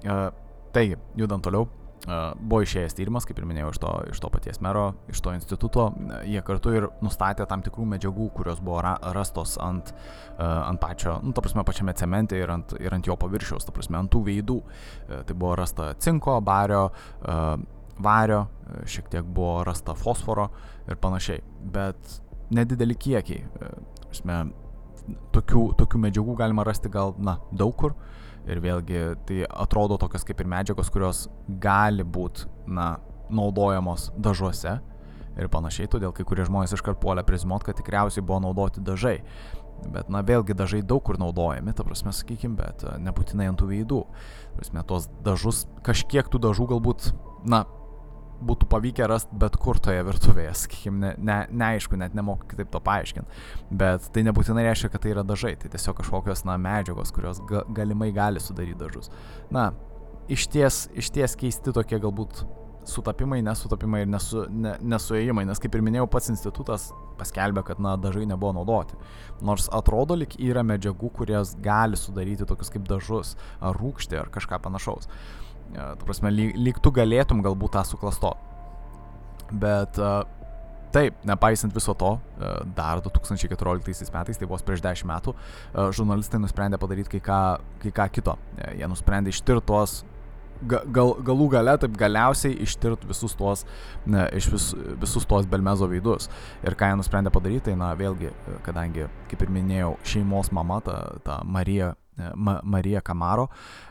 Uh, 0.04 0.28
taigi, 0.74 0.98
judant 1.16 1.44
toliau, 1.46 1.68
buvo 2.04 2.60
išėjęs 2.64 2.96
tyrimas, 2.96 3.24
kaip 3.24 3.38
ir 3.40 3.46
minėjau, 3.48 3.70
iš 3.72 3.80
to, 3.80 3.92
iš 4.12 4.20
to 4.20 4.30
paties 4.32 4.60
mero, 4.64 4.84
iš 5.08 5.22
to 5.24 5.32
instituto. 5.36 5.86
Jie 6.28 6.42
kartu 6.44 6.74
ir 6.76 6.88
nustatė 7.04 7.46
tam 7.48 7.62
tikrų 7.64 7.86
medžiagų, 7.94 8.28
kurios 8.36 8.60
buvo 8.64 8.82
ra 8.84 8.94
rastos 9.16 9.56
ant, 9.62 9.94
ant 10.38 10.80
pačio, 10.82 11.16
nu, 11.24 11.32
ta 11.36 11.44
prasme, 11.44 11.64
pačiame 11.66 11.94
cemente 11.96 12.38
ir 12.38 12.52
ant, 12.52 12.76
ir 12.80 12.96
ant 12.96 13.08
jo 13.08 13.16
paviršiaus, 13.20 13.64
ta 13.64 13.72
prasme, 13.74 13.98
ant 14.00 14.12
tų 14.12 14.24
veidų. 14.28 14.58
Tai 15.14 15.36
buvo 15.36 15.54
rasta 15.60 15.92
cinko, 16.04 16.36
bario, 16.44 16.88
vario, 18.04 18.42
šiek 18.90 19.08
tiek 19.12 19.24
buvo 19.24 19.62
rasta 19.64 19.96
fosforo 19.96 20.50
ir 20.90 21.00
panašiai. 21.00 21.40
Bet 21.72 22.20
nedideli 22.54 22.98
kiekiai. 23.00 23.46
Prasme, 24.10 24.42
tokių, 25.32 25.70
tokių 25.80 26.04
medžiagų 26.04 26.36
galima 26.36 26.66
rasti 26.68 26.92
gal, 26.92 27.16
na, 27.16 27.38
daug 27.52 27.72
kur. 27.80 27.96
Uh, 27.96 28.23
Ir 28.44 28.60
vėlgi 28.60 29.04
tai 29.24 29.42
atrodo 29.48 29.96
tokios 30.00 30.26
kaip 30.28 30.42
ir 30.42 30.50
medžiagos, 30.52 30.90
kurios 30.92 31.26
gali 31.48 32.04
būti, 32.04 32.48
na, 32.68 32.98
naudojamos 33.32 34.10
dažuose 34.20 34.78
ir 35.40 35.50
panašiai, 35.50 35.88
todėl 35.90 36.12
kai 36.14 36.26
kurie 36.28 36.44
žmonės 36.46 36.76
iškart 36.76 37.00
puolė 37.02 37.24
prizmot, 37.26 37.64
kad 37.66 37.78
tikriausiai 37.78 38.24
buvo 38.24 38.42
naudoti 38.44 38.84
dažai. 38.84 39.20
Bet, 39.90 40.08
na, 40.12 40.22
vėlgi 40.24 40.54
dažai 40.56 40.82
daug 40.86 41.02
kur 41.04 41.18
naudojami, 41.20 41.74
ta 41.76 41.84
prasme, 41.84 42.12
sakykime, 42.14 42.56
bet 42.60 42.84
nebūtinai 43.02 43.48
ant 43.50 43.58
tų 43.60 43.68
veidų. 43.72 44.02
Prasme, 44.58 44.84
tos 44.88 45.08
dažus, 45.26 45.64
kažkiek 45.84 46.28
tų 46.30 46.40
dažų 46.46 46.68
galbūt, 46.76 47.10
na, 47.48 47.64
būtų 48.44 48.68
pavykę 48.72 49.06
rasti 49.10 49.38
bet 49.40 49.56
kur 49.60 49.78
toje 49.82 50.02
virtuvėje, 50.06 50.54
sakykime, 50.64 50.98
ne, 51.00 51.12
ne, 51.18 51.38
neaišku, 51.64 51.98
net 52.00 52.16
nemoku 52.16 52.48
kitaip 52.50 52.72
to 52.72 52.80
paaiškinti. 52.84 53.44
Bet 53.70 54.10
tai 54.14 54.24
nebūtinai 54.26 54.66
reiškia, 54.68 54.90
kad 54.92 55.04
tai 55.04 55.14
yra 55.14 55.24
dažai, 55.26 55.54
tai 55.60 55.70
tiesiog 55.72 56.00
kažkokios, 56.00 56.44
na, 56.48 56.58
medžiagos, 56.60 57.14
kurios 57.14 57.40
ga, 57.48 57.64
galimai 57.76 58.10
gali 58.16 58.42
sudaryti 58.42 58.80
dažus. 58.80 59.12
Na, 59.54 59.70
iš 60.28 60.48
ties, 60.52 60.84
iš 60.96 61.12
ties 61.14 61.38
keisti 61.40 61.74
tokie 61.74 62.00
galbūt 62.02 62.44
sutapimai, 62.88 63.40
nesutapimai 63.42 64.02
ir 64.04 64.10
nesu, 64.12 64.44
ne, 64.52 64.74
nesuėjimai, 64.84 65.46
nes 65.48 65.60
kaip 65.62 65.76
ir 65.76 65.84
minėjau, 65.84 66.08
pats 66.10 66.30
institutas 66.32 66.90
paskelbė, 67.18 67.64
kad 67.66 67.80
na, 67.82 67.94
dažai 68.00 68.26
nebuvo 68.28 68.52
naudoti. 68.58 68.98
Nors 69.44 69.70
atrodo, 69.72 70.16
lik 70.18 70.36
yra 70.42 70.64
medžiagų, 70.66 71.10
kurias 71.18 71.54
gali 71.64 71.98
sudaryti 72.00 72.48
tokius 72.48 72.72
kaip 72.74 72.84
dažus, 72.90 73.34
ar 73.64 73.78
rūkštį, 73.80 74.20
ar 74.20 74.32
kažką 74.34 74.60
panašaus. 74.64 75.08
Tu 75.72 76.06
prasme, 76.06 76.30
lyg, 76.30 76.54
lyg 76.60 76.80
tu 76.82 76.92
galėtum 76.94 77.42
galbūt 77.44 77.74
tą 77.76 77.84
suklastot. 77.88 78.38
Bet 79.50 79.98
taip, 80.94 81.16
nepaisant 81.26 81.74
viso 81.74 81.94
to, 81.98 82.12
dar 82.76 83.02
2014 83.02 84.14
metais, 84.14 84.38
tai 84.38 84.48
vos 84.48 84.62
prieš 84.62 84.82
10 84.84 85.08
metų, 85.10 85.34
žurnalistai 85.96 86.38
nusprendė 86.42 86.78
padaryti 86.78 87.16
kai 87.16 87.22
ką, 87.26 87.40
kai 87.82 87.94
ką 87.96 88.10
kito. 88.14 88.36
Jie 88.78 88.88
nusprendė 88.90 89.34
ištirti 89.34 89.66
tuos 89.66 90.02
gal, 90.62 91.14
galų 91.24 91.48
gale 91.52 91.74
taip 91.80 91.96
galiausiai 91.98 92.56
ištirt 92.64 93.04
visus 93.08 93.34
tuos, 93.38 93.64
ne, 94.06 94.26
iš 94.36 94.48
vis, 94.52 94.68
visus 95.00 95.26
tuos 95.28 95.48
Belmezo 95.50 95.88
veidus. 95.90 96.30
Ir 96.64 96.76
ką 96.78 96.90
jie 96.90 97.00
nusprendė 97.00 97.32
padaryti, 97.34 97.66
tai 97.70 97.76
na 97.80 97.92
vėlgi, 97.98 98.32
kadangi, 98.66 99.08
kaip 99.30 99.44
ir 99.44 99.52
minėjau, 99.54 99.94
šeimos 100.14 100.52
mama, 100.54 100.80
ta, 100.84 100.98
ta 101.26 101.40
Marija 101.44 101.94
Ma 102.16 102.60
Marija 102.62 103.00
Kamaro 103.02 103.48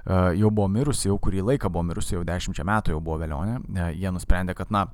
jau 0.08 0.50
buvo 0.50 0.70
mirusi, 0.72 1.10
jau 1.10 1.18
kurį 1.20 1.44
laiką 1.50 1.72
buvo 1.74 1.84
mirusi, 1.90 2.16
jau 2.16 2.24
dešimčia 2.28 2.64
metų 2.68 2.96
jau 2.96 3.02
buvo 3.04 3.18
vėlionė. 3.24 3.58
Jie 4.00 4.12
nusprendė, 4.16 4.56
kad, 4.56 4.72
na, 4.72 4.86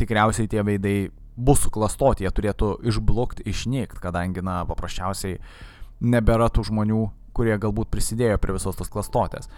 tikriausiai 0.00 0.48
tie 0.48 0.64
veidai 0.64 1.10
bus 1.36 1.64
suklastoti, 1.66 2.24
jie 2.24 2.32
turėtų 2.36 2.72
išblokti, 2.88 3.44
išnykt, 3.52 4.00
kadangi, 4.00 4.44
na, 4.44 4.62
paprasčiausiai 4.68 5.38
nebėra 6.00 6.48
tų 6.48 6.70
žmonių, 6.70 7.04
kurie 7.36 7.56
galbūt 7.60 7.92
prisidėjo 7.92 8.40
prie 8.40 8.56
visos 8.56 8.76
tos 8.76 8.90
klastotės. 8.92 9.50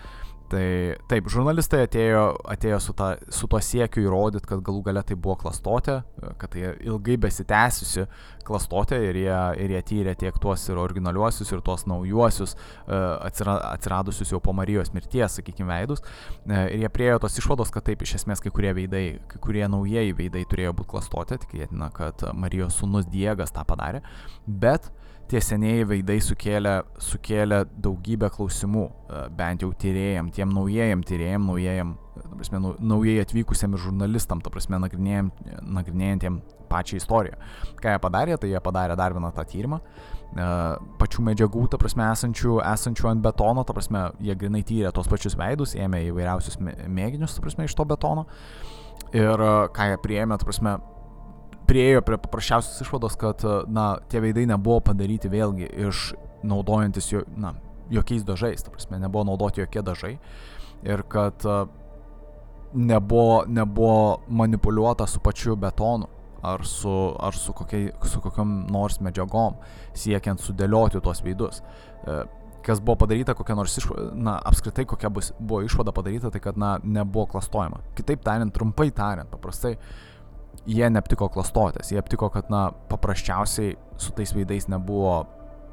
Tai 0.52 0.64
taip, 1.08 1.28
žurnalistai 1.32 1.86
atėjo, 1.86 2.22
atėjo 2.52 2.78
su, 2.84 2.92
ta, 2.96 3.14
su 3.32 3.48
tuo 3.48 3.56
siekiu 3.64 4.02
įrodyti, 4.04 4.44
kad 4.50 4.60
galų 4.64 4.82
gale 4.84 5.00
tai 5.08 5.16
buvo 5.16 5.38
klastotė, 5.40 6.02
kad 6.40 6.52
tai 6.52 6.74
ilgai 6.84 7.16
besitęsiusi 7.22 8.04
klastotė 8.44 8.98
ir 9.06 9.16
jie, 9.22 9.38
ir 9.64 9.72
jie 9.72 9.82
tyrė 9.88 10.14
tiek 10.20 10.36
tuos 10.42 10.66
ir 10.68 10.80
originaliuosius, 10.82 11.54
ir 11.54 11.62
tuos 11.64 11.86
naujuosius 11.88 12.52
e, 12.52 12.98
atsiradusius 13.30 14.34
jau 14.34 14.42
po 14.44 14.52
Marijos 14.56 14.92
mirties, 14.92 15.38
sakykime, 15.38 15.70
veidus. 15.72 16.04
E, 16.44 16.58
ir 16.74 16.84
jie 16.84 16.92
priejo 16.92 17.22
tos 17.24 17.38
išvados, 17.40 17.72
kad 17.72 17.86
taip 17.88 18.04
iš 18.04 18.18
esmės 18.20 18.44
kai 18.44 18.52
kurie 18.52 18.74
veidai, 18.76 19.06
kai 19.32 19.40
kurie 19.46 19.64
naujieji 19.72 20.18
veidai 20.20 20.44
turėjo 20.50 20.74
būti 20.82 20.92
klastotė, 20.92 21.40
tikėtina, 21.46 21.88
kad 21.96 22.26
Marijos 22.36 22.76
sūnus 22.82 23.08
Diegas 23.08 23.56
tą 23.56 23.64
padarė, 23.68 24.04
bet 24.44 24.92
tie 25.33 25.40
senieji 25.40 25.87
veidai 25.88 26.18
sukėlė, 26.21 26.75
sukėlė 27.01 27.62
daugybę 27.85 28.29
klausimų, 28.35 28.85
e, 28.85 29.21
bent 29.38 29.64
jau 29.64 29.71
tyrėjam, 29.73 30.29
tiem 30.35 30.53
naujėjam 30.53 31.05
tyrėjam, 31.09 31.47
naujėjam, 31.49 31.95
ta 32.18 32.33
prasme, 32.35 32.61
naujai 32.92 33.23
atvykusiam 33.23 33.77
žurnalistam, 33.81 34.42
ta 34.45 34.53
prasme, 34.53 34.81
nagrinėjantiem 34.83 36.40
pačią 36.73 37.01
istoriją. 37.01 37.38
Ką 37.81 37.95
jie 37.95 38.03
padarė, 38.05 38.37
tai 38.40 38.53
jie 38.53 38.61
padarė 38.64 38.97
dar 39.01 39.16
vieną 39.16 39.33
tą 39.33 39.47
tyrimą, 39.49 39.81
e, 39.81 40.51
pačių 41.01 41.27
medžiagų, 41.31 41.64
ta 41.73 41.81
prasme, 41.81 42.05
esančių, 42.12 42.59
esančių 42.75 43.11
ant 43.14 43.25
betono, 43.25 43.64
ta 43.64 43.77
prasme, 43.77 44.11
jie 44.21 44.37
grinai 44.37 44.64
tyrė 44.68 44.92
tos 44.92 45.09
pačius 45.09 45.38
veidus, 45.38 45.77
ėmė 45.77 46.05
įvairiausius 46.11 46.61
mėginius, 46.61 47.38
ta 47.38 47.45
prasme, 47.47 47.68
iš 47.68 47.79
to 47.79 47.88
betono. 47.88 48.27
Ir 49.16 49.33
e, 49.33 49.53
ką 49.73 49.92
jie 49.92 50.03
priėmė, 50.05 50.37
ta 50.37 50.49
prasme, 50.49 50.77
priejo 51.72 52.02
prie 52.04 52.18
paprasčiausios 52.20 52.80
išvados, 52.85 53.16
kad, 53.16 53.40
na, 53.66 53.96
tie 54.08 54.20
veidai 54.20 54.44
nebuvo 54.50 54.82
padaryti 54.85 55.30
vėlgi 55.32 55.70
iš 55.87 56.11
naudojantis 56.44 57.08
jo, 57.14 57.22
na, 57.40 57.54
jokiais 57.92 58.26
dažais, 58.28 58.64
ta 58.64 58.72
prasme, 58.74 58.98
nebuvo 59.00 59.24
naudoti 59.30 59.62
jokie 59.62 59.80
dažai 59.85 60.18
ir 60.85 61.04
kad 61.08 61.46
nebuvo, 62.74 63.44
nebuvo 63.46 64.20
manipuliuota 64.28 65.06
su 65.06 65.22
pačiu 65.24 65.56
betonu 65.56 66.11
ar 66.42 66.66
su, 66.66 66.92
ar 67.20 67.37
su, 67.38 67.54
kokiai, 67.56 67.88
su 68.04 68.20
kokiam 68.20 68.54
nors 68.68 69.00
medžiagom, 69.00 69.56
siekiant 69.94 70.42
sudėlioti 70.42 71.00
tuos 71.00 71.22
veidus. 71.22 71.62
E, 72.02 72.16
kas 72.66 72.80
buvo 72.82 72.98
padaryta, 73.04 73.37
kokia 73.38 73.54
nors 73.56 73.78
išvada, 73.78 74.08
na, 74.18 74.35
apskritai 74.50 74.85
kokia 74.90 75.08
bus, 75.08 75.30
buvo 75.38 75.62
išvada 75.62 75.94
padaryta, 75.94 76.32
tai 76.35 76.42
kad, 76.42 76.58
na, 76.58 76.74
nebuvo 76.82 77.28
klastojama. 77.37 77.78
Kitaip 77.94 78.26
tariant, 78.26 78.50
trumpai 78.56 78.90
tariant, 78.90 79.30
paprastai, 79.30 79.76
uh, 79.78 80.12
jie 80.66 80.88
neaptiko 80.90 81.28
klastotės, 81.32 81.92
jie 81.92 82.00
aptiko, 82.00 82.30
kad, 82.32 82.50
na, 82.52 82.68
paprasčiausiai 82.90 83.76
su 84.00 84.14
tais 84.16 84.34
veidais 84.36 84.68
nebuvo 84.70 85.22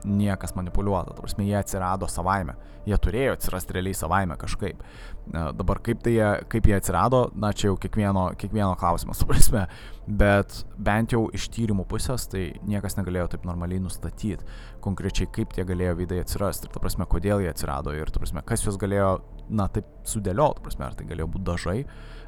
niekas 0.03 0.55
manipuliuota, 0.55 1.13
ta 1.13 1.21
prasme, 1.21 1.43
jie 1.43 1.57
atsirado 1.59 2.07
savaime, 2.07 2.55
jie 2.87 2.97
turėjo 3.03 3.33
atsirasti 3.35 3.75
realiai 3.75 3.97
savaime 3.97 4.37
kažkaip. 4.39 4.81
Dabar 5.29 5.81
kaip, 5.83 5.99
tai 6.05 6.13
jie, 6.15 6.27
kaip 6.49 6.69
jie 6.69 6.77
atsirado, 6.77 7.25
na 7.37 7.51
čia 7.53 7.67
jau 7.69 7.75
kiekvieno, 7.81 8.29
kiekvieno 8.39 8.71
klausimas, 8.79 9.19
ta 9.19 9.27
prasme, 9.29 9.65
bet 10.07 10.61
bent 10.77 11.13
jau 11.13 11.25
iš 11.35 11.49
tyrimų 11.53 11.85
pusės 11.91 12.29
tai 12.31 12.45
niekas 12.69 12.95
negalėjo 12.97 13.27
taip 13.35 13.45
normaliai 13.49 13.83
nustatyti 13.83 14.47
konkrečiai, 14.83 15.29
kaip 15.35 15.53
tie 15.55 15.67
galėjo 15.67 15.97
veidai 15.99 16.21
atsirasti 16.23 16.69
ir, 16.69 16.73
ta 16.73 16.83
prasme, 16.83 17.07
kodėl 17.09 17.43
jie 17.43 17.51
atsirado 17.51 17.93
ir, 17.95 18.09
ta 18.09 18.23
prasme, 18.23 18.45
kas 18.47 18.63
juos 18.65 18.79
galėjo, 18.81 19.17
na, 19.49 19.67
taip 19.67 19.89
sudėlioti, 20.07 20.61
ta 20.61 20.69
prasme, 20.69 20.87
ar 20.87 20.97
tai 20.97 21.09
galėjo 21.11 21.29
būti 21.35 21.49
dažai, 21.51 21.77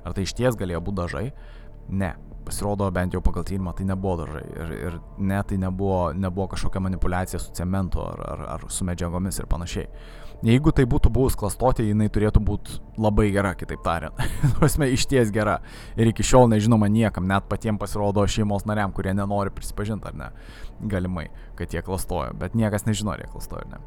ar 0.04 0.18
tai 0.18 0.28
iš 0.28 0.36
ties 0.38 0.60
galėjo 0.60 0.84
būti 0.84 1.02
dažai. 1.02 1.26
Ne, 1.92 2.14
pasirodo 2.46 2.90
bent 2.92 3.14
jau 3.16 3.22
pagal 3.24 3.46
tyrimą 3.48 3.74
tai 3.78 3.86
nebuvo 3.90 4.24
dažai. 4.24 4.44
Ir, 4.56 4.74
ir 4.88 4.98
ne, 5.18 5.40
tai 5.48 5.60
nebuvo, 5.62 6.12
nebuvo 6.14 6.48
kažkokia 6.52 6.82
manipulacija 6.84 7.40
su 7.40 7.54
cementu 7.58 8.02
ar, 8.04 8.26
ar, 8.34 8.44
ar 8.56 8.66
su 8.70 8.88
medžiagomis 8.88 9.40
ir 9.40 9.50
panašiai. 9.52 9.88
Jeigu 10.42 10.72
tai 10.74 10.88
būtų 10.90 11.12
buvus 11.14 11.36
klastotė, 11.38 11.84
jinai 11.86 12.08
turėtų 12.10 12.42
būti 12.42 12.80
labai 13.02 13.28
gera, 13.34 13.52
kitaip 13.58 13.84
tariant. 13.86 14.18
Prasme, 14.58 14.88
iš 14.90 15.06
ties 15.12 15.30
gera. 15.34 15.60
Ir 15.94 16.10
iki 16.10 16.26
šiol 16.26 16.50
nežinoma 16.50 16.90
niekam, 16.90 17.28
net 17.30 17.46
patiems 17.50 17.82
pasirodo 17.82 18.26
šeimos 18.26 18.66
nariam, 18.66 18.94
kurie 18.96 19.14
nenori 19.14 19.54
prisipažinti 19.54 20.10
ar 20.10 20.18
ne. 20.18 20.32
Galimai, 20.90 21.28
kad 21.60 21.74
jie 21.74 21.86
klastojo, 21.86 22.34
bet 22.42 22.58
niekas 22.58 22.88
nežino, 22.90 23.14
ar 23.14 23.22
jie 23.22 23.30
klastojo 23.30 23.68
ar 23.68 23.70
ne. 23.76 23.84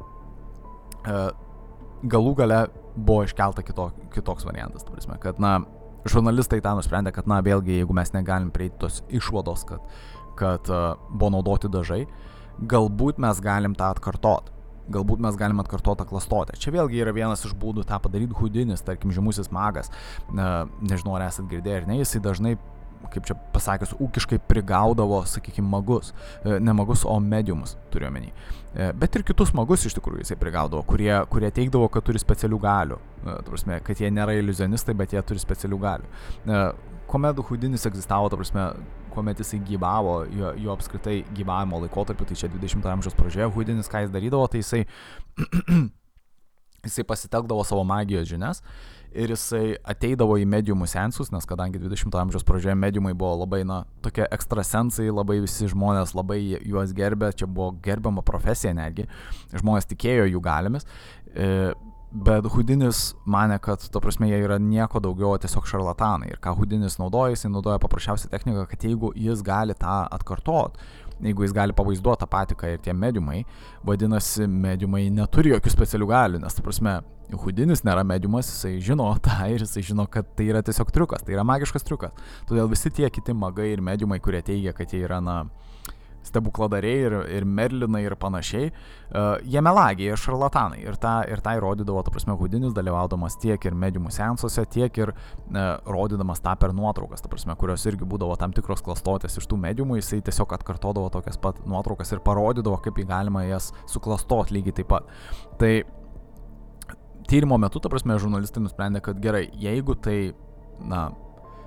Uh, 1.05 1.27
galų 2.07 2.33
gale 2.39 2.61
buvo 2.95 3.25
iškelta 3.27 3.63
kito, 3.65 3.89
kitoks 4.13 4.47
variantas, 4.47 4.85
prasme, 4.87 5.17
kad, 5.21 5.39
na, 5.43 5.57
žurnalistai 6.09 6.61
tą 6.63 6.75
nusprendė, 6.77 7.13
kad, 7.15 7.29
na, 7.29 7.41
vėlgi, 7.45 7.79
jeigu 7.81 7.95
mes 7.97 8.13
negalim 8.15 8.51
prieiti 8.53 8.79
tos 8.85 9.01
išvados, 9.09 9.65
kad, 9.69 9.85
kad 10.39 10.69
uh, 10.71 10.93
buvo 11.11 11.33
naudoti 11.37 11.71
dažai, 11.71 12.03
galbūt 12.61 13.21
mes 13.21 13.41
galim 13.43 13.77
tą 13.77 13.91
atkartoti. 13.95 14.53
Galbūt 14.93 15.21
mes 15.25 15.33
galim 15.33 15.57
atkartoti 15.63 16.03
tą 16.03 16.05
klastotę. 16.11 16.59
Čia 16.61 16.69
vėlgi 16.75 16.99
yra 17.01 17.13
vienas 17.15 17.41
iš 17.47 17.55
būdų 17.57 17.87
tą 17.89 17.97
padaryti 18.03 18.37
Hudinis, 18.37 18.83
tarkim, 18.85 19.09
žymusis 19.15 19.49
magas. 19.53 19.89
Uh, 20.29 20.69
nežinau, 20.85 21.15
ar 21.17 21.25
esat 21.31 21.49
girdėję 21.49 21.81
ar 21.81 21.87
ne, 21.89 21.97
jisai 22.03 22.21
dažnai 22.21 22.53
kaip 23.11 23.27
čia 23.27 23.35
pasakius, 23.53 23.93
ūkiškai 24.01 24.39
prigaudavo, 24.49 25.21
sakykime, 25.29 25.67
magus. 25.69 26.11
E, 26.43 26.59
ne 26.63 26.75
magus, 26.75 27.05
o 27.07 27.15
mediumus 27.23 27.75
turiu 27.93 28.09
omeny. 28.09 28.31
E, 28.75 28.89
bet 28.97 29.15
ir 29.15 29.25
kitus 29.27 29.53
magus 29.57 29.85
iš 29.87 29.95
tikrųjų 29.97 30.23
jisai 30.23 30.37
prigaudavo, 30.41 30.83
kurie, 30.87 31.13
kurie 31.31 31.51
teikdavo, 31.55 31.89
kad 31.93 32.05
turi 32.07 32.21
specialių 32.21 32.59
galių. 32.65 32.99
E, 32.99 33.37
prasme, 33.49 33.79
kad 33.85 34.01
jie 34.01 34.11
nėra 34.13 34.35
iliuzionistai, 34.39 34.97
bet 34.97 35.15
jie 35.15 35.23
turi 35.25 35.41
specialių 35.43 35.81
galių. 35.87 36.13
Kuomet 37.05 37.37
Hudinis 37.47 37.85
egzistavo, 37.85 38.31
ta 38.33 38.39
prasme, 38.39 38.69
kuomet 39.13 39.39
jisai 39.39 39.59
gyvavo, 39.63 40.17
jo, 40.35 40.55
jo 40.59 40.73
apskritai 40.73 41.19
gyvavimo 41.37 41.83
laikotarpiu, 41.83 42.25
tai 42.27 42.39
čia 42.39 42.49
20-ojo 42.51 42.95
amžiaus 42.95 43.15
pradžioje, 43.17 43.51
Hudinis 43.53 43.91
ką 43.91 44.03
jis 44.03 44.11
darydavo, 44.15 44.49
tai 44.51 44.63
jisai, 44.63 44.81
jisai 46.87 47.05
pasitelkdavo 47.07 47.63
savo 47.67 47.85
magijos 47.87 48.27
žinias 48.31 48.63
ir 49.15 49.31
jisai 49.33 49.77
ateidavo 49.87 50.37
į 50.41 50.45
mediumų 50.49 50.87
sensus, 50.91 51.31
nes 51.33 51.47
kadangi 51.49 51.79
20-ojo 51.81 52.21
amžiaus 52.21 52.45
pradžioje 52.47 52.75
mediumai 52.79 53.13
buvo 53.17 53.41
labai, 53.43 53.63
na, 53.67 53.83
tokie 54.05 54.27
ekstrasensai, 54.27 55.07
labai 55.11 55.39
visi 55.43 55.69
žmonės 55.71 56.15
labai 56.17 56.39
juos 56.59 56.93
gerbė, 56.95 57.31
čia 57.37 57.47
buvo 57.47 57.73
gerbiama 57.85 58.25
profesija 58.25 58.75
netgi, 58.75 59.07
žmonės 59.55 59.91
tikėjo 59.91 60.29
jų 60.35 60.45
galimis. 60.45 60.87
E, 61.33 61.73
Bet 62.15 62.45
Hudinis 62.47 63.09
mane, 63.27 63.57
kad, 63.59 63.81
to 63.91 63.99
prasme, 63.99 64.29
jie 64.29 64.37
yra 64.39 64.55
nieko 64.61 65.01
daugiau, 65.03 65.33
tiesiog 65.41 65.65
šarlatanai. 65.67 66.29
Ir 66.31 66.37
ką 66.39 66.53
Hudinis 66.55 66.95
naudoja, 66.95 67.33
jisai 67.33 67.49
naudoja 67.51 67.81
paprasčiausią 67.83 68.29
techniką, 68.31 68.63
kad 68.71 68.85
jeigu 68.87 69.09
jis 69.19 69.41
gali 69.43 69.75
tą 69.75 69.97
atkartot, 70.15 70.77
jeigu 71.19 71.43
jis 71.43 71.55
gali 71.57 71.75
pavaizduoti 71.75 72.23
tą 72.23 72.29
patį, 72.31 72.57
ką 72.61 72.71
ir 72.71 72.79
tie 72.85 72.95
mediumai, 72.95 73.41
vadinasi, 73.83 74.47
mediumai 74.47 75.09
neturi 75.11 75.51
jokių 75.57 75.75
specialių 75.75 76.07
galių, 76.13 76.41
nes, 76.45 76.55
ta 76.55 76.63
prasme, 76.63 76.95
Hudinis 77.33 77.81
nėra 77.85 78.03
mediumas, 78.05 78.49
jisai 78.51 78.75
žino 78.85 79.07
tą 79.25 79.49
ir 79.49 79.63
jisai 79.65 79.81
žino, 79.85 80.05
kad 80.11 80.27
tai 80.37 80.49
yra 80.51 80.61
tiesiog 80.65 80.91
triukas, 80.93 81.25
tai 81.25 81.33
yra 81.37 81.45
magiškas 81.47 81.85
triukas. 81.87 82.13
Todėl 82.49 82.69
visi 82.71 82.91
tie 82.93 83.09
kiti 83.09 83.33
magai 83.33 83.71
ir 83.73 83.81
mediumai, 83.85 84.19
kurie 84.21 84.43
teigia, 84.45 84.75
kad 84.77 84.93
jie 84.93 85.01
yra, 85.07 85.21
na, 85.23 85.43
stebukladariai 86.25 87.05
ir, 87.05 87.15
ir 87.37 87.45
merlinai 87.45 88.03
ir 88.05 88.15
panašiai, 88.19 88.69
uh, 88.71 89.35
jie 89.45 89.61
melagiai, 89.63 90.09
jie 90.11 90.19
šarlatanai. 90.19 90.81
Ir 90.85 90.97
tą, 91.01 91.15
ir 91.29 91.41
tą 91.45 91.55
įrodydavo, 91.59 92.01
ta 92.05 92.13
prasme, 92.13 92.35
Hudinis 92.39 92.75
dalyvaudamas 92.77 93.37
tiek 93.41 93.67
ir 93.67 93.77
mediumų 93.85 94.13
sensuose, 94.13 94.65
tiek 94.73 95.01
ir 95.01 95.13
uh, 95.13 95.59
rodydamas 95.89 96.41
tą 96.45 96.55
per 96.61 96.73
nuotraukas, 96.77 97.23
ta 97.23 97.31
prasme, 97.31 97.57
kurios 97.59 97.85
irgi 97.89 98.07
būdavo 98.09 98.37
tam 98.41 98.55
tikros 98.55 98.83
klastotės 98.85 99.37
iš 99.39 99.49
tų 99.51 99.59
mediumų, 99.67 99.99
jisai 100.01 100.21
tiesiog 100.25 100.57
atkartodavo 100.57 101.11
tokias 101.13 101.39
pat 101.41 101.61
nuotraukas 101.69 102.15
ir 102.15 102.23
parodydavo, 102.25 102.79
kaip 102.85 103.03
įgalima 103.05 103.45
jas 103.45 103.71
suklastot 103.91 104.53
lygiai 104.55 104.81
taip 104.81 104.91
pat. 104.95 105.13
Tai 105.61 105.73
tyrimo 107.29 107.57
metu, 107.61 107.81
ta 107.81 107.91
prasme, 107.91 108.17
žurnalistai 108.21 108.63
nusprendė, 108.63 109.01
kad 109.05 109.21
gerai, 109.23 109.47
jeigu 109.59 109.95
tai, 109.97 110.33
na, 110.79 111.07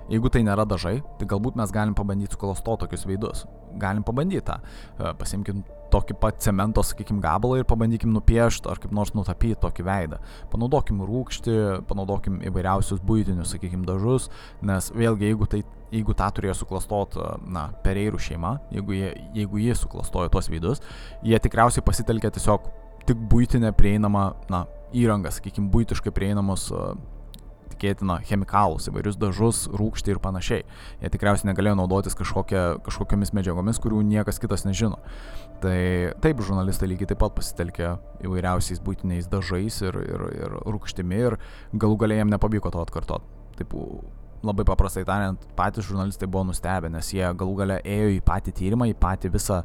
jeigu 0.09 0.31
tai 0.33 0.43
nėra 0.45 0.65
dažai, 0.69 0.99
tai 1.19 1.27
galbūt 1.29 1.57
mes 1.59 1.73
galim 1.73 1.95
pabandyti 1.97 2.35
suklastoti 2.35 2.85
tokius 2.85 3.05
veidus. 3.09 3.43
Galim 3.79 4.05
pabandyti 4.05 4.45
tą. 4.47 4.57
E, 4.97 5.11
pasimkim 5.19 5.61
tokį 5.93 6.15
pat 6.21 6.39
cemento, 6.43 6.83
sakykim, 6.85 7.19
gabalą 7.21 7.59
ir 7.59 7.67
pabandykim 7.69 8.11
nupiešti 8.13 8.69
ar 8.69 8.81
kaip 8.81 8.93
nors 8.93 9.13
nutapyti 9.17 9.57
tokį 9.61 9.85
veidą. 9.85 10.19
Panaudokim 10.51 11.01
rūkštį, 11.05 11.55
panaudokim 11.89 12.39
įvairiausius 12.49 13.01
būtinius, 13.05 13.55
sakykim, 13.55 13.85
dažus, 13.89 14.29
nes 14.65 14.91
vėlgi, 14.93 15.31
jeigu, 15.31 15.49
tai, 15.49 15.63
jeigu 15.93 16.17
tą 16.17 16.29
turėjo 16.37 16.59
suklastot, 16.61 17.17
e, 17.17 17.31
na, 17.53 17.69
pereirų 17.85 18.21
šeima, 18.29 18.57
jeigu 18.73 18.97
jie, 18.97 19.13
jeigu 19.37 19.63
jie 19.65 19.77
suklastojo 19.77 20.33
tuos 20.33 20.49
veidus, 20.53 20.85
jie 21.25 21.41
tikriausiai 21.41 21.85
pasitelkė 21.85 22.33
tiesiog 22.37 22.69
tik 23.09 23.21
būtinę 23.31 23.71
prieinamą, 23.77 24.25
na, 24.53 24.65
įrangą, 24.95 25.31
sakykime, 25.33 25.69
būtiškai 25.73 26.13
prieinamus, 26.13 26.69
tikėtina 27.79 28.19
chemikalus, 28.27 28.89
įvairius 28.91 29.17
dažus, 29.19 29.63
rūkštį 29.71 30.13
ir 30.13 30.21
panašiai. 30.23 30.65
Jie 30.99 31.11
tikriausiai 31.13 31.49
negalėjo 31.51 31.77
naudotis 31.79 32.17
kažkokia, 32.19 32.81
kažkokiamis 32.85 33.31
medžiagomis, 33.37 33.79
kurių 33.81 34.01
niekas 34.07 34.41
kitas 34.41 34.65
nežino. 34.67 34.99
Tai 35.63 35.79
taip, 36.23 36.43
žurnalistai 36.43 36.89
lygiai 36.91 37.11
taip 37.11 37.21
pat 37.23 37.35
pasitelkė 37.39 37.93
įvairiausiais 38.27 38.81
būtiniais 38.83 39.29
dažais 39.31 39.81
ir, 39.83 39.99
ir, 40.03 40.25
ir 40.39 40.57
rūkštimi 40.67 41.21
ir 41.29 41.37
galų 41.73 41.99
galiai 42.03 42.21
jiem 42.21 42.33
nepavyko 42.33 42.71
to 42.73 42.83
atkartoti. 42.83 43.37
Taip, 43.59 43.75
labai 44.45 44.65
paprastai 44.67 45.05
tariant, 45.07 45.47
patys 45.57 45.87
žurnalistai 45.87 46.29
buvo 46.31 46.45
nustebę, 46.51 46.91
nes 46.91 47.13
jie 47.15 47.25
galų 47.35 47.57
gale 47.63 47.79
ėjo 47.83 48.11
į 48.15 48.21
patį 48.27 48.55
tyrimą, 48.59 48.87
į 48.91 48.99
patį 48.99 49.33
visą 49.35 49.63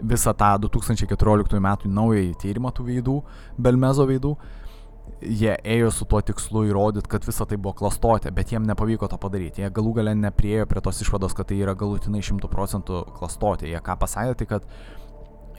visą 0.00 0.34
tą 0.38 0.54
2014 0.64 1.60
metų 1.62 1.90
naująjį 1.92 2.34
tyrimą 2.42 2.72
tų 2.74 2.88
veidų, 2.88 3.16
Belmezo 3.58 4.06
veidų, 4.08 4.36
jie 5.22 5.52
ėjo 5.74 5.90
su 5.94 6.06
tuo 6.08 6.20
tikslu 6.24 6.64
įrodyti, 6.70 7.10
kad 7.10 7.26
visa 7.26 7.46
tai 7.46 7.58
buvo 7.58 7.74
klastotė, 7.78 8.32
bet 8.34 8.52
jiem 8.52 8.66
nepavyko 8.66 9.08
to 9.10 9.18
padaryti. 9.22 9.62
Jie 9.62 9.70
galų 9.74 9.94
gale 10.00 10.14
nepriejo 10.18 10.66
prie 10.70 10.82
tos 10.82 11.02
išvados, 11.04 11.34
kad 11.38 11.50
tai 11.50 11.60
yra 11.62 11.76
galutinai 11.78 12.22
100 12.24 12.50
procentų 12.50 13.04
klastotė. 13.18 13.70
Jie 13.70 13.82
ką 13.84 13.96
pasakė, 14.00 14.34
tai 14.40 14.48
kad 14.50 14.66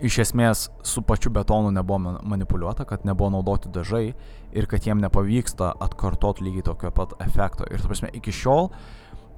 iš 0.03 0.19
esmės 0.25 0.65
su 0.83 1.03
pačiu 1.05 1.31
betonu 1.31 1.71
nebuvo 1.71 2.17
manipuliuota, 2.33 2.85
kad 2.89 3.05
nebuvo 3.07 3.29
naudoti 3.37 3.71
dažai 3.71 4.05
ir 4.53 4.67
kad 4.67 4.83
jiem 4.83 5.01
nepavyksta 5.03 5.73
atkartoti 5.85 6.43
lygiai 6.43 6.67
tokio 6.71 6.91
pat 6.91 7.15
efekto. 7.23 7.67
Ir, 7.71 7.81
tu 7.81 7.91
prasme, 7.91 8.11
iki 8.13 8.33
šiol, 8.35 8.71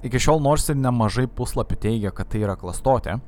iki 0.06 0.20
šiol 0.22 0.42
nors 0.42 0.66
ir 0.72 0.78
nemažai 0.80 1.28
puslapių 1.28 1.80
teigia, 1.86 2.14
kad 2.14 2.32
tai 2.32 2.42
yra 2.46 2.58
klastotė, 2.58 3.20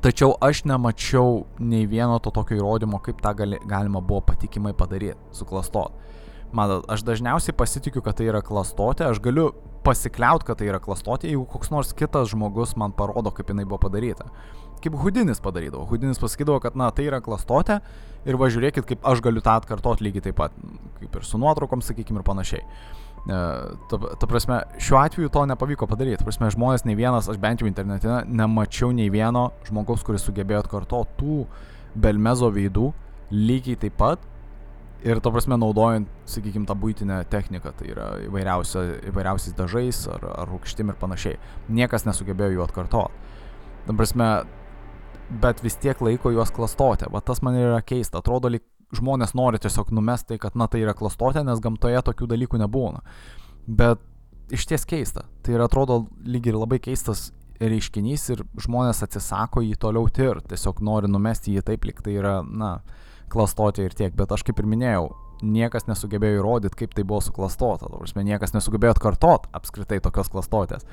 Tačiau 0.00 0.32
aš 0.40 0.62
nemačiau 0.64 1.42
nei 1.60 1.84
vieno 1.84 2.16
to 2.24 2.30
tokio 2.32 2.56
įrodymo, 2.56 3.02
kaip 3.04 3.18
tą 3.20 3.34
gali, 3.36 3.58
galima 3.68 4.00
buvo 4.00 4.22
patikimai 4.24 4.72
padaryti, 4.72 5.18
suklastot. 5.36 5.92
Matot, 6.56 6.86
aš 6.88 7.04
dažniausiai 7.04 7.52
pasitikiu, 7.54 8.00
kad 8.02 8.16
tai 8.16 8.30
yra 8.30 8.40
klastotė, 8.42 9.04
aš 9.06 9.20
galiu 9.22 9.50
pasikliaut, 9.84 10.46
kad 10.48 10.56
tai 10.56 10.70
yra 10.70 10.80
klastotė, 10.82 11.28
jeigu 11.28 11.44
koks 11.52 11.68
nors 11.70 11.92
kitas 11.96 12.32
žmogus 12.32 12.72
man 12.80 12.96
parodo, 12.96 13.28
kaip 13.36 13.52
jinai 13.52 13.66
buvo 13.68 13.82
padaryta. 13.84 14.30
Kaip 14.80 14.96
Hudinis 15.02 15.42
padarydavo. 15.44 15.84
Hudinis 15.90 16.18
pasakydavo, 16.22 16.62
kad 16.64 16.80
na, 16.80 16.88
tai 16.96 17.04
yra 17.10 17.20
klastotė 17.20 17.82
ir 18.24 18.40
važiuokit, 18.40 18.86
kaip 18.88 19.04
aš 19.04 19.20
galiu 19.24 19.44
tą 19.44 19.58
atkartoti 19.60 20.08
lygiai 20.08 20.30
taip 20.30 20.40
pat, 20.40 20.56
kaip 20.96 21.20
ir 21.20 21.28
su 21.28 21.40
nuotraukom, 21.40 21.84
sakykime, 21.84 22.24
ir 22.24 22.26
panašiai. 22.26 22.64
E, 23.28 23.38
ta, 23.90 23.98
ta 24.16 24.28
prasme, 24.28 24.62
šiuo 24.80 24.98
atveju 25.00 25.28
to 25.32 25.44
nepavyko 25.50 25.88
padaryti. 25.90 26.20
Ta 26.22 26.28
prasme, 26.28 26.50
žmonės, 26.54 26.86
nei 26.88 26.96
vienas, 26.98 27.28
aš 27.28 27.40
bent 27.42 27.60
jau 27.60 27.68
internete 27.68 28.22
nemačiau 28.28 28.94
nei 28.96 29.10
vieno 29.12 29.50
žmogaus, 29.68 30.04
kuris 30.06 30.24
sugebėjo 30.26 30.64
atkartoti 30.64 31.16
tų 31.20 31.44
belmezo 32.00 32.50
veidų 32.54 32.90
lygiai 33.30 33.78
taip 33.80 33.98
pat. 34.00 34.26
Ir 35.00 35.16
to 35.24 35.32
prasme, 35.32 35.56
naudojant, 35.56 36.08
sakykime, 36.28 36.66
tą 36.68 36.74
būtinę 36.76 37.22
techniką, 37.32 37.72
tai 37.78 37.86
yra 37.94 38.08
įvairiausiais 38.26 39.54
dažais 39.56 40.02
ar, 40.12 40.26
ar 40.42 40.50
rūkštim 40.52 40.92
ir 40.92 40.98
panašiai. 41.00 41.38
Niekas 41.72 42.04
nesugebėjo 42.04 42.58
jų 42.58 42.64
atkartoti. 42.66 43.30
Ta 43.86 43.96
prasme, 43.96 44.28
bet 45.40 45.62
vis 45.64 45.78
tiek 45.80 46.02
laiko 46.04 46.34
juos 46.34 46.52
klastoti. 46.52 47.08
Va 47.08 47.22
tas 47.24 47.40
man 47.40 47.56
yra 47.56 47.80
keista. 47.80 48.20
Atrodo, 48.20 48.50
lyg 48.52 48.66
žmonės 48.96 49.34
nori 49.38 49.60
tiesiog 49.62 49.92
numesti 49.94 50.34
tai, 50.34 50.40
kad 50.42 50.56
na 50.58 50.66
tai 50.70 50.82
yra 50.84 50.94
klastotė, 50.96 51.44
nes 51.46 51.62
gamtoje 51.62 52.00
tokių 52.06 52.30
dalykų 52.30 52.60
nebūna. 52.62 53.02
Bet 53.66 54.02
iš 54.50 54.66
ties 54.66 54.86
keista. 54.88 55.26
Tai 55.44 55.54
yra 55.56 55.68
atrodo 55.70 56.04
lyg 56.26 56.50
ir 56.50 56.58
labai 56.58 56.80
keistas 56.82 57.30
reiškinys 57.60 58.26
ir 58.34 58.42
žmonės 58.60 59.04
atsisako 59.04 59.62
jį 59.64 59.76
toliau 59.80 60.08
tirti, 60.08 60.54
tiesiog 60.54 60.80
nori 60.84 61.10
numesti 61.10 61.54
jį 61.54 61.64
taip, 61.68 61.84
lyg 61.86 62.00
tai 62.04 62.16
yra, 62.16 62.40
na, 62.42 62.78
klastotė 63.30 63.86
ir 63.86 63.96
tiek. 63.96 64.14
Bet 64.16 64.32
aš 64.32 64.44
kaip 64.48 64.62
ir 64.62 64.68
minėjau, 64.70 65.10
niekas 65.42 65.86
nesugebėjo 65.88 66.40
įrodyti, 66.40 66.78
kaip 66.82 66.94
tai 66.96 67.04
buvo 67.06 67.20
suklastota. 67.24 67.88
Prasme, 67.92 68.24
niekas 68.26 68.54
nesugebėjo 68.56 68.94
atkartot 68.96 69.48
apskritai 69.56 70.00
tokios 70.04 70.30
klastotės. 70.32 70.86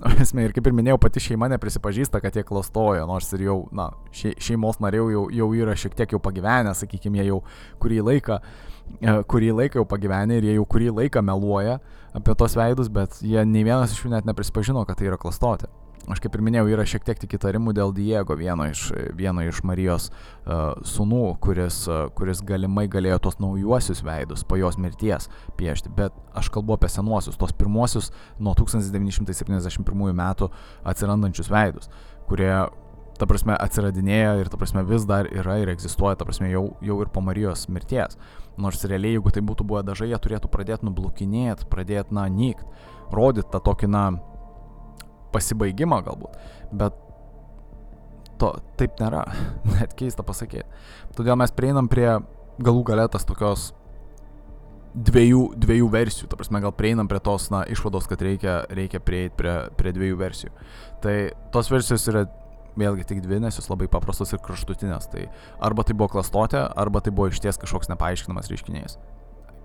Esmė, 0.24 0.48
ir 0.48 0.54
kaip 0.56 0.66
ir 0.66 0.74
minėjau, 0.76 0.98
pati 1.02 1.22
šeima 1.22 1.48
neprisipažįsta, 1.52 2.20
kad 2.24 2.36
jie 2.36 2.44
klastojo, 2.46 3.06
nors 3.10 3.30
ir 3.36 3.46
jau, 3.46 3.58
na, 3.74 3.90
še, 4.14 4.34
šeimos 4.42 4.80
nariai 4.82 5.14
jau, 5.14 5.26
jau 5.34 5.50
yra 5.54 5.76
šiek 5.78 5.94
tiek 5.98 6.16
jau 6.16 6.22
pagyvenę, 6.22 6.74
sakykime, 6.78 7.22
jie 7.22 7.30
jau 7.30 7.40
kurį 7.82 8.02
laiką, 8.10 8.40
e, 8.98 9.16
kurį 9.30 9.54
laiką 9.60 9.82
jau 9.82 9.86
pagyvenę 9.94 10.40
ir 10.40 10.50
jie 10.50 10.58
jau 10.58 10.66
kurį 10.74 10.90
laiką 10.98 11.22
meluoja 11.22 11.78
apie 12.14 12.34
tos 12.38 12.58
veidus, 12.58 12.90
bet 12.90 13.22
jie 13.22 13.46
nei 13.46 13.66
vienas 13.66 13.94
iš 13.94 14.04
jų 14.04 14.14
net 14.16 14.28
neprisipažino, 14.28 14.82
kad 14.88 14.98
tai 14.98 15.10
yra 15.12 15.20
klastotė 15.20 15.70
aš 16.10 16.20
kaip 16.20 16.36
ir 16.36 16.42
minėjau, 16.44 16.68
yra 16.74 16.84
šiek 16.88 17.04
tiek 17.06 17.18
tik 17.20 17.36
įtarimų 17.38 17.74
dėl 17.76 17.92
Diego, 17.96 18.36
vieno 18.36 18.66
iš, 18.68 18.86
vieno 19.16 19.44
iš 19.46 19.62
Marijos 19.66 20.10
uh, 20.10 20.74
sūnų, 20.84 21.22
kuris, 21.44 21.84
uh, 21.88 22.06
kuris 22.16 22.42
galimai 22.44 22.86
galėjo 22.92 23.22
tos 23.26 23.40
naujuosius 23.42 24.04
veidus 24.04 24.44
po 24.44 24.58
jos 24.60 24.78
mirties 24.80 25.30
piešti, 25.58 25.92
bet 25.96 26.16
aš 26.36 26.50
kalbu 26.54 26.76
apie 26.76 26.90
senuosius, 26.92 27.38
tos 27.40 27.54
pirmuosius 27.56 28.10
nuo 28.38 28.54
1971 28.58 30.16
metų 30.20 30.50
atsirandančius 30.92 31.50
veidus, 31.52 31.90
kurie, 32.28 32.52
ta 33.18 33.28
prasme, 33.30 33.56
atsiradinėja 33.56 34.36
ir, 34.42 34.50
ta 34.52 34.60
prasme, 34.60 34.84
vis 34.88 35.06
dar 35.08 35.28
yra 35.30 35.58
ir 35.62 35.72
egzistuoja, 35.72 36.18
ta 36.18 36.28
prasme, 36.28 36.50
jau, 36.52 36.66
jau 36.84 37.00
ir 37.00 37.12
po 37.14 37.22
Marijos 37.24 37.68
mirties. 37.72 38.18
Nors 38.60 38.84
realiai, 38.86 39.16
jeigu 39.16 39.32
tai 39.34 39.42
būtų 39.46 39.66
buvę 39.66 39.82
dažai, 39.86 40.10
jie 40.12 40.20
turėtų 40.22 40.50
pradėti 40.52 40.86
nublukinėti, 40.86 41.66
pradėti, 41.70 42.14
na, 42.14 42.28
nykt, 42.30 42.66
rodyti 43.14 43.50
tą 43.50 43.62
tokį, 43.64 43.90
na, 43.90 44.04
pasibaigimą 45.34 46.00
galbūt, 46.06 46.38
bet 46.72 47.00
to 48.40 48.50
taip 48.80 48.98
nėra, 49.02 49.24
net 49.76 49.94
keista 49.98 50.26
pasakyti. 50.26 50.66
Todėl 51.18 51.38
mes 51.40 51.54
prieinam 51.54 51.90
prie 51.90 52.08
galų 52.62 52.84
galėtas 52.86 53.26
tokios 53.26 53.72
dviejų, 54.94 55.42
dviejų 55.58 55.90
versijų, 55.90 56.28
ta 56.30 56.38
prasme 56.38 56.60
gal 56.62 56.72
prieinam 56.76 57.10
prie 57.10 57.18
tos 57.24 57.48
na, 57.50 57.64
išvados, 57.70 58.06
kad 58.10 58.22
reikia, 58.22 58.62
reikia 58.70 59.02
prieiti 59.02 59.34
prie, 59.38 59.54
prie 59.78 59.92
dviejų 59.96 60.18
versijų. 60.20 60.54
Tai 61.02 61.16
tos 61.54 61.70
versijos 61.72 62.06
yra 62.12 62.24
vėlgi 62.78 63.06
tik 63.10 63.22
dvi, 63.24 63.40
nes 63.42 63.58
jos 63.58 63.70
labai 63.70 63.88
paprastos 63.90 64.32
ir 64.34 64.42
kraštutinės. 64.44 65.10
Tai 65.10 65.26
arba 65.62 65.84
tai 65.86 65.96
buvo 65.98 66.12
klastotė, 66.14 66.62
arba 66.78 67.02
tai 67.04 67.14
buvo 67.14 67.30
išties 67.30 67.58
kažkoks 67.62 67.90
nepaaiškinamas 67.92 68.50
reiškinys. 68.50 68.98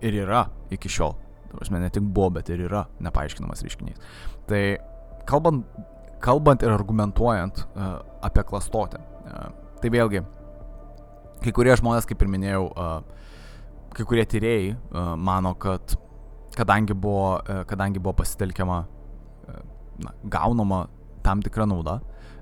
Ir 0.06 0.22
yra 0.24 0.48
iki 0.74 0.92
šiol. 0.92 1.16
Ta 1.50 1.58
prasme, 1.58 1.82
ne 1.82 1.90
tik 1.94 2.06
buvo, 2.06 2.30
bet 2.38 2.50
ir 2.54 2.66
yra 2.68 2.86
nepaaiškinamas 3.04 3.66
reiškinys. 3.66 4.02
Tai 4.50 4.64
kalbant, 5.30 5.64
kalbant 6.24 6.66
ir 6.66 6.74
argumentuojant 6.74 7.64
uh, 7.70 8.00
apie 8.26 8.44
klastotę, 8.50 9.02
uh, 9.30 9.50
tai 9.82 9.92
vėlgi, 9.94 10.24
kai 11.44 11.54
kurie 11.56 11.76
žmonės, 11.80 12.08
kaip 12.10 12.22
ir 12.26 12.32
minėjau, 12.34 12.66
uh, 12.74 13.00
kai 13.96 14.06
kurie 14.10 14.26
tyrėjai 14.30 14.72
uh, 14.74 15.14
mano, 15.16 15.56
kad 15.60 15.96
kadangi 16.58 16.98
buvo, 16.98 17.38
uh, 17.40 17.64
kadangi 17.70 18.02
buvo 18.02 18.18
pasitelkiama, 18.20 18.80
uh, 18.84 19.62
na, 20.04 20.16
gaunama 20.32 20.88
tam 21.24 21.44
tikra 21.46 21.68
nauda, 21.70 22.00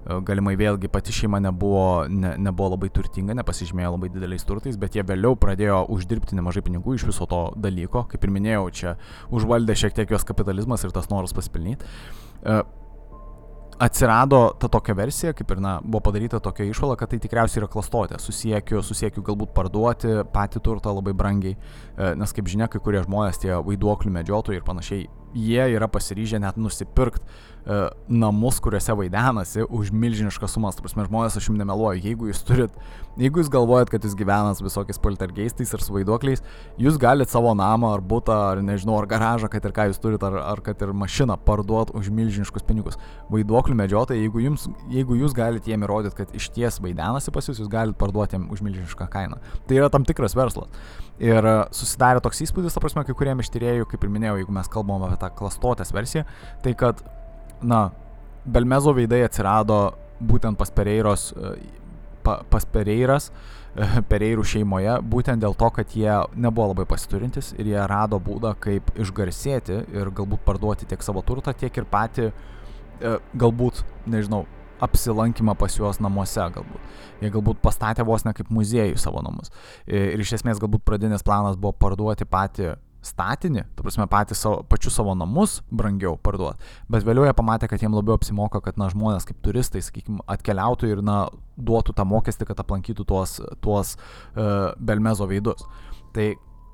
galimai 0.08 0.56
vėlgi 0.60 0.90
pati 0.92 1.14
šeima 1.16 1.40
nebuvo, 1.44 2.08
ne, 2.10 2.34
nebuvo 2.40 2.72
labai 2.76 2.90
turtinga, 2.94 3.36
nepasižymėjo 3.38 3.94
labai 3.96 4.10
dideliais 4.14 4.46
turtais, 4.48 4.80
bet 4.80 4.96
jie 4.96 5.04
vėliau 5.08 5.36
pradėjo 5.40 5.84
uždirbti 5.94 6.38
nemažai 6.38 6.64
pinigų 6.66 6.96
iš 6.98 7.08
viso 7.10 7.28
to 7.30 7.42
dalyko. 7.60 8.06
Kaip 8.12 8.24
ir 8.24 8.34
minėjau, 8.34 8.66
čia 8.72 8.98
užvaldė 9.34 9.76
šiek 9.78 9.98
tiek 9.98 10.16
jos 10.16 10.28
kapitalizmas 10.28 10.86
ir 10.86 10.96
tas 10.96 11.10
noras 11.12 11.36
pasipelnyti. 11.36 11.88
E, 12.44 12.60
atsirado 13.84 14.42
ta 14.62 14.70
tokia 14.72 14.96
versija, 14.98 15.34
kaip 15.38 15.52
ir, 15.54 15.62
na, 15.62 15.76
buvo 15.84 16.02
padaryta 16.08 16.40
tokia 16.44 16.70
išvala, 16.72 16.96
kad 16.98 17.12
tai 17.12 17.20
tikriausiai 17.22 17.62
yra 17.62 17.70
klastotė. 17.72 18.22
Susiekiu, 18.22 18.80
susiekiu 18.86 19.26
galbūt 19.28 19.54
parduoti 19.58 20.22
patį 20.34 20.64
turtą 20.66 20.96
labai 20.96 21.14
brangiai, 21.18 21.58
e, 21.58 22.14
nes 22.18 22.34
kaip 22.34 22.50
žinia, 22.50 22.72
kai 22.72 22.82
kurie 22.84 23.04
žmonės, 23.06 23.44
tie 23.44 23.54
vaiduoklių 23.60 24.16
medžiotojai 24.22 24.62
ir 24.62 24.66
panašiai, 24.68 25.06
jie 25.38 25.70
yra 25.76 25.92
pasiryžę 25.92 26.40
net 26.42 26.58
nusipirkti 26.58 27.28
namus, 28.08 28.62
kuriuose 28.64 28.96
vaidenasi 28.96 29.66
už 29.68 29.92
milžiniškas 29.92 30.54
sumas. 30.56 30.78
Tuo 30.78 30.86
prasme, 30.86 31.04
žmonės, 31.08 31.36
aš 31.36 31.50
jums 31.50 31.60
nemeluoju, 31.60 32.00
jeigu 32.00 32.30
jūs 32.30 32.40
turit, 32.48 32.76
jeigu 33.20 33.42
jūs 33.42 33.50
galvojat, 33.52 33.92
kad 33.92 34.06
jūs 34.08 34.16
gyvenat 34.16 34.62
visokiais 34.64 35.02
poltergeistais 35.04 35.74
ir 35.76 35.84
su 35.84 35.96
vaiduokliais, 35.96 36.44
jūs 36.80 37.00
galite 37.02 37.34
savo 37.34 37.52
namą 37.58 37.92
ar 37.98 38.04
būtą, 38.06 38.38
ar 38.54 38.62
nežinau, 38.64 38.96
ar 39.02 39.10
garažą, 39.12 39.50
kad 39.52 39.68
ir 39.68 39.76
ką 39.76 39.90
jūs 39.90 40.00
turit, 40.04 40.24
ar, 40.24 40.38
ar 40.54 40.62
kad 40.64 40.80
ir 40.86 40.94
mašiną 40.96 41.36
parduot 41.48 41.92
už 41.98 42.08
milžiniškus 42.14 42.64
pinigus. 42.68 43.00
Vaiduoklių 43.34 43.76
medžiotojai, 43.82 44.22
jeigu, 44.24 44.46
jums, 44.46 44.70
jeigu 44.94 45.20
jūs 45.20 45.36
galite 45.36 45.74
jiem 45.74 45.84
įrodyti, 45.84 46.22
kad 46.22 46.32
iš 46.40 46.48
ties 46.56 46.80
vaidenasi 46.84 47.36
pas 47.36 47.52
jūs, 47.52 47.60
jūs 47.60 47.74
galite 47.74 48.00
parduoti 48.00 48.38
jiem 48.38 48.48
už 48.54 48.64
milžinišką 48.64 49.10
kainą. 49.12 49.42
Tai 49.68 49.82
yra 49.82 49.92
tam 49.92 50.08
tikras 50.08 50.38
verslas. 50.38 50.72
Ir 51.18 51.42
e, 51.42 51.54
susidarė 51.74 52.22
toks 52.22 52.44
įspūdis, 52.46 52.76
ta 52.76 52.82
prasme, 52.84 53.02
kai 53.06 53.16
kuriem 53.18 53.42
iš 53.42 53.50
tyriejų, 53.54 53.88
kaip 53.90 54.04
ir 54.06 54.12
minėjau, 54.14 54.36
jeigu 54.38 54.54
mes 54.54 54.70
kalbam 54.70 55.06
apie 55.08 55.18
tą 55.24 55.32
klastotės 55.34 55.90
versiją, 55.96 56.28
tai 56.62 56.76
kad, 56.78 57.02
na, 57.62 57.90
Belmezo 58.48 58.94
veidai 58.96 59.24
atsirado 59.26 59.98
būtent 60.24 60.58
pas 60.58 60.72
Pereiros, 60.72 61.30
e, 61.36 61.54
pa, 62.24 62.40
pas 62.50 62.66
Pereiras, 62.66 63.30
e, 63.76 64.02
Pereirų 64.10 64.46
šeimoje, 64.48 64.98
būtent 65.04 65.44
dėl 65.44 65.58
to, 65.58 65.70
kad 65.76 65.96
jie 65.96 66.14
nebuvo 66.36 66.72
labai 66.72 66.88
pasiturintis 66.90 67.54
ir 67.58 67.74
jie 67.74 67.88
rado 67.92 68.20
būdą, 68.24 68.56
kaip 68.64 68.94
išgarsėti 68.98 69.82
ir 69.94 70.14
galbūt 70.16 70.46
parduoti 70.48 70.88
tiek 70.90 71.04
savo 71.04 71.26
turtą, 71.26 71.54
tiek 71.54 71.76
ir 71.78 71.90
patį, 71.92 72.32
galbūt, 73.38 73.84
nežinau, 74.10 74.48
apsilankymą 74.82 75.56
pas 75.58 75.76
juos 75.78 76.00
namuose 76.02 76.48
galbūt. 76.54 76.98
Jie 77.22 77.32
galbūt 77.34 77.62
pastatė 77.64 78.06
vos 78.06 78.26
ne 78.26 78.34
kaip 78.38 78.50
muziejų 78.54 78.98
savo 79.02 79.24
namus. 79.26 79.52
Ir 79.90 80.22
iš 80.22 80.38
esmės 80.40 80.62
galbūt 80.62 80.86
pradinis 80.86 81.26
planas 81.26 81.58
buvo 81.58 81.74
parduoti 81.74 82.28
patį 82.30 82.76
statinį, 83.06 83.64
tu 83.78 83.86
prasme 83.86 84.08
patys 84.12 84.42
savo, 84.44 84.64
pačius 84.70 84.98
savo 84.98 85.14
namus 85.18 85.60
brangiau 85.70 86.16
parduoti, 86.22 86.64
bet 86.92 87.06
vėliau 87.08 87.28
jie 87.28 87.36
pamatė, 87.38 87.70
kad 87.72 87.84
jiems 87.84 87.96
labiau 87.98 88.18
apsimoka, 88.18 88.62
kad 88.64 88.80
na, 88.82 88.90
žmonės 88.94 89.28
kaip 89.30 89.40
turistai, 89.46 89.84
sakykime, 89.86 90.24
atkeliautų 90.28 90.92
ir 90.92 91.04
na, 91.06 91.20
duotų 91.58 91.96
tą 91.98 92.06
mokestį, 92.08 92.50
kad 92.50 92.60
aplankytų 92.64 93.06
tuos, 93.08 93.38
tuos 93.64 93.96
uh, 93.98 94.74
Belmezo 94.78 95.30
veidus. 95.30 95.64
Tai 96.16 96.28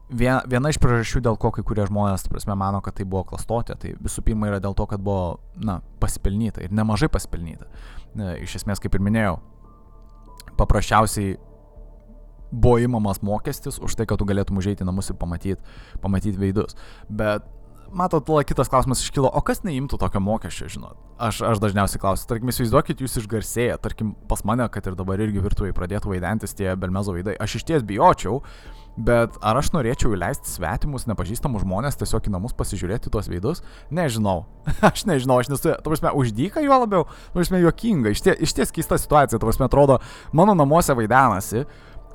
viena, 0.10 0.42
viena 0.50 0.72
iš 0.72 0.80
priežasčių, 0.82 1.24
dėl 1.28 1.38
ko 1.40 1.52
kai 1.54 1.64
kurie 1.66 1.86
žmonės, 1.88 2.28
prasme, 2.32 2.56
mano, 2.60 2.82
kad 2.84 2.98
tai 2.98 3.08
buvo 3.08 3.26
klastotė, 3.32 3.78
tai 3.80 3.96
visų 4.04 4.26
pirma 4.28 4.50
yra 4.52 4.62
dėl 4.64 4.76
to, 4.78 4.88
kad 4.90 5.04
buvo, 5.04 5.40
na, 5.56 5.80
pasipelnyta 6.04 6.64
ir 6.66 6.76
nemažai 6.76 7.10
pasipelnyta. 7.14 7.70
E, 8.14 8.30
iš 8.46 8.60
esmės, 8.62 8.82
kaip 8.84 8.96
ir 8.98 9.04
minėjau, 9.06 9.38
paprasčiausiai 10.60 11.38
buvo 12.54 12.78
įmamas 12.84 13.24
mokestis 13.26 13.82
už 13.82 13.98
tai, 13.98 14.08
kad 14.10 14.22
tu 14.22 14.30
galėtum 14.30 14.62
užeiti 14.62 14.86
į 14.86 14.90
namus 14.90 15.10
ir 15.10 15.18
pamatyti 15.20 15.60
pamatyt 16.04 16.38
veidus. 16.40 16.78
Bet 17.10 17.48
matot, 17.94 18.28
kitas 18.48 18.70
klausimas 18.70 19.02
iškilo, 19.04 19.30
o 19.30 19.42
kas 19.46 19.64
neimtų 19.66 20.00
tokio 20.02 20.22
mokesčio, 20.24 20.70
žinot? 20.72 21.00
Aš, 21.22 21.44
aš 21.54 21.62
dažniausiai 21.62 22.02
klausiu, 22.02 22.28
tarkim, 22.30 22.50
įsivaizduokit, 22.52 23.04
jūs 23.04 23.20
išgarsėję, 23.22 23.78
tarkim, 23.84 24.14
pas 24.30 24.42
mane, 24.48 24.66
kad 24.74 24.90
ir 24.90 24.98
dabar 25.00 25.22
irgi 25.22 25.44
virtuvai 25.44 25.74
pradėtų 25.76 26.16
vaidentis 26.16 26.58
tie 26.58 26.74
belmezo 26.80 27.14
veidai, 27.16 27.36
aš 27.40 27.60
iš 27.60 27.68
ties 27.70 27.86
bijočiau, 27.88 28.42
bet 28.98 29.38
ar 29.46 29.58
aš 29.62 29.72
norėčiau 29.74 30.14
įleisti 30.14 30.52
svetimus, 30.52 31.08
nepažįstamus 31.10 31.64
žmonės 31.66 31.98
tiesiog 32.02 32.30
į 32.30 32.34
namus 32.36 32.58
pasižiūrėti 32.58 33.14
tuos 33.14 33.30
veidus? 33.30 33.64
Nežinau. 33.94 34.44
aš 34.90 35.06
nežinau, 35.10 35.40
aš 35.42 35.54
nesu, 35.54 35.74
tu 35.74 35.94
prasme, 35.94 36.14
uždyka 36.18 36.66
juo 36.66 36.82
labiau, 36.84 37.08
tu 37.32 37.40
prasme, 37.40 37.62
juokinga, 37.64 38.14
iš 38.14 38.26
ties, 38.26 38.38
iš 38.50 38.58
ties 38.58 38.76
keista 38.76 39.00
situacija, 39.02 39.40
tu 39.40 39.48
prasme, 39.48 39.70
atrodo, 39.70 40.02
mano 40.36 40.58
namuose 40.58 40.98
vaidenasi 40.98 41.66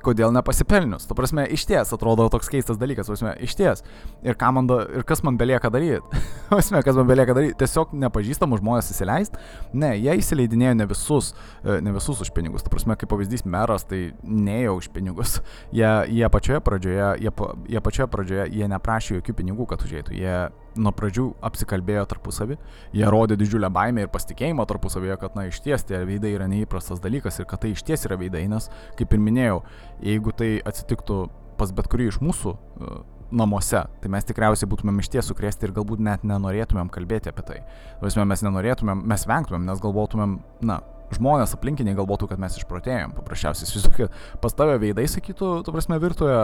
kodėl 0.03 0.33
nepasipelnius? 0.35 1.07
Tu 1.09 1.17
prasme, 1.17 1.45
iš 1.51 1.65
ties 1.69 1.93
atrodo 1.95 2.27
toks 2.31 2.49
keistas 2.51 2.79
dalykas, 2.79 3.09
prasme, 3.11 3.33
iš 3.45 3.55
ties. 3.59 3.83
Ir, 4.25 4.37
man 4.55 4.69
da, 4.69 4.81
ir 4.99 5.05
kas 5.07 5.23
man 5.25 5.37
belieka 5.39 5.71
daryti? 5.73 6.21
prasme, 6.51 6.81
kas 6.85 6.97
man 6.99 7.09
belieka 7.09 7.35
daryti? 7.37 7.57
Tiesiog 7.59 7.93
nepažįstamus 8.05 8.63
žmonės 8.63 8.91
įsileisti? 8.93 9.41
Ne, 9.73 9.93
jie 9.97 10.17
įsileidinėjo 10.21 10.77
ne 10.79 10.89
visus, 10.89 11.33
e, 11.63 11.79
ne 11.85 11.93
visus 11.95 12.23
už 12.25 12.33
pinigus. 12.35 12.65
Tu 12.65 12.73
prasme, 12.73 12.97
kaip 12.99 13.11
pavyzdys 13.11 13.45
meras, 13.49 13.85
tai 13.89 14.09
ne 14.23 14.61
jau 14.63 14.79
už 14.79 14.91
pinigus. 14.95 15.39
Jie, 15.75 15.89
jie 16.15 16.31
pačioje 16.31 16.63
pradžioje, 16.65 17.11
jie, 17.25 17.35
jie 17.75 17.83
pačioje 17.85 18.09
pradžioje, 18.15 18.49
jie 18.55 18.71
neprašė 18.71 19.19
jokių 19.19 19.37
pinigų, 19.41 19.69
kad 19.69 19.85
užėjtų. 19.85 20.17
Jie 20.19 20.37
nuo 20.79 20.93
pradžių 20.95 21.27
apsikalbėjo 21.45 22.05
tarpusavį, 22.13 22.57
jie 22.95 23.11
rodė 23.11 23.37
didžiulę 23.39 23.69
baimę 23.73 24.05
ir 24.05 24.11
pasitikėjimą 24.13 24.65
tarpusavėje, 24.69 25.19
kad 25.21 25.37
na 25.37 25.47
iš 25.49 25.61
ties 25.65 25.85
tie 25.87 26.01
veidai 26.07 26.33
yra 26.37 26.49
neįprastas 26.51 27.03
dalykas 27.03 27.39
ir 27.39 27.49
kad 27.49 27.63
tai 27.63 27.73
iš 27.75 27.85
ties 27.87 28.07
yra 28.09 28.19
veidai, 28.19 28.47
nes 28.51 28.69
kaip 28.99 29.13
ir 29.13 29.23
minėjau, 29.23 29.61
jeigu 30.05 30.35
tai 30.35 30.51
atsitiktų 30.71 31.21
pas 31.59 31.73
bet 31.75 31.89
kurį 31.91 32.09
iš 32.13 32.21
mūsų 32.23 32.55
uh, 32.55 32.99
namuose, 33.31 33.83
tai 34.01 34.11
mes 34.11 34.25
tikriausiai 34.25 34.69
būtumėm 34.69 35.01
iš 35.03 35.11
ties 35.13 35.27
sukrėsti 35.29 35.67
ir 35.67 35.75
galbūt 35.75 36.01
net 36.03 36.23
nenorėtumėm 36.27 36.89
kalbėti 36.93 37.31
apie 37.31 37.45
tai. 37.45 37.59
Vasme, 38.01 38.25
mes 38.29 38.43
nenorėtumėm, 38.45 39.03
mes 39.09 39.25
vengtumėm, 39.29 39.67
nes 39.69 39.83
galvotumėm, 39.83 40.39
na, 40.65 40.79
žmonės 41.15 41.55
aplinkiniai 41.55 41.97
galvotų, 41.97 42.29
kad 42.31 42.41
mes 42.41 42.57
išprotėjom. 42.59 43.13
Paprasčiausiai, 43.17 43.67
įsivaizduok, 43.67 44.17
pas 44.43 44.55
tave 44.57 44.77
veidai 44.81 45.05
sakytų, 45.09 45.51
tu 45.65 45.73
prasme, 45.73 45.97
virtuoje, 46.01 46.39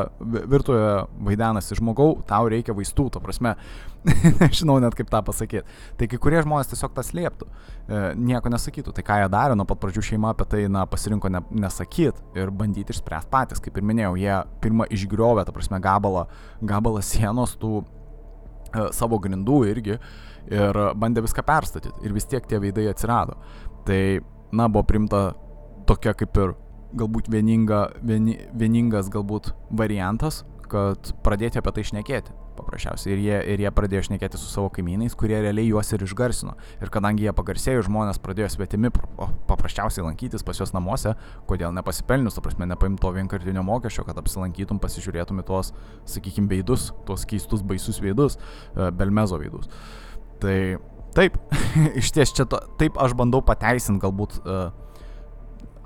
virtuoje 0.52 0.90
vaidenasi 1.28 1.78
žmogau, 1.80 2.22
tau 2.28 2.50
reikia 2.52 2.76
vaistų, 2.78 3.08
tu 3.14 3.22
prasme, 3.24 3.56
nežinau 4.42 4.78
net 4.84 4.98
kaip 4.98 5.10
tą 5.12 5.22
pasakyti. 5.26 5.64
Tai 6.00 6.10
kai 6.12 6.20
kurie 6.22 6.42
žmonės 6.46 6.72
tiesiog 6.72 6.94
tas 6.98 7.12
lieptų, 7.18 7.48
e, 7.50 8.04
nieko 8.32 8.52
nesakytų. 8.54 8.94
Tai 8.96 9.06
ką 9.06 9.20
jie 9.24 9.32
darė, 9.34 9.58
nuo 9.58 9.68
pat 9.70 9.82
pradžių 9.82 10.06
šeima 10.12 10.34
apie 10.36 10.48
tai, 10.52 10.62
na, 10.72 10.86
pasirinko 10.90 11.32
ne, 11.34 11.42
nesakyti 11.66 12.42
ir 12.42 12.54
bandyti 12.54 12.96
išspręsti 12.96 13.34
patys. 13.34 13.64
Kaip 13.64 13.78
ir 13.80 13.88
minėjau, 13.88 14.16
jie 14.22 14.38
pirmą 14.66 14.90
išgriovė, 14.94 15.46
ta 15.48 15.56
prasme, 15.56 15.82
gabalą, 15.84 16.28
gabalą 16.66 17.04
sienos 17.06 17.58
tų 17.62 17.82
e, 17.82 18.88
savo 18.96 19.22
grindų 19.22 19.66
irgi 19.74 20.00
ir 20.52 20.80
bandė 20.98 21.24
viską 21.26 21.46
perstatyti. 21.46 22.06
Ir 22.06 22.14
vis 22.14 22.28
tiek 22.30 22.46
tie 22.46 22.60
veidai 22.62 22.90
atsirado. 22.92 23.38
Tai 23.86 24.02
na, 24.56 24.70
buvo 24.72 24.86
primta 24.88 25.26
tokia 25.90 26.16
kaip 26.18 26.38
ir 26.42 26.56
galbūt 26.96 27.30
vieninga, 27.32 27.90
vieni, 28.06 28.40
vieningas 28.56 29.12
galbūt 29.14 29.52
variantas, 29.76 30.44
kad 30.72 31.14
pradėti 31.26 31.60
apie 31.62 31.76
tai 31.76 31.86
šnekėti. 31.92 32.34
Paprasčiausiai. 32.56 33.12
Ir 33.12 33.20
jie, 33.20 33.40
ir 33.52 33.62
jie 33.66 33.72
pradėjo 33.76 34.06
šnekėti 34.08 34.40
su 34.40 34.48
savo 34.48 34.70
kaimynais, 34.74 35.16
kurie 35.20 35.36
realiai 35.44 35.68
juos 35.68 35.90
ir 35.92 36.06
išgarsino. 36.06 36.54
Ir 36.80 36.92
kadangi 36.94 37.26
jie 37.26 37.34
pagarsėjo, 37.36 37.84
žmonės 37.90 38.22
pradėjo 38.24 38.48
svetimi 38.54 38.94
paprasčiausiai 39.50 40.06
lankytis 40.06 40.46
pas 40.48 40.62
juos 40.62 40.72
namuose, 40.72 41.18
kodėl 41.50 41.76
nepasipelnius, 41.76 42.38
ta 42.38 42.44
prasme, 42.46 42.70
nepaimti 42.72 43.04
to 43.04 43.12
vienkartinio 43.18 43.66
mokesčio, 43.68 44.08
kad 44.08 44.24
apsilankytum, 44.24 44.80
pasižiūrėtum 44.80 45.44
į 45.44 45.48
tuos, 45.52 45.74
sakykime, 46.16 46.48
veidus, 46.56 46.94
tuos 47.10 47.28
keistus, 47.28 47.66
baisus 47.68 48.00
veidus, 48.04 48.40
e, 48.72 48.88
belmezo 48.96 49.42
veidus. 49.44 49.68
Tai 50.40 50.58
Taip, 51.16 51.38
iš 52.02 52.12
ties 52.16 52.34
čia 52.36 52.48
to, 52.50 52.60
taip 52.80 53.00
aš 53.02 53.16
bandau 53.18 53.42
pateisinti 53.46 54.04
galbūt, 54.04 54.42
uh, 54.44 54.68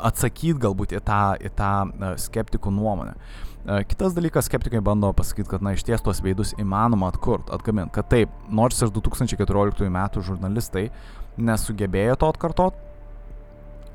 atsakyti 0.10 0.58
galbūt 0.66 0.98
į 0.98 1.04
tą, 1.06 1.22
į 1.38 1.54
tą 1.58 1.74
uh, 1.86 2.18
skeptikų 2.20 2.74
nuomonę. 2.74 3.16
Uh, 3.60 3.84
kitas 3.86 4.16
dalykas, 4.18 4.50
skeptikai 4.50 4.82
bando 4.84 5.12
pasakyti, 5.14 5.52
kad 5.52 5.66
na 5.66 5.76
iš 5.78 5.86
ties 5.86 6.02
tuos 6.06 6.24
veidus 6.26 6.56
įmanoma 6.58 7.12
atkurt, 7.14 7.52
atgaminti, 7.54 7.94
kad 8.00 8.10
taip, 8.12 8.34
nors 8.50 8.82
ir 8.82 8.94
2014 8.96 9.90
metų 9.94 10.26
žurnalistai 10.26 10.88
nesugebėjo 11.38 12.20
to 12.20 12.32
atkartot, 12.34 12.86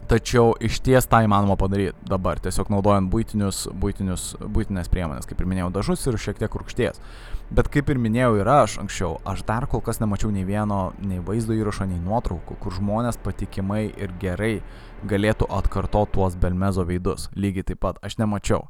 Tačiau 0.04 0.52
iš 0.60 0.82
ties 0.84 1.06
tą 1.08 1.22
įmanoma 1.24 1.54
padaryti 1.56 1.96
dabar, 2.10 2.36
tiesiog 2.44 2.68
naudojant 2.68 3.08
būtinius, 3.08 3.62
būtinius, 3.80 4.34
būtinės 4.36 4.90
priemonės, 4.92 5.24
kaip 5.24 5.40
ir 5.40 5.48
minėjau, 5.48 5.70
dažus 5.72 6.04
ir 6.04 6.18
šiek 6.20 6.42
tiek 6.42 6.56
rūkšties. 6.60 7.00
Bet 7.52 7.68
kaip 7.68 7.90
ir 7.92 8.00
minėjau 8.00 8.38
ir 8.40 8.48
aš 8.48 8.78
anksčiau, 8.80 9.18
aš 9.28 9.42
dar 9.48 9.66
kol 9.70 9.83
kas 9.85 10.00
nemačiau 10.00 10.30
nei 10.33 10.46
vieno, 10.48 10.94
nei 11.04 11.20
vaizdo 11.22 11.52
įrašo, 11.57 11.85
nei 11.90 12.00
nuotraukų, 12.00 12.57
kur 12.62 12.72
žmonės 12.72 13.20
patikimai 13.20 13.85
ir 13.90 14.14
gerai 14.22 14.54
galėtų 15.04 15.50
atkartoti 15.52 16.16
tuos 16.16 16.38
Belmezo 16.40 16.87
veidus. 16.88 17.28
Lygiai 17.37 17.66
taip 17.68 17.83
pat, 17.85 18.00
aš 18.02 18.16
nemačiau. 18.22 18.64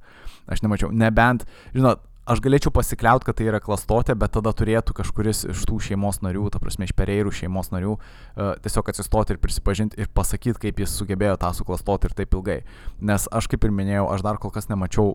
Aš 0.51 0.65
nemačiau. 0.67 0.91
Nebent, 0.91 1.47
žinot, 1.77 2.03
aš 2.27 2.41
galėčiau 2.45 2.73
pasikliauti, 2.75 3.29
kad 3.29 3.39
tai 3.39 3.47
yra 3.51 3.61
klastotė, 3.63 4.17
bet 4.19 4.35
tada 4.37 4.53
turėtų 4.57 4.97
kažkuris 4.97 5.45
iš 5.53 5.65
tų 5.69 5.79
šeimos 5.89 6.23
narių, 6.25 6.47
ta 6.53 6.61
prasme, 6.63 6.89
iš 6.89 6.95
pereirų 6.97 7.33
šeimos 7.37 7.71
narių, 7.75 7.95
uh, 7.99 8.55
tiesiog 8.65 8.91
atsistoti 8.91 9.37
ir 9.37 9.41
prisipažinti 9.43 10.01
ir 10.01 10.11
pasakyti, 10.11 10.59
kaip 10.67 10.83
jis 10.83 10.97
sugebėjo 10.99 11.37
tą 11.45 11.53
suklastoti 11.57 12.11
ir 12.11 12.17
taip 12.17 12.35
ilgai. 12.35 12.59
Nes 13.01 13.29
aš 13.31 13.51
kaip 13.53 13.69
ir 13.69 13.77
minėjau, 13.77 14.09
aš 14.17 14.27
dar 14.27 14.41
kol 14.43 14.53
kas 14.55 14.71
nemačiau, 14.73 15.13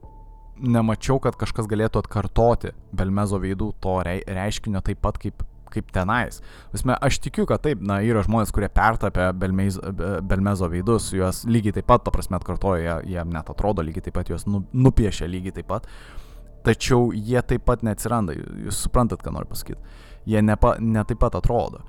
nemačiau 0.62 1.20
kad 1.24 1.38
kažkas 1.40 1.70
galėtų 1.70 2.04
atkartoti 2.04 2.74
Belmezo 2.96 3.40
veidų 3.42 3.72
to 3.84 3.96
reiškinio 4.06 4.84
taip 4.86 5.02
pat 5.06 5.22
kaip 5.22 5.46
kaip 5.70 5.92
tenais. 5.94 6.40
Visme, 6.74 6.96
aš 6.98 7.20
tikiu, 7.22 7.44
kad 7.46 7.62
taip, 7.62 7.78
na, 7.86 8.00
yra 8.02 8.24
žmonės, 8.26 8.50
kurie 8.50 8.72
pertapė 8.74 9.28
Belmeiz, 9.38 9.76
Belmezo 10.26 10.66
veidus, 10.66 11.12
juos 11.14 11.44
lygiai 11.46 11.76
taip 11.76 11.86
pat, 11.92 12.02
ta 12.08 12.10
prasme, 12.10 12.40
atkartoja, 12.40 12.96
jie, 13.04 13.12
jie 13.14 13.26
net 13.30 13.52
atrodo 13.54 13.86
lygiai 13.86 14.08
taip 14.08 14.16
pat, 14.18 14.32
juos 14.34 14.48
nu, 14.50 14.64
nupiešia 14.74 15.30
lygiai 15.30 15.60
taip 15.60 15.70
pat. 15.70 15.86
Uh, 15.86 16.20
Tačiau 16.64 17.14
jie 17.16 17.40
taip 17.48 17.64
pat 17.68 17.84
neatsiranda, 17.88 18.36
jūs 18.36 18.82
suprantat, 18.84 19.24
ką 19.24 19.32
noriu 19.32 19.50
pasakyti. 19.52 19.80
Jie 20.30 20.42
nepa, 20.44 20.76
ne 20.84 21.04
taip 21.08 21.22
pat 21.22 21.38
atrodo. 21.40 21.82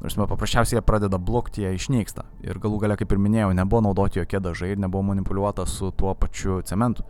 Prasme, 0.00 0.26
paprasčiausiai 0.28 0.78
jie 0.78 0.84
pradeda 0.84 1.18
blokti, 1.20 1.64
jie 1.64 1.72
išnyksta. 1.76 2.24
Ir 2.44 2.60
galų 2.60 2.82
gale, 2.84 2.96
kaip 3.00 3.12
ir 3.12 3.20
minėjau, 3.20 3.50
nebuvo 3.56 3.82
naudoti 3.88 4.20
jokie 4.20 4.40
dažai 4.40 4.74
ir 4.74 4.80
nebuvo 4.80 5.02
manipuliuota 5.10 5.66
su 5.68 5.90
tuo 5.96 6.14
pačiu 6.16 6.60
cementu. 6.68 7.04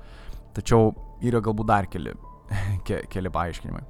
Tačiau 0.57 0.93
yra 1.25 1.41
galbūt 1.45 1.69
dar 1.71 1.89
keli, 1.91 2.15
ke, 2.87 3.05
keli 3.13 3.33
paaiškinimai. 3.33 3.83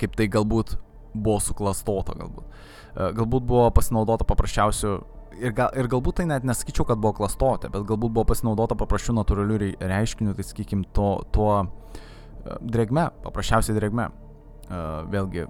Kaip 0.00 0.14
tai 0.18 0.28
galbūt 0.30 0.76
buvo 1.14 1.40
suklastota 1.42 2.14
galbūt. 2.18 2.60
E, 2.94 3.10
galbūt 3.18 3.46
buvo 3.48 3.66
pasinaudota 3.74 4.26
paprasčiausiu 4.28 5.00
ir, 5.40 5.54
gal, 5.56 5.72
ir 5.78 5.88
galbūt 5.90 6.20
tai 6.20 6.28
net 6.30 6.46
nesakyčiau, 6.46 6.86
kad 6.88 7.00
buvo 7.02 7.14
klastotė, 7.20 7.70
bet 7.72 7.86
galbūt 7.88 8.14
buvo 8.14 8.26
pasinaudota 8.30 8.78
paprasčiau 8.78 9.16
natūraliu 9.18 9.74
reiškiniu, 9.80 10.34
tai 10.38 10.46
sakykim, 10.46 10.84
to, 10.96 11.12
tuo 11.34 11.52
drėgme, 12.60 13.10
paprasčiausiai 13.24 13.76
drėgme. 13.76 14.08
Vėlgi, 15.10 15.48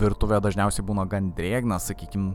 virtuvė 0.00 0.40
dažniausiai 0.44 0.84
būna 0.86 1.06
gan 1.10 1.30
drėgna, 1.36 1.80
sakykime, 1.80 2.34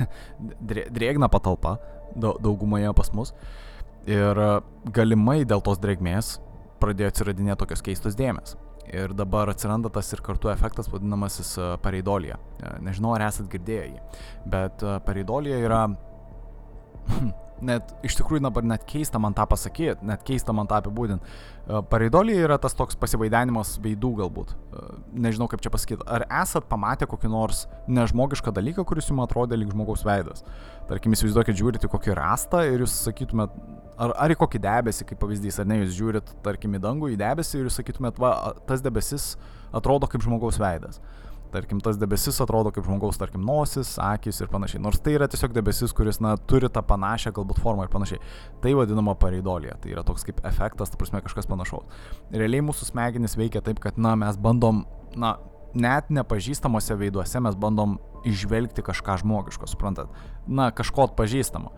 drėgna 0.94 1.28
patalpa 1.32 1.76
daugumoje 2.14 2.92
pas 2.96 3.12
mus. 3.16 3.34
Ir 4.10 4.38
galimai 4.94 5.42
dėl 5.46 5.62
tos 5.62 5.78
drėgmės 5.82 6.36
pradėjo 6.82 7.12
atsiradinėti 7.12 7.60
tokios 7.62 7.84
keistos 7.86 8.18
dėmes. 8.18 8.56
Ir 8.92 9.14
dabar 9.14 9.48
atsiranda 9.52 9.92
tas 9.94 10.10
ir 10.12 10.20
kartu 10.26 10.50
efektas 10.50 10.90
vadinamasis 10.90 11.54
pareidolija. 11.84 12.38
Nežinau, 12.82 13.14
ar 13.14 13.28
esat 13.28 13.46
girdėję 13.52 13.84
jį, 13.92 14.00
bet 14.50 14.82
pareidolija 15.06 15.60
yra 15.62 15.84
net 17.64 17.92
iš 18.06 18.16
tikrųjų 18.18 18.42
dabar 18.44 18.66
net 18.66 18.84
keista 18.88 19.20
man 19.22 19.34
tą 19.36 19.46
pasakyti, 19.48 20.04
net 20.06 20.24
keista 20.26 20.54
man 20.56 20.68
tą 20.70 20.80
apibūdinti. 20.80 21.22
E, 21.22 21.80
pareidolija 21.90 22.46
yra 22.46 22.58
tas 22.62 22.76
toks 22.78 22.98
pasivaidenimas 23.00 23.76
veidų 23.82 24.12
galbūt. 24.22 24.52
E, 24.52 24.84
nežinau 25.26 25.48
kaip 25.50 25.62
čia 25.64 25.72
pasakyti. 25.72 26.04
Ar 26.06 26.26
esat 26.42 26.66
pamatę 26.70 27.08
kokį 27.10 27.30
nors 27.32 27.64
nežmogišką 27.90 28.54
dalyką, 28.58 28.86
kuris 28.88 29.10
jums 29.10 29.24
atrodė 29.26 29.58
lyg 29.60 29.72
žmogaus 29.74 30.04
veidas? 30.06 30.44
Tarkim, 30.90 31.14
įsivaizduokit, 31.16 31.58
žiūrite 31.58 31.90
kokį 31.90 32.18
rastą 32.18 32.64
ir 32.68 32.84
jūs 32.84 32.98
sakytumėt, 33.06 33.54
ar, 33.96 34.14
ar 34.26 34.34
į 34.34 34.38
kokį 34.42 34.62
debesį, 34.66 35.08
kaip 35.08 35.22
pavyzdys, 35.22 35.60
ar 35.62 35.70
ne, 35.70 35.82
jūs 35.84 35.96
žiūrit, 35.98 36.36
tarkim, 36.44 36.76
į 36.76 36.82
dangų, 36.82 37.14
į 37.14 37.20
debesį 37.22 37.60
ir 37.60 37.68
jūs 37.68 37.78
sakytumėt, 37.80 38.18
va, 38.22 38.34
tas 38.68 38.84
debesis 38.84 39.34
atrodo 39.72 40.10
kaip 40.10 40.24
žmogaus 40.24 40.58
veidas 40.60 41.00
tarkim, 41.52 41.80
tas 41.84 41.98
debesis 42.00 42.40
atrodo 42.42 42.72
kaip 42.74 42.86
žmogaus, 42.86 43.18
tarkim, 43.20 43.44
nosis, 43.46 43.94
akis 44.02 44.40
ir 44.42 44.50
panašiai. 44.52 44.82
Nors 44.82 45.00
tai 45.04 45.16
yra 45.18 45.28
tiesiog 45.30 45.54
debesis, 45.56 45.94
kuris, 45.96 46.20
na, 46.24 46.34
turi 46.50 46.70
tą 46.72 46.82
panašią 46.88 47.34
galbūt 47.36 47.60
formą 47.62 47.86
ir 47.86 47.92
panašiai. 47.92 48.20
Tai 48.64 48.74
vadinama 48.80 49.14
pareidolija, 49.20 49.76
tai 49.82 49.94
yra 49.94 50.04
toks 50.06 50.26
kaip 50.28 50.42
efektas, 50.48 50.92
ta 50.92 51.00
prasme, 51.00 51.22
kažkas 51.24 51.50
panašaus. 51.50 52.02
Realiai 52.32 52.64
mūsų 52.64 52.90
smegenys 52.90 53.38
veikia 53.38 53.64
taip, 53.64 53.82
kad, 53.84 54.00
na, 54.00 54.16
mes 54.18 54.40
bandom, 54.40 54.84
na, 55.16 55.36
net 55.74 56.10
nepažįstamuose 56.12 56.96
veiduose 57.00 57.40
mes 57.40 57.56
bandom 57.56 57.98
išvelgti 58.28 58.84
kažką 58.84 59.20
žmogiško, 59.22 59.68
suprantat? 59.70 60.12
Na, 60.46 60.70
kažko 60.74 61.08
atpažįstamo. 61.08 61.72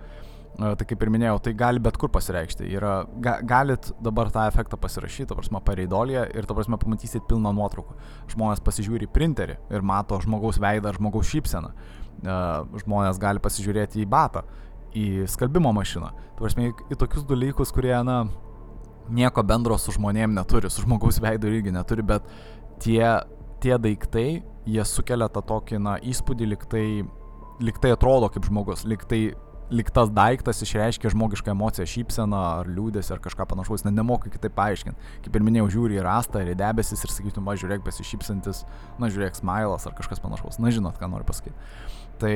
Tai 0.55 0.87
kaip 0.87 1.01
ir 1.03 1.11
minėjau, 1.11 1.39
tai 1.43 1.53
gali 1.59 1.81
bet 1.83 1.97
kur 1.99 2.13
pasireikšti. 2.15 2.69
Yra, 2.77 2.93
ga, 3.23 3.41
galit 3.43 3.89
dabar 4.03 4.29
tą 4.31 4.45
efektą 4.47 4.79
pasirašyti, 4.79 5.27
ta 5.33 5.35
prasme, 5.39 5.59
pareidolėje 5.67 6.29
ir, 6.31 6.47
ta 6.47 6.55
prasme, 6.55 6.79
pamatysit 6.79 7.27
pilną 7.31 7.51
nuotraukų. 7.57 7.97
Žmonės 8.31 8.63
pasižiūri 8.63 9.09
į 9.09 9.13
printerį 9.17 9.59
ir 9.75 9.87
mato 9.87 10.21
žmogaus 10.23 10.61
veidą, 10.63 10.95
žmogaus 10.95 11.33
šypseną. 11.33 11.73
Žmonės 12.85 13.19
gali 13.23 13.43
pasižiūrėti 13.43 14.05
į 14.05 14.09
batą, 14.15 14.45
į 14.95 15.27
skalbimo 15.35 15.75
mašiną. 15.75 16.13
Ta 16.37 16.45
prasme, 16.45 16.71
į 16.71 17.03
tokius 17.03 17.27
dalykus, 17.27 17.75
kurie, 17.75 17.97
na, 18.07 18.23
nieko 19.11 19.43
bendro 19.43 19.79
su 19.81 19.97
žmonėm 19.99 20.39
neturi, 20.39 20.71
su 20.71 20.87
žmogaus 20.87 21.19
veidu 21.23 21.51
irgi 21.51 21.75
neturi, 21.75 22.07
bet 22.07 22.31
tie, 22.85 23.03
tie 23.59 23.75
daiktai, 23.75 24.29
jie 24.71 24.87
sukelia 24.87 25.27
tą 25.35 25.43
tokį, 25.51 25.83
na, 25.83 25.99
įspūdį, 25.99 26.53
liktai, 26.55 26.87
liktai 27.59 27.91
atrodo 27.99 28.31
kaip 28.31 28.47
žmogus, 28.47 28.87
liktai 28.87 29.33
lik 29.73 29.91
tas 29.95 30.11
daiktas 30.13 30.61
išreiškia 30.65 31.13
žmogišką 31.15 31.53
emociją, 31.55 31.87
šypseną 31.89 32.41
ar 32.61 32.69
liūdėsi 32.69 33.15
ar 33.15 33.23
kažką 33.25 33.47
panašaus, 33.49 33.85
net 33.87 33.97
nemoku 33.97 34.33
kitaip 34.33 34.53
paaiškinti. 34.57 35.15
Kaip 35.25 35.39
ir 35.39 35.47
minėjau, 35.47 35.71
žiūri 35.77 35.99
į 35.99 36.05
rastą 36.05 36.43
ir 36.45 36.53
į 36.53 36.59
debesis 36.61 37.05
ir 37.05 37.13
sakytum, 37.13 37.47
va, 37.49 37.57
žiūrėk 37.61 37.85
besišypsantis, 37.87 38.65
na, 39.01 39.09
žiūrėk 39.13 39.39
smilas 39.41 39.89
ar 39.89 39.97
kažkas 39.97 40.21
panašaus, 40.25 40.61
na, 40.61 40.73
žinot, 40.75 40.99
ką 41.01 41.09
noriu 41.13 41.29
pasakyti. 41.29 41.57
Tai 42.21 42.35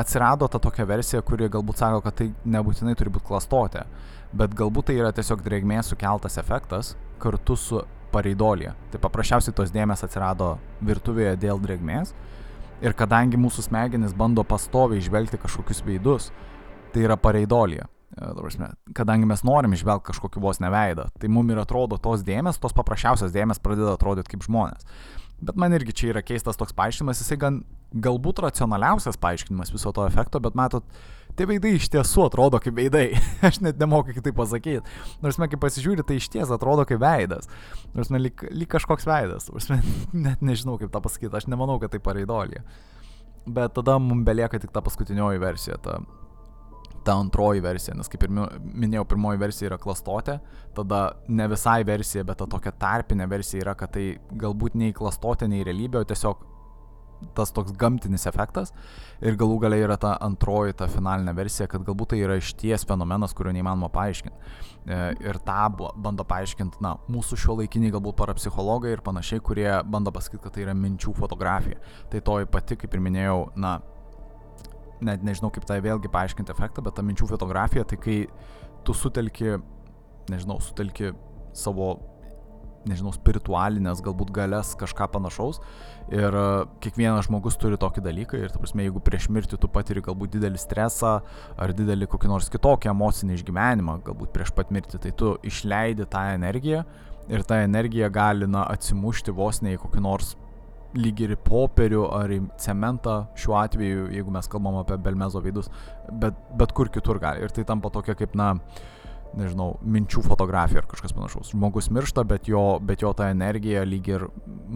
atsirado 0.00 0.48
ta 0.50 0.58
tokia 0.62 0.86
versija, 0.88 1.22
kuri 1.22 1.50
galbūt 1.52 1.82
sako, 1.82 2.02
kad 2.04 2.18
tai 2.18 2.30
nebūtinai 2.48 2.96
turi 2.98 3.12
būti 3.14 3.28
klastotė, 3.30 3.86
bet 4.34 4.54
galbūt 4.58 4.90
tai 4.90 4.98
yra 4.98 5.14
tiesiog 5.14 5.44
drėgmės 5.46 5.92
sukeltas 5.92 6.38
efektas 6.42 6.94
kartu 7.22 7.56
su 7.58 7.84
pareidolė. 8.10 8.74
Tai 8.90 9.00
paprasčiausiai 9.02 9.54
tos 9.54 9.70
dėmesio 9.74 10.08
atsirado 10.08 10.56
virtuvėje 10.82 11.36
dėl 11.42 11.62
drėgmės 11.62 12.14
Ir 12.80 12.96
kadangi 12.96 13.36
mūsų 13.40 13.66
smegenys 13.68 14.14
bando 14.16 14.44
pastoviai 14.46 15.02
išvelgti 15.02 15.40
kažkokius 15.42 15.82
veidus, 15.84 16.30
tai 16.94 17.04
yra 17.04 17.18
pareidolija. 17.20 17.86
E, 18.16 18.68
kadangi 18.96 19.28
mes 19.28 19.44
norim 19.46 19.76
išvelgti 19.76 20.10
kažkokį 20.10 20.42
vos 20.42 20.62
neveidą, 20.64 21.10
tai 21.20 21.28
mum 21.28 21.50
ir 21.52 21.60
atrodo 21.62 22.00
tos 22.00 22.24
dėmes, 22.26 22.58
tos 22.62 22.74
paprasčiausios 22.76 23.34
dėmes 23.36 23.60
pradeda 23.62 23.94
atrodyti 23.94 24.32
kaip 24.32 24.46
žmonės. 24.48 24.88
Bet 25.40 25.56
man 25.60 25.72
irgi 25.76 25.94
čia 25.96 26.10
yra 26.14 26.24
keistas 26.24 26.58
toks 26.60 26.74
paaiškinimas, 26.76 27.22
jisai 27.22 27.38
gan 27.40 27.62
galbūt 27.92 28.42
racionaliausias 28.44 29.16
paaiškinimas 29.20 29.72
viso 29.72 29.92
to 29.96 30.04
efekto, 30.08 30.40
bet 30.42 30.56
matot, 30.58 30.84
tie 31.38 31.46
veidai 31.50 31.74
iš 31.78 31.88
tiesų 31.92 32.26
atrodo 32.28 32.60
kaip 32.62 32.76
veidai. 32.76 33.06
Aš 33.46 33.60
net 33.64 33.80
nemoku 33.80 34.14
kitaip 34.16 34.36
pasakyti. 34.38 34.84
Nors 35.24 35.40
mes 35.40 35.50
kaip 35.52 35.62
pasižiūri, 35.62 36.06
tai 36.06 36.20
iš 36.20 36.30
ties 36.32 36.52
atrodo 36.54 36.86
kaip 36.88 37.02
veidas. 37.02 37.50
Nors 37.96 38.12
mes 38.12 38.24
lyg, 38.28 38.46
lyg 38.50 38.70
kažkoks 38.70 39.08
veidas. 39.08 39.50
Nors 39.52 39.68
mes 39.72 39.90
net 40.14 40.44
nežinau 40.44 40.78
kaip 40.80 40.92
tą 40.94 41.02
pasakyti. 41.04 41.34
Aš 41.36 41.50
nemanau, 41.50 41.80
kad 41.82 41.94
tai 41.94 42.02
pareidolė. 42.04 42.64
Bet 43.50 43.76
tada 43.76 43.98
mums 44.02 44.26
belieka 44.26 44.60
tik 44.60 44.72
ta 44.74 44.82
paskutinioji 44.84 45.40
versija, 45.42 45.80
ta 45.80 46.00
ta 47.04 47.14
antroji 47.16 47.62
versija, 47.64 47.94
nes 47.96 48.10
kaip 48.12 48.26
ir 48.26 48.32
minėjau, 48.32 49.06
pirmoji 49.08 49.40
versija 49.40 49.70
yra 49.70 49.78
klastotė, 49.80 50.36
tada 50.76 51.00
ne 51.32 51.46
visai 51.48 51.80
versija, 51.88 52.24
bet 52.28 52.40
ta 52.42 52.48
tokia 52.50 52.74
tarpinė 52.76 53.28
versija 53.30 53.64
yra, 53.64 53.74
kad 53.78 53.94
tai 53.94 54.04
galbūt 54.40 54.76
nei 54.76 54.92
klastotė, 54.96 55.48
nei 55.50 55.64
realybė, 55.66 56.02
o 56.02 56.08
tiesiog 56.10 56.44
tas 57.36 57.52
toks 57.54 57.74
gamtinis 57.78 58.26
efektas 58.28 58.72
ir 59.20 59.36
galų 59.40 59.58
galiai 59.64 59.84
yra 59.84 59.96
ta 60.00 60.14
antroji, 60.24 60.74
ta 60.78 60.88
finalinė 60.90 61.34
versija, 61.36 61.68
kad 61.70 61.84
galbūt 61.86 62.14
tai 62.14 62.20
yra 62.24 62.38
išties 62.40 62.86
fenomenas, 62.88 63.34
kurio 63.36 63.52
neįmanoma 63.56 63.90
paaiškinti. 63.92 64.52
E, 64.86 64.98
ir 65.28 65.40
tą 65.46 65.68
bando 65.76 66.24
paaiškinti, 66.28 66.80
na, 66.84 66.96
mūsų 67.12 67.38
šio 67.44 67.58
laikiniai 67.60 67.92
galbūt 67.94 68.18
parapsichologai 68.20 68.94
ir 68.96 69.04
panašiai, 69.06 69.42
kurie 69.44 69.68
bando 69.84 70.12
pasakyti, 70.14 70.42
kad 70.46 70.56
tai 70.56 70.66
yra 70.66 70.76
minčių 70.76 71.14
fotografija. 71.18 71.80
Tai 72.12 72.22
toji 72.30 72.50
pati, 72.50 72.78
kaip 72.80 72.96
ir 72.96 73.04
minėjau, 73.04 73.40
na, 73.60 73.78
net 75.04 75.24
nežinau 75.24 75.52
kaip 75.52 75.66
tai 75.68 75.80
vėlgi 75.84 76.12
paaiškinti 76.12 76.52
efektą, 76.54 76.84
bet 76.84 76.96
ta 76.96 77.04
minčių 77.04 77.28
fotografija, 77.30 77.84
tai 77.88 78.00
kai 78.00 78.18
tu 78.86 78.96
sutelki, 78.96 79.58
nežinau, 80.32 80.60
sutelki 80.64 81.12
savo, 81.56 81.92
nežinau, 82.88 83.12
spiritualinės 83.14 84.00
galbūt 84.04 84.32
galės 84.34 84.72
kažką 84.80 85.10
panašaus 85.12 85.60
ir 86.12 86.34
e, 86.34 86.44
kiekvienas 86.84 87.28
žmogus 87.28 87.58
turi 87.60 87.78
tokį 87.80 88.04
dalyką 88.06 88.40
ir, 88.40 88.52
ta 88.52 88.60
prasme, 88.62 88.86
jeigu 88.86 89.02
prieš 89.04 89.28
mirtį 89.32 89.60
tu 89.60 89.70
patiri 89.72 90.02
galbūt 90.04 90.36
didelį 90.36 90.60
stresą 90.60 91.18
ar 91.60 91.74
didelį 91.76 92.08
kokį 92.10 92.32
nors 92.32 92.50
kitokį 92.52 92.92
emocinį 92.94 93.38
išgyvenimą, 93.38 94.00
galbūt 94.06 94.32
prieš 94.34 94.54
pat 94.56 94.72
mirtį, 94.74 95.02
tai 95.04 95.14
tu 95.16 95.34
išleidi 95.46 96.08
tą 96.10 96.26
energiją 96.34 96.84
ir 97.30 97.44
ta 97.46 97.60
energija 97.64 98.08
gali, 98.12 98.48
na, 98.50 98.64
atsimušti 98.74 99.34
vos 99.36 99.60
ne 99.62 99.76
į 99.76 99.82
kokį 99.84 100.06
nors 100.06 100.34
lyg 100.98 101.20
ir 101.22 101.36
popierių 101.46 102.06
ar 102.16 102.32
į 102.34 102.40
cementą 102.58 103.20
šiuo 103.38 103.54
atveju, 103.60 104.08
jeigu 104.14 104.32
mes 104.34 104.48
kalbam 104.50 104.80
apie 104.80 104.98
Belmezo 104.98 105.42
veidus, 105.42 105.70
bet, 106.10 106.38
bet 106.58 106.74
kur 106.74 106.90
kitur 106.90 107.20
gali. 107.22 107.44
Ir 107.44 107.54
tai 107.54 107.62
tampa 107.68 107.92
tokia 107.94 108.16
kaip, 108.18 108.34
na, 108.38 108.56
nežinau, 109.38 109.74
minčių 109.86 110.22
fotografija 110.26 110.82
ar 110.82 110.88
kažkas 110.90 111.14
panašaus. 111.14 111.52
Žmogus 111.54 111.90
miršta, 111.94 112.24
bet 112.28 112.48
jo, 112.50 112.62
bet 112.82 113.04
jo 113.04 113.12
ta 113.16 113.30
energija 113.30 113.84
lyg 113.86 114.10
ir 114.10 114.26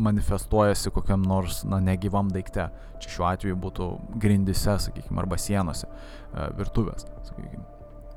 manifestuojasi 0.06 0.92
kokiam 0.94 1.24
nors, 1.26 1.62
na, 1.68 1.80
negyvam 1.82 2.30
daikte. 2.34 2.68
Čia 3.02 3.14
šiuo 3.16 3.28
atveju 3.30 3.60
būtų 3.60 3.88
grindise, 4.22 4.76
sakykime, 4.86 5.20
arba 5.22 5.38
sienose, 5.40 5.88
e, 5.88 6.50
virtuvės, 6.58 7.06
sakykime. 7.28 7.64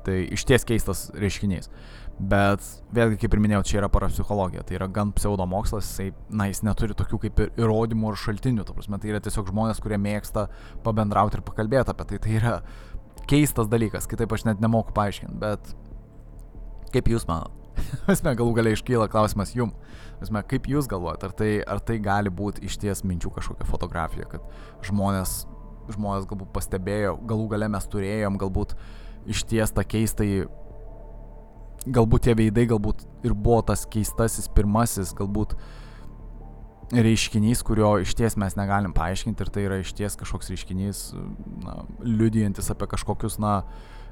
Tai 0.06 0.18
iš 0.36 0.44
ties 0.48 0.64
keistas 0.64 1.08
reiškinys. 1.18 1.68
Bet 2.18 2.64
vėlgi, 2.94 3.18
kaip 3.22 3.34
ir 3.34 3.42
minėjau, 3.44 3.64
čia 3.68 3.76
yra 3.82 3.90
parapsichologija, 3.92 4.64
tai 4.66 4.78
yra 4.78 4.88
gan 4.90 5.12
pseudomokslas, 5.14 5.86
jisai, 5.86 6.08
na, 6.34 6.48
jis 6.50 6.64
neturi 6.66 6.96
tokių 6.98 7.20
kaip 7.26 7.42
ir 7.44 7.52
įrodymų 7.60 8.10
ar 8.10 8.18
šaltinių, 8.18 8.64
ta 8.66 8.74
prasme, 8.74 8.98
tai 8.98 9.12
yra 9.12 9.20
tiesiog 9.22 9.52
žmonės, 9.52 9.78
kurie 9.84 10.00
mėgsta 10.02 10.48
pabendrauti 10.86 11.38
ir 11.38 11.44
pakalbėti 11.46 11.94
apie 11.94 12.08
tai. 12.10 12.18
Tai 12.24 12.32
yra 12.40 12.54
keistas 13.30 13.70
dalykas, 13.70 14.08
kitaip 14.10 14.34
aš 14.34 14.48
net 14.48 14.64
nemoku 14.64 14.96
paaiškinti, 14.96 15.38
bet 15.38 15.70
kaip 16.94 17.10
jūs 17.12 17.26
manot? 17.28 17.54
Esmė, 18.12 18.34
galų 18.38 18.56
galiai 18.58 18.76
iškyla 18.76 19.08
klausimas 19.12 19.54
jum. 19.56 19.72
Esmė, 20.22 20.42
kaip 20.50 20.66
jūs 20.70 20.88
galvojate, 20.90 21.28
ar 21.28 21.36
tai, 21.38 21.50
ar 21.62 21.82
tai 21.84 21.98
gali 22.02 22.32
būti 22.34 22.64
iš 22.66 22.78
ties 22.82 23.04
minčių 23.06 23.32
kažkokia 23.36 23.68
fotografija, 23.68 24.26
kad 24.30 24.46
žmonės, 24.86 25.44
žmonės 25.94 26.26
galbūt 26.30 26.50
pastebėjo, 26.56 27.18
galų 27.28 27.52
gale 27.54 27.68
mes 27.70 27.86
turėjom 27.92 28.38
galbūt 28.40 28.74
iš 29.30 29.44
ties 29.50 29.74
tą 29.74 29.84
keistąjį 29.86 30.48
galbūt 31.86 32.26
tie 32.26 32.34
veidai 32.38 32.66
galbūt 32.68 33.04
ir 33.26 33.34
buvo 33.34 33.60
tas 33.66 33.84
keistasis 33.88 34.48
pirmasis, 34.54 35.14
galbūt 35.16 35.54
reiškinys, 36.94 37.62
kurio 37.66 37.98
iš 38.02 38.14
ties 38.16 38.38
mes 38.40 38.56
negalim 38.56 38.94
paaiškinti 38.96 39.44
ir 39.44 39.52
tai 39.52 39.66
yra 39.66 39.78
iš 39.82 39.92
ties 39.96 40.16
kažkoks 40.18 40.48
reiškinys, 40.54 41.02
na, 41.64 41.82
liudijantis 42.00 42.70
apie 42.72 42.88
kažkokius, 42.94 43.36
na, 43.42 43.60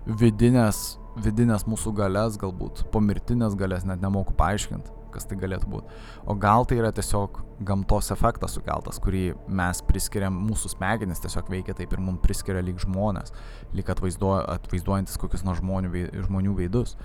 vidinės, 0.07 0.99
vidinės 1.25 1.65
mūsų 1.69 1.93
galės, 1.97 2.37
galbūt 2.41 2.85
pomirtinės 2.93 3.57
galės, 3.59 3.87
net 3.89 4.03
nemoku 4.05 4.35
paaiškinti, 4.37 4.93
kas 5.15 5.29
tai 5.29 5.39
galėtų 5.41 5.71
būti. 5.73 6.01
O 6.29 6.37
gal 6.41 6.67
tai 6.69 6.79
yra 6.81 6.91
tiesiog 6.95 7.41
gamtos 7.67 8.11
efektas 8.13 8.57
sukeltas, 8.57 9.01
kurį 9.03 9.31
mes 9.49 9.81
priskiriam, 9.89 10.37
mūsų 10.49 10.75
smegenis 10.75 11.23
tiesiog 11.25 11.49
veikia 11.53 11.77
taip 11.79 11.95
ir 11.97 12.03
mums 12.05 12.21
priskiria 12.25 12.65
lyg 12.65 12.81
žmonės, 12.85 13.33
lyg 13.77 13.93
atvaizduo, 13.97 14.35
atvaizduojantis 14.57 15.17
kokius 15.23 15.47
nors 15.47 15.63
žmonių, 15.63 16.09
žmonių 16.29 16.57
veidus. 16.61 16.97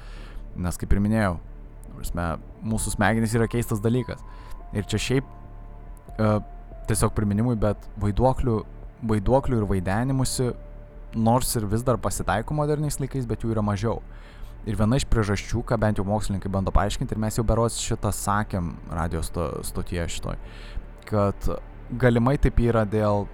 Nes 0.59 0.79
kaip 0.79 0.91
ir 0.91 1.03
minėjau, 1.03 1.37
prasme, 1.95 2.27
mūsų 2.67 2.97
smegenys 2.97 3.37
yra 3.37 3.47
keistas 3.51 3.83
dalykas. 3.83 4.19
Ir 4.75 4.87
čia 4.91 4.99
šiaip 4.99 5.31
e, 6.19 6.33
tiesiog 6.91 7.15
priminimui, 7.15 7.55
bet 7.59 7.87
vaiduoklių, 8.01 8.57
vaiduoklių 9.07 9.61
ir 9.61 9.69
vaidenimusi 9.69 10.51
nors 11.15 11.55
ir 11.55 11.65
vis 11.69 11.83
dar 11.83 11.99
pasitaiko 12.01 12.55
moderniais 12.55 12.99
laikais, 13.01 13.27
bet 13.29 13.43
jų 13.43 13.55
yra 13.55 13.63
mažiau. 13.65 13.99
Ir 14.69 14.77
viena 14.77 14.99
iš 14.99 15.07
priežasčių, 15.09 15.63
ką 15.65 15.77
bent 15.81 15.97
jau 15.97 16.05
mokslininkai 16.05 16.51
bando 16.53 16.73
paaiškinti, 16.73 17.15
ir 17.15 17.21
mes 17.21 17.37
jau 17.39 17.45
berots 17.47 17.79
šitą 17.81 18.11
sakėm 18.13 18.75
radijos 18.93 19.31
sto, 19.31 19.47
stotyje 19.65 20.05
šitoj, 20.15 20.37
kad 21.09 21.49
galimai 21.97 22.37
taip 22.41 22.61
yra 22.61 22.85
dėl 22.85 23.25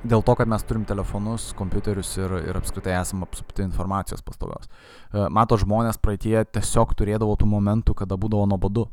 dėl 0.00 0.22
to, 0.24 0.34
kad 0.38 0.48
mes 0.48 0.62
turim 0.64 0.84
telefonus, 0.88 1.50
kompiuterius 1.56 2.14
ir, 2.20 2.32
ir 2.48 2.56
apskritai 2.56 2.94
esame 2.96 3.26
apsupti 3.26 3.64
informacijos 3.66 4.22
pastovios. 4.24 4.68
E, 5.12 5.26
mato 5.32 5.58
žmonės 5.60 6.00
praeitie 6.00 6.38
tiesiog 6.56 6.94
turėdavo 6.96 7.36
tų 7.36 7.48
momentų, 7.50 7.96
kada 7.98 8.16
būdavo 8.20 8.46
nuobodu. 8.48 8.86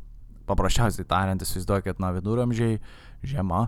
Paprasčiausiai 0.48 1.08
tariant, 1.08 1.44
įsivaizduoju, 1.44 1.86
kad 1.86 2.02
na 2.02 2.12
viduramžiai, 2.16 2.78
žiema, 3.24 3.66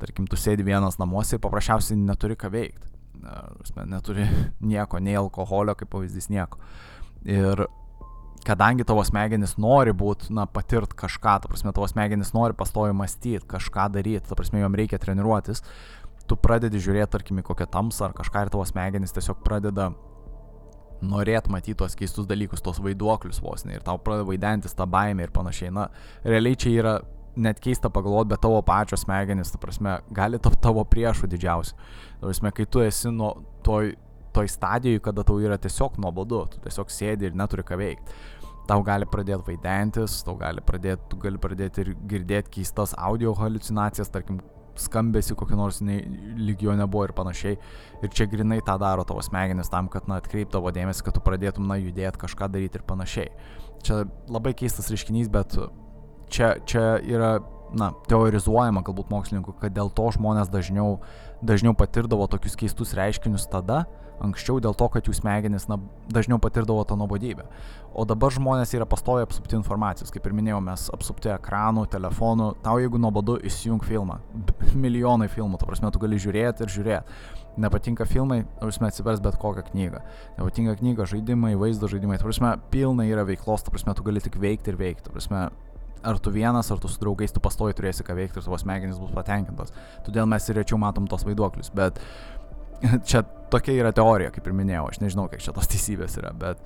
tarkim, 0.00 0.28
tu 0.28 0.36
sėdi 0.40 0.64
vienas 0.64 1.00
namuose 1.00 1.36
ir 1.36 1.42
paprasčiausiai 1.44 1.98
neturi 2.00 2.36
ką 2.36 2.52
veikti. 2.52 2.95
Neturi 3.86 4.26
nieko, 4.72 5.00
nei 5.02 5.16
alkoholio, 5.18 5.76
kaip 5.78 5.90
pavyzdys, 5.92 6.30
nieko. 6.32 6.60
Ir 7.26 7.66
kadangi 8.46 8.86
tavo 8.86 9.02
smegenys 9.06 9.56
nori 9.58 9.94
būti, 9.96 10.30
na, 10.34 10.46
patirt 10.46 10.94
kažką, 10.98 11.38
ta 11.42 11.50
prasme, 11.50 11.72
tavo 11.74 11.88
smegenys 11.90 12.32
nori 12.36 12.54
pastovi 12.58 12.94
mąstyti, 12.94 13.46
kažką 13.50 13.88
daryti, 13.96 14.28
ta 14.28 14.38
prasme, 14.38 14.62
jom 14.62 14.76
reikia 14.78 15.00
treniruotis, 15.02 15.64
tu 16.30 16.38
pradedi 16.38 16.78
žiūrėti, 16.82 17.10
tarkim, 17.14 17.42
kokią 17.46 17.66
tamsą 17.70 18.08
ar 18.08 18.14
kažką 18.18 18.46
ir 18.46 18.52
tavo 18.54 18.66
smegenys 18.68 19.14
tiesiog 19.16 19.42
pradeda 19.46 19.90
norėt 21.04 21.50
matyti 21.52 21.76
tos 21.82 21.96
keistus 21.98 22.26
dalykus, 22.28 22.62
tos 22.64 22.78
vaiduoklius 22.82 23.42
vos 23.44 23.66
ne 23.66 23.76
ir 23.76 23.84
tau 23.84 23.98
pradeda 24.00 24.26
vaidentis 24.30 24.76
tą 24.76 24.86
baimę 24.88 25.26
ir 25.26 25.32
panašiai. 25.34 25.72
Na, 25.74 25.88
realiai 26.24 26.56
čia 26.56 26.72
yra 26.72 26.94
net 27.36 27.60
keista 27.62 27.90
pagalvoti, 27.92 28.30
bet 28.32 28.42
tavo 28.44 28.62
pačios 28.66 29.04
smegenys, 29.04 29.52
ta 29.52 29.60
prasme, 29.60 29.98
gali 30.14 30.40
tapti 30.42 30.62
tavo 30.64 30.84
priešų 30.88 31.28
didžiausiu. 31.32 31.76
Ta 32.20 32.24
prasme, 32.28 32.52
kai 32.56 32.66
tu 32.70 32.82
esi 32.84 33.12
nuo 33.12 33.32
toj, 33.66 33.94
toj 34.36 34.50
stadijoje, 34.52 35.04
kada 35.04 35.24
tau 35.26 35.38
yra 35.42 35.58
tiesiog 35.60 36.00
nuobodu, 36.02 36.46
tu 36.52 36.64
tiesiog 36.64 36.92
sėdi 36.92 37.30
ir 37.30 37.38
neturi 37.38 37.66
ką 37.66 37.80
veikti 37.80 38.24
tau 38.66 38.82
gali 38.82 39.06
pradėti 39.06 39.46
vaidentis, 39.46 40.20
tau 40.26 40.34
gali 40.38 40.62
pradėti, 40.64 41.04
tu 41.10 41.18
gali 41.22 41.38
pradėti 41.38 41.84
ir 41.84 41.92
girdėti 42.10 42.58
keistas 42.58 42.96
audio 42.98 43.34
halucinacijas, 43.38 44.10
tarkim, 44.10 44.40
skambesi 44.80 45.36
kokį 45.38 45.56
nors 45.56 45.80
lyg 45.80 46.62
jo 46.62 46.74
nebuvo 46.76 47.06
ir 47.06 47.14
panašiai. 47.16 47.56
Ir 48.04 48.12
čia 48.12 48.26
grinai 48.30 48.60
tą 48.64 48.76
daro 48.80 49.06
tavo 49.08 49.22
smegenis 49.24 49.72
tam, 49.72 49.88
kad, 49.92 50.08
na, 50.10 50.20
atkreip 50.20 50.50
tavo 50.52 50.72
dėmesį, 50.74 51.06
kad 51.06 51.16
tu 51.16 51.22
pradėtum, 51.24 51.68
na, 51.70 51.78
judėti, 51.80 52.20
kažką 52.26 52.50
daryti 52.52 52.80
ir 52.80 52.86
panašiai. 52.88 53.30
Čia 53.86 54.02
labai 54.32 54.52
keistas 54.58 54.90
reiškinys, 54.92 55.30
bet 55.32 55.56
čia, 56.32 56.56
čia 56.68 56.84
yra, 57.02 57.36
na, 57.76 57.92
teorizuojama 58.10 58.84
galbūt 58.86 59.12
mokslininkų, 59.12 59.56
kad 59.60 59.74
dėl 59.76 59.90
to 59.94 60.08
žmonės 60.14 60.50
dažniau, 60.52 61.00
dažniau 61.44 61.76
patirdavo 61.78 62.28
tokius 62.30 62.56
keistus 62.58 62.94
reiškinius 62.96 63.48
tada, 63.52 63.84
anksčiau 64.22 64.60
dėl 64.64 64.74
to, 64.76 64.88
kad 64.92 65.08
jų 65.08 65.14
smegenys 65.16 65.66
na, 65.68 65.78
dažniau 66.12 66.38
patirdavo 66.42 66.84
tą 66.88 66.96
nuobodybę. 66.98 67.46
O 67.96 68.04
dabar 68.08 68.32
žmonės 68.32 68.72
yra 68.76 68.86
pastoviai 68.88 69.26
apsupti 69.26 69.56
informacijos, 69.58 70.12
kaip 70.12 70.26
ir 70.28 70.36
minėjau, 70.36 70.60
mes 70.64 70.86
apsupti 70.94 71.32
ekranų, 71.32 71.86
telefonų, 71.92 72.50
tau 72.64 72.80
jeigu 72.80 73.00
nuobodu 73.00 73.38
įsijung 73.48 73.84
filmą, 73.84 74.20
milijonai 74.86 75.28
filmų, 75.32 75.60
ta 75.60 75.68
prasme, 75.68 75.92
tu 75.92 76.02
gali 76.02 76.20
žiūrėti 76.22 76.64
ir 76.64 76.72
žiūrėti. 76.78 77.20
Nepatinka 77.60 78.04
filmai, 78.04 78.42
prasme, 78.60 78.90
atsivers 78.90 79.22
bet 79.24 79.38
kokią 79.40 79.64
knygą. 79.70 80.02
Nepatinka 80.36 80.74
knyga, 80.80 81.06
žaidimai, 81.08 81.54
vaizdo 81.56 81.88
žaidimai, 81.88 82.18
ta 82.20 82.28
prasme, 82.28 82.52
pilna 82.72 83.06
yra 83.08 83.24
veiklos, 83.24 83.64
ta 83.64 83.72
prasme, 83.72 83.96
tu 83.96 84.04
gali 84.04 84.20
tik 84.20 84.36
veikti 84.40 84.74
ir 84.74 84.80
veikti, 84.80 85.06
ta 85.06 85.14
prasme, 85.14 85.46
ar 86.04 86.18
tu 86.22 86.32
vienas, 86.34 86.70
ar 86.72 86.80
tu 86.82 86.90
su 86.90 87.00
draugais, 87.02 87.32
tu 87.32 87.42
pastoji 87.42 87.76
turėsi 87.78 88.04
ką 88.06 88.16
veikti 88.18 88.40
ir 88.40 88.46
tavo 88.46 88.58
smegenys 88.60 89.00
bus 89.00 89.14
patenkintos. 89.14 89.72
Todėl 90.06 90.28
mes 90.30 90.48
ir 90.48 90.60
rečiau 90.60 90.78
matom 90.80 91.08
tos 91.10 91.24
vaiduoklius. 91.26 91.72
Bet 91.76 92.00
čia 93.08 93.24
tokia 93.50 93.76
yra 93.80 93.92
teorija, 93.96 94.32
kaip 94.34 94.46
ir 94.46 94.56
minėjau, 94.56 94.86
aš 94.90 95.02
nežinau, 95.02 95.26
kiek 95.32 95.42
čia 95.44 95.54
tos 95.56 95.68
teisybės 95.70 96.18
yra, 96.20 96.32
bet 96.36 96.62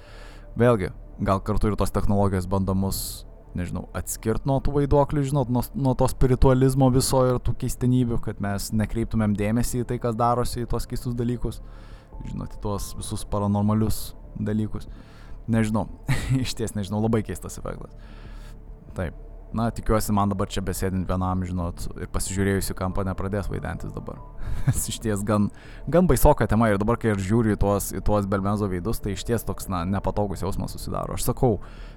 vėlgi, 0.60 0.92
gal 1.24 1.42
kartu 1.44 1.70
ir 1.70 1.76
tos 1.80 1.92
technologijos 1.94 2.48
bando 2.50 2.74
mus, 2.76 3.26
nežinau, 3.58 3.86
atskirti 3.96 4.48
nuo 4.48 4.60
tų 4.62 4.76
vaiduoklių, 4.78 5.24
žinot, 5.30 5.50
nuo, 5.52 5.62
nuo 5.74 5.94
to 5.98 6.06
spiritualizmo 6.10 6.90
viso 6.94 7.22
ir 7.28 7.40
tų 7.42 7.56
keistenybių, 7.64 8.20
kad 8.24 8.42
mes 8.42 8.70
nekreiptumėm 8.76 9.34
dėmesį 9.38 9.82
į 9.82 9.88
tai, 9.90 9.98
kas 10.02 10.18
darosi, 10.18 10.64
į 10.64 10.70
tos 10.70 10.86
keistus 10.90 11.16
dalykus, 11.18 11.60
žinot, 12.28 12.54
į 12.56 12.62
tuos 12.64 12.92
visus 12.98 13.26
paranormalius 13.30 14.10
dalykus. 14.38 14.88
Nežinau, 15.50 15.88
iš 16.44 16.54
ties 16.58 16.76
nežinau, 16.78 17.02
labai 17.02 17.24
keistas 17.26 17.58
efektas. 17.58 17.96
Taip. 18.96 19.26
Na, 19.50 19.66
tikiuosi, 19.74 20.12
man 20.14 20.30
dabar 20.30 20.46
čia 20.46 20.62
besėdint 20.62 21.08
vienam, 21.10 21.40
žinot, 21.42 21.82
ir 21.98 22.06
pasižiūrėjusi 22.14 22.74
kampą 22.78 23.02
nepradės 23.08 23.48
vaidentis 23.50 23.90
dabar. 23.90 24.20
iš 24.70 25.00
ties 25.02 25.24
gan, 25.26 25.48
gan 25.90 26.06
baisoka 26.06 26.46
tema 26.50 26.68
ir 26.70 26.78
dabar, 26.78 27.00
kai 27.02 27.16
aš 27.16 27.24
žiūriu 27.26 27.56
į 27.56 27.58
tuos, 27.58 27.88
į 27.90 28.02
tuos 28.06 28.28
Belmenzo 28.30 28.68
veidus, 28.70 29.02
tai 29.02 29.16
iš 29.16 29.26
ties 29.26 29.46
toks, 29.46 29.66
na, 29.72 29.82
nepatogus 29.90 30.44
jausmas 30.46 30.76
susidaro. 30.76 31.18
Aš 31.18 31.26
sakau, 31.32 31.56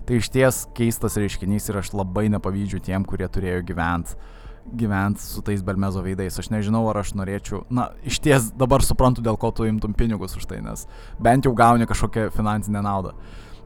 tai 0.10 0.18
iš 0.18 0.32
ties 0.34 0.64
keistas 0.74 1.20
reiškinys 1.22 1.70
ir 1.70 1.78
aš 1.84 1.94
labai 1.94 2.26
nepavydžiu 2.34 2.82
tiem, 2.90 3.06
kurie 3.06 3.30
turėjo 3.30 3.62
gyventi 3.70 4.18
gyventi 4.64 5.20
su 5.20 5.42
tais 5.44 5.62
Belmezo 5.62 6.02
veidais. 6.02 6.40
Aš 6.40 6.48
nežinau, 6.50 6.86
ar 6.90 7.02
aš 7.02 7.14
norėčiau, 7.20 7.66
na, 7.68 7.90
iš 8.08 8.22
ties 8.24 8.48
dabar 8.58 8.82
suprantu, 8.82 9.22
dėl 9.22 9.38
ko 9.38 9.52
tu 9.52 9.68
imtum 9.68 9.94
pinigus 9.94 10.38
už 10.40 10.48
tai, 10.50 10.62
nes 10.64 10.88
bent 11.22 11.46
jau 11.46 11.52
gauni 11.54 11.86
kažkokią 11.90 12.30
finansinę 12.34 12.82
naudą. 12.82 13.12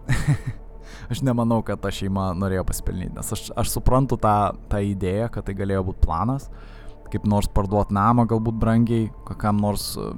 aš 1.11 1.23
nemanau, 1.25 1.61
kad 1.65 1.81
ta 1.83 1.91
šeima 1.93 2.31
norėjo 2.37 2.65
pasipelnyti, 2.67 3.15
nes 3.17 3.33
aš, 3.35 3.47
aš 3.55 3.73
suprantu 3.75 4.19
tą, 4.21 4.37
tą 4.71 4.81
idėją, 4.83 5.29
kad 5.33 5.47
tai 5.47 5.55
galėjo 5.57 5.85
būti 5.89 6.03
planas, 6.03 6.49
kaip 7.11 7.27
nors 7.29 7.47
parduoti 7.51 7.95
namą 7.95 8.27
galbūt 8.27 8.57
brangiai, 8.59 9.07
kokiam 9.27 9.61
nors 9.63 9.93
e, 9.95 10.09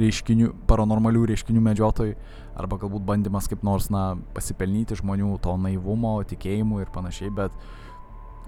reiškinių, 0.00 0.52
paranormalių 0.70 1.26
reiškinių 1.32 1.64
medžiotojui, 1.66 2.14
arba 2.58 2.78
galbūt 2.80 3.04
bandymas 3.08 3.48
kaip 3.50 3.66
nors, 3.66 3.90
na, 3.92 4.14
pasipelnyti 4.36 4.96
žmonių 4.98 5.34
to 5.44 5.58
naivumo, 5.60 6.16
tikėjimų 6.28 6.82
ir 6.82 6.94
panašiai, 6.94 7.30
bet 7.34 7.54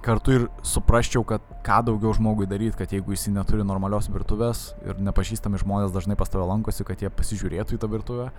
kartu 0.04 0.32
ir 0.38 0.48
suprasčiau, 0.64 1.22
kad 1.28 1.44
ką 1.66 1.82
daugiau 1.90 2.14
žmogui 2.16 2.48
daryti, 2.48 2.78
kad 2.80 2.92
jeigu 2.92 3.12
jis 3.12 3.28
neturi 3.34 3.66
normalios 3.68 4.08
virtuvės 4.12 4.70
ir 4.86 5.00
nepažįstami 5.04 5.60
žmonės 5.60 5.92
dažnai 5.92 6.16
pas 6.16 6.32
tave 6.32 6.48
lankosi, 6.48 6.86
kad 6.88 7.04
jie 7.04 7.12
pasižiūrėtų 7.12 7.76
į 7.76 7.82
tą 7.82 7.90
virtuvę, 7.92 8.30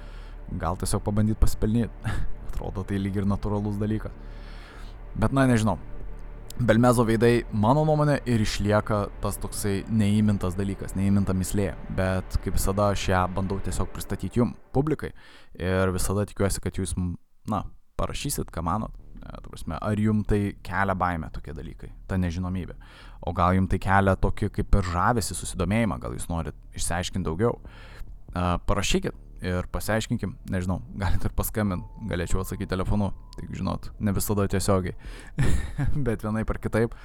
gal 0.62 0.80
tiesiog 0.82 1.06
pabandyti 1.06 1.42
pasipelnyti. 1.42 2.16
Atrodo, 2.62 2.84
tai 2.86 3.00
lyg 3.02 3.16
ir 3.18 3.26
natūralus 3.26 3.80
dalykas. 3.82 4.14
Bet 5.18 5.34
na, 5.34 5.48
nežinau. 5.50 5.80
Belmezo 6.62 7.02
veidai, 7.08 7.42
mano 7.58 7.82
nuomonė, 7.88 8.20
ir 8.30 8.44
išlieka 8.44 9.00
tas 9.24 9.40
toksai 9.42 9.82
neįmintas 9.90 10.54
dalykas, 10.54 10.94
neįminta 10.94 11.34
mislė. 11.34 11.72
Bet 11.98 12.38
kaip 12.44 12.60
visada 12.60 12.92
aš 12.94 13.08
ją 13.10 13.22
bandau 13.34 13.58
tiesiog 13.64 13.90
pristatyti 13.96 14.44
jum, 14.44 14.54
publikai. 14.76 15.10
Ir 15.58 15.90
visada 15.96 16.28
tikiuosi, 16.30 16.62
kad 16.62 16.78
jūs, 16.78 16.94
na, 17.50 17.64
parašysit, 17.98 18.52
ką 18.54 18.62
manot. 18.68 18.94
E, 19.22 19.42
prasme, 19.48 19.80
ar 19.82 20.04
jum 20.06 20.22
tai 20.28 20.54
kelia 20.62 20.96
baimę 20.98 21.32
tokie 21.34 21.56
dalykai, 21.58 21.90
ta 22.08 22.20
nežinomybė. 22.22 22.78
O 23.26 23.34
gal 23.38 23.58
jum 23.58 23.66
tai 23.72 23.82
kelia 23.82 24.14
tokį 24.22 24.52
kaip 24.60 24.78
ir 24.78 24.94
žavesi, 24.94 25.38
susidomėjimą, 25.38 25.98
gal 26.04 26.14
jūs 26.14 26.30
norit 26.30 26.78
išsiaiškinti 26.78 27.26
daugiau. 27.26 27.58
Uh, 28.32 28.56
parašykit, 28.64 29.18
ir 29.42 29.68
pasiaiškinkim, 29.74 30.36
nežinau, 30.52 30.80
galite 31.02 31.30
ir 31.30 31.36
paskambint, 31.38 31.86
galėčiau 32.10 32.44
atsakyti 32.44 32.70
telefonu, 32.72 33.12
tik 33.40 33.52
žinot, 33.58 33.90
ne 34.00 34.14
visada 34.16 34.48
tiesiogiai, 34.52 34.96
bet 36.08 36.26
vienaip 36.26 36.54
ar 36.54 36.62
kitaip. 36.62 36.96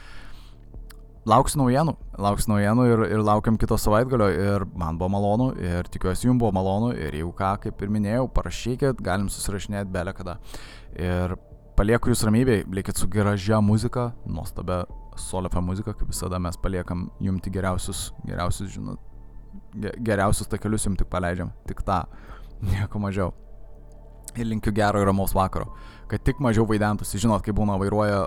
Lauksiu 1.26 1.58
naujienų, 1.58 1.96
lauksiu 2.22 2.52
naujienų 2.52 2.84
ir, 2.86 3.00
ir 3.16 3.22
laukiam 3.26 3.56
kito 3.58 3.74
savaitgalio 3.82 4.28
ir 4.30 4.64
man 4.78 4.94
buvo 5.00 5.08
malonu 5.16 5.48
ir 5.58 5.88
tikiuosi 5.90 6.28
jums 6.28 6.38
buvo 6.38 6.52
malonu 6.54 6.92
ir 6.94 7.16
jeigu 7.18 7.32
ką, 7.34 7.56
kaip 7.64 7.82
ir 7.82 7.90
minėjau, 7.90 8.28
parašykit, 8.36 9.02
galim 9.02 9.26
susirašinėti 9.32 9.90
belę 9.90 10.14
kada. 10.14 10.36
Ir 10.94 11.34
palieku 11.76 12.12
jūs 12.12 12.22
ramybėj, 12.28 12.62
likit 12.78 13.02
su 13.02 13.10
gražia 13.10 13.58
muzika, 13.58 14.12
nuostabia 14.22 14.84
solefa 15.18 15.60
muzika, 15.64 15.96
kaip 15.96 16.12
visada 16.12 16.38
mes 16.38 16.56
paliekam 16.62 17.08
jums 17.18 17.42
tik 17.42 17.56
geriausius, 17.58 18.10
geriausius, 18.28 18.70
žinot, 18.76 19.02
geriausius 19.74 20.50
takelius 20.52 20.86
jums 20.86 21.00
tik 21.00 21.10
paleidžiam, 21.12 21.52
tik 21.68 21.82
tą, 21.86 22.04
nieko 22.72 23.02
mažiau. 23.02 23.34
Ir 24.36 24.50
linkiu 24.50 24.72
gero 24.76 25.00
ir 25.00 25.08
ramaus 25.08 25.32
vakaro, 25.32 25.70
kad 26.10 26.24
tik 26.24 26.42
mažiau 26.44 26.66
vaidentųsi, 26.68 27.20
žinot, 27.22 27.44
kai 27.44 27.54
būna 27.56 27.78
vairuoja 27.80 28.26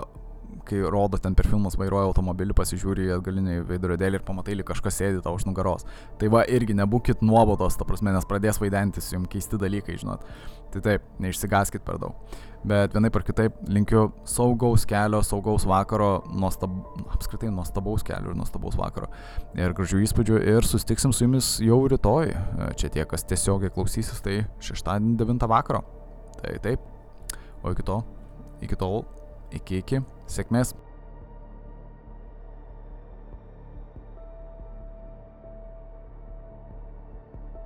kai 0.66 0.80
rodo 0.90 1.18
ten 1.18 1.34
per 1.34 1.48
filmus 1.50 1.76
vairuoja 1.78 2.10
automobilį, 2.10 2.54
pasižiūri 2.58 3.08
į 3.08 3.12
atgalinį 3.16 3.56
veidrodėlį 3.68 4.20
ir 4.20 4.24
pamatai, 4.26 4.56
lyg 4.58 4.68
kažkas 4.68 4.98
sėdi 5.00 5.22
tau 5.24 5.34
už 5.36 5.46
nugaros. 5.48 5.86
Tai 6.20 6.30
va 6.32 6.44
irgi 6.50 6.76
nebūkit 6.78 7.24
nuobodos, 7.26 7.78
ta 7.78 7.86
prasme, 7.88 8.12
nes 8.14 8.26
pradės 8.28 8.60
vaidentis 8.62 9.10
jums 9.14 9.30
keisti 9.30 9.60
dalykai, 9.60 9.98
žinot. 10.00 10.26
Tai 10.70 10.82
taip, 10.84 11.04
neišsigaskit 11.22 11.82
per 11.86 11.98
daug. 12.02 12.38
Bet 12.60 12.92
vienaip 12.92 13.14
ar 13.16 13.24
kitaip 13.24 13.56
linkiu 13.72 14.10
saugaus 14.28 14.84
kelio, 14.88 15.22
saugaus 15.24 15.64
vakaro, 15.68 16.10
nuostab... 16.36 16.74
apskritai 17.14 17.48
nuostabaus 17.54 18.04
kelio 18.04 18.34
ir 18.34 18.36
nuostabaus 18.36 18.76
vakaro. 18.76 19.08
Ir 19.56 19.72
gražių 19.76 20.02
įspūdžių 20.04 20.42
ir 20.52 20.68
sustiksim 20.68 21.14
su 21.16 21.24
jumis 21.24 21.54
jau 21.64 21.80
rytoj. 21.88 22.34
Čia 22.76 22.92
tie, 22.92 23.06
kas 23.08 23.24
tiesiogiai 23.24 23.72
klausysis, 23.72 24.20
tai 24.24 24.42
šeštadienį 24.60 25.16
9 25.24 25.48
vakaro. 25.50 25.82
Tai 26.42 26.52
taip. 26.66 26.84
O 27.64 27.72
iki 27.72 27.84
to, 27.88 27.98
iki 28.64 28.76
tol, 28.80 29.02
iki 29.56 29.80
iki, 29.80 30.04
sėkmės. 30.28 30.76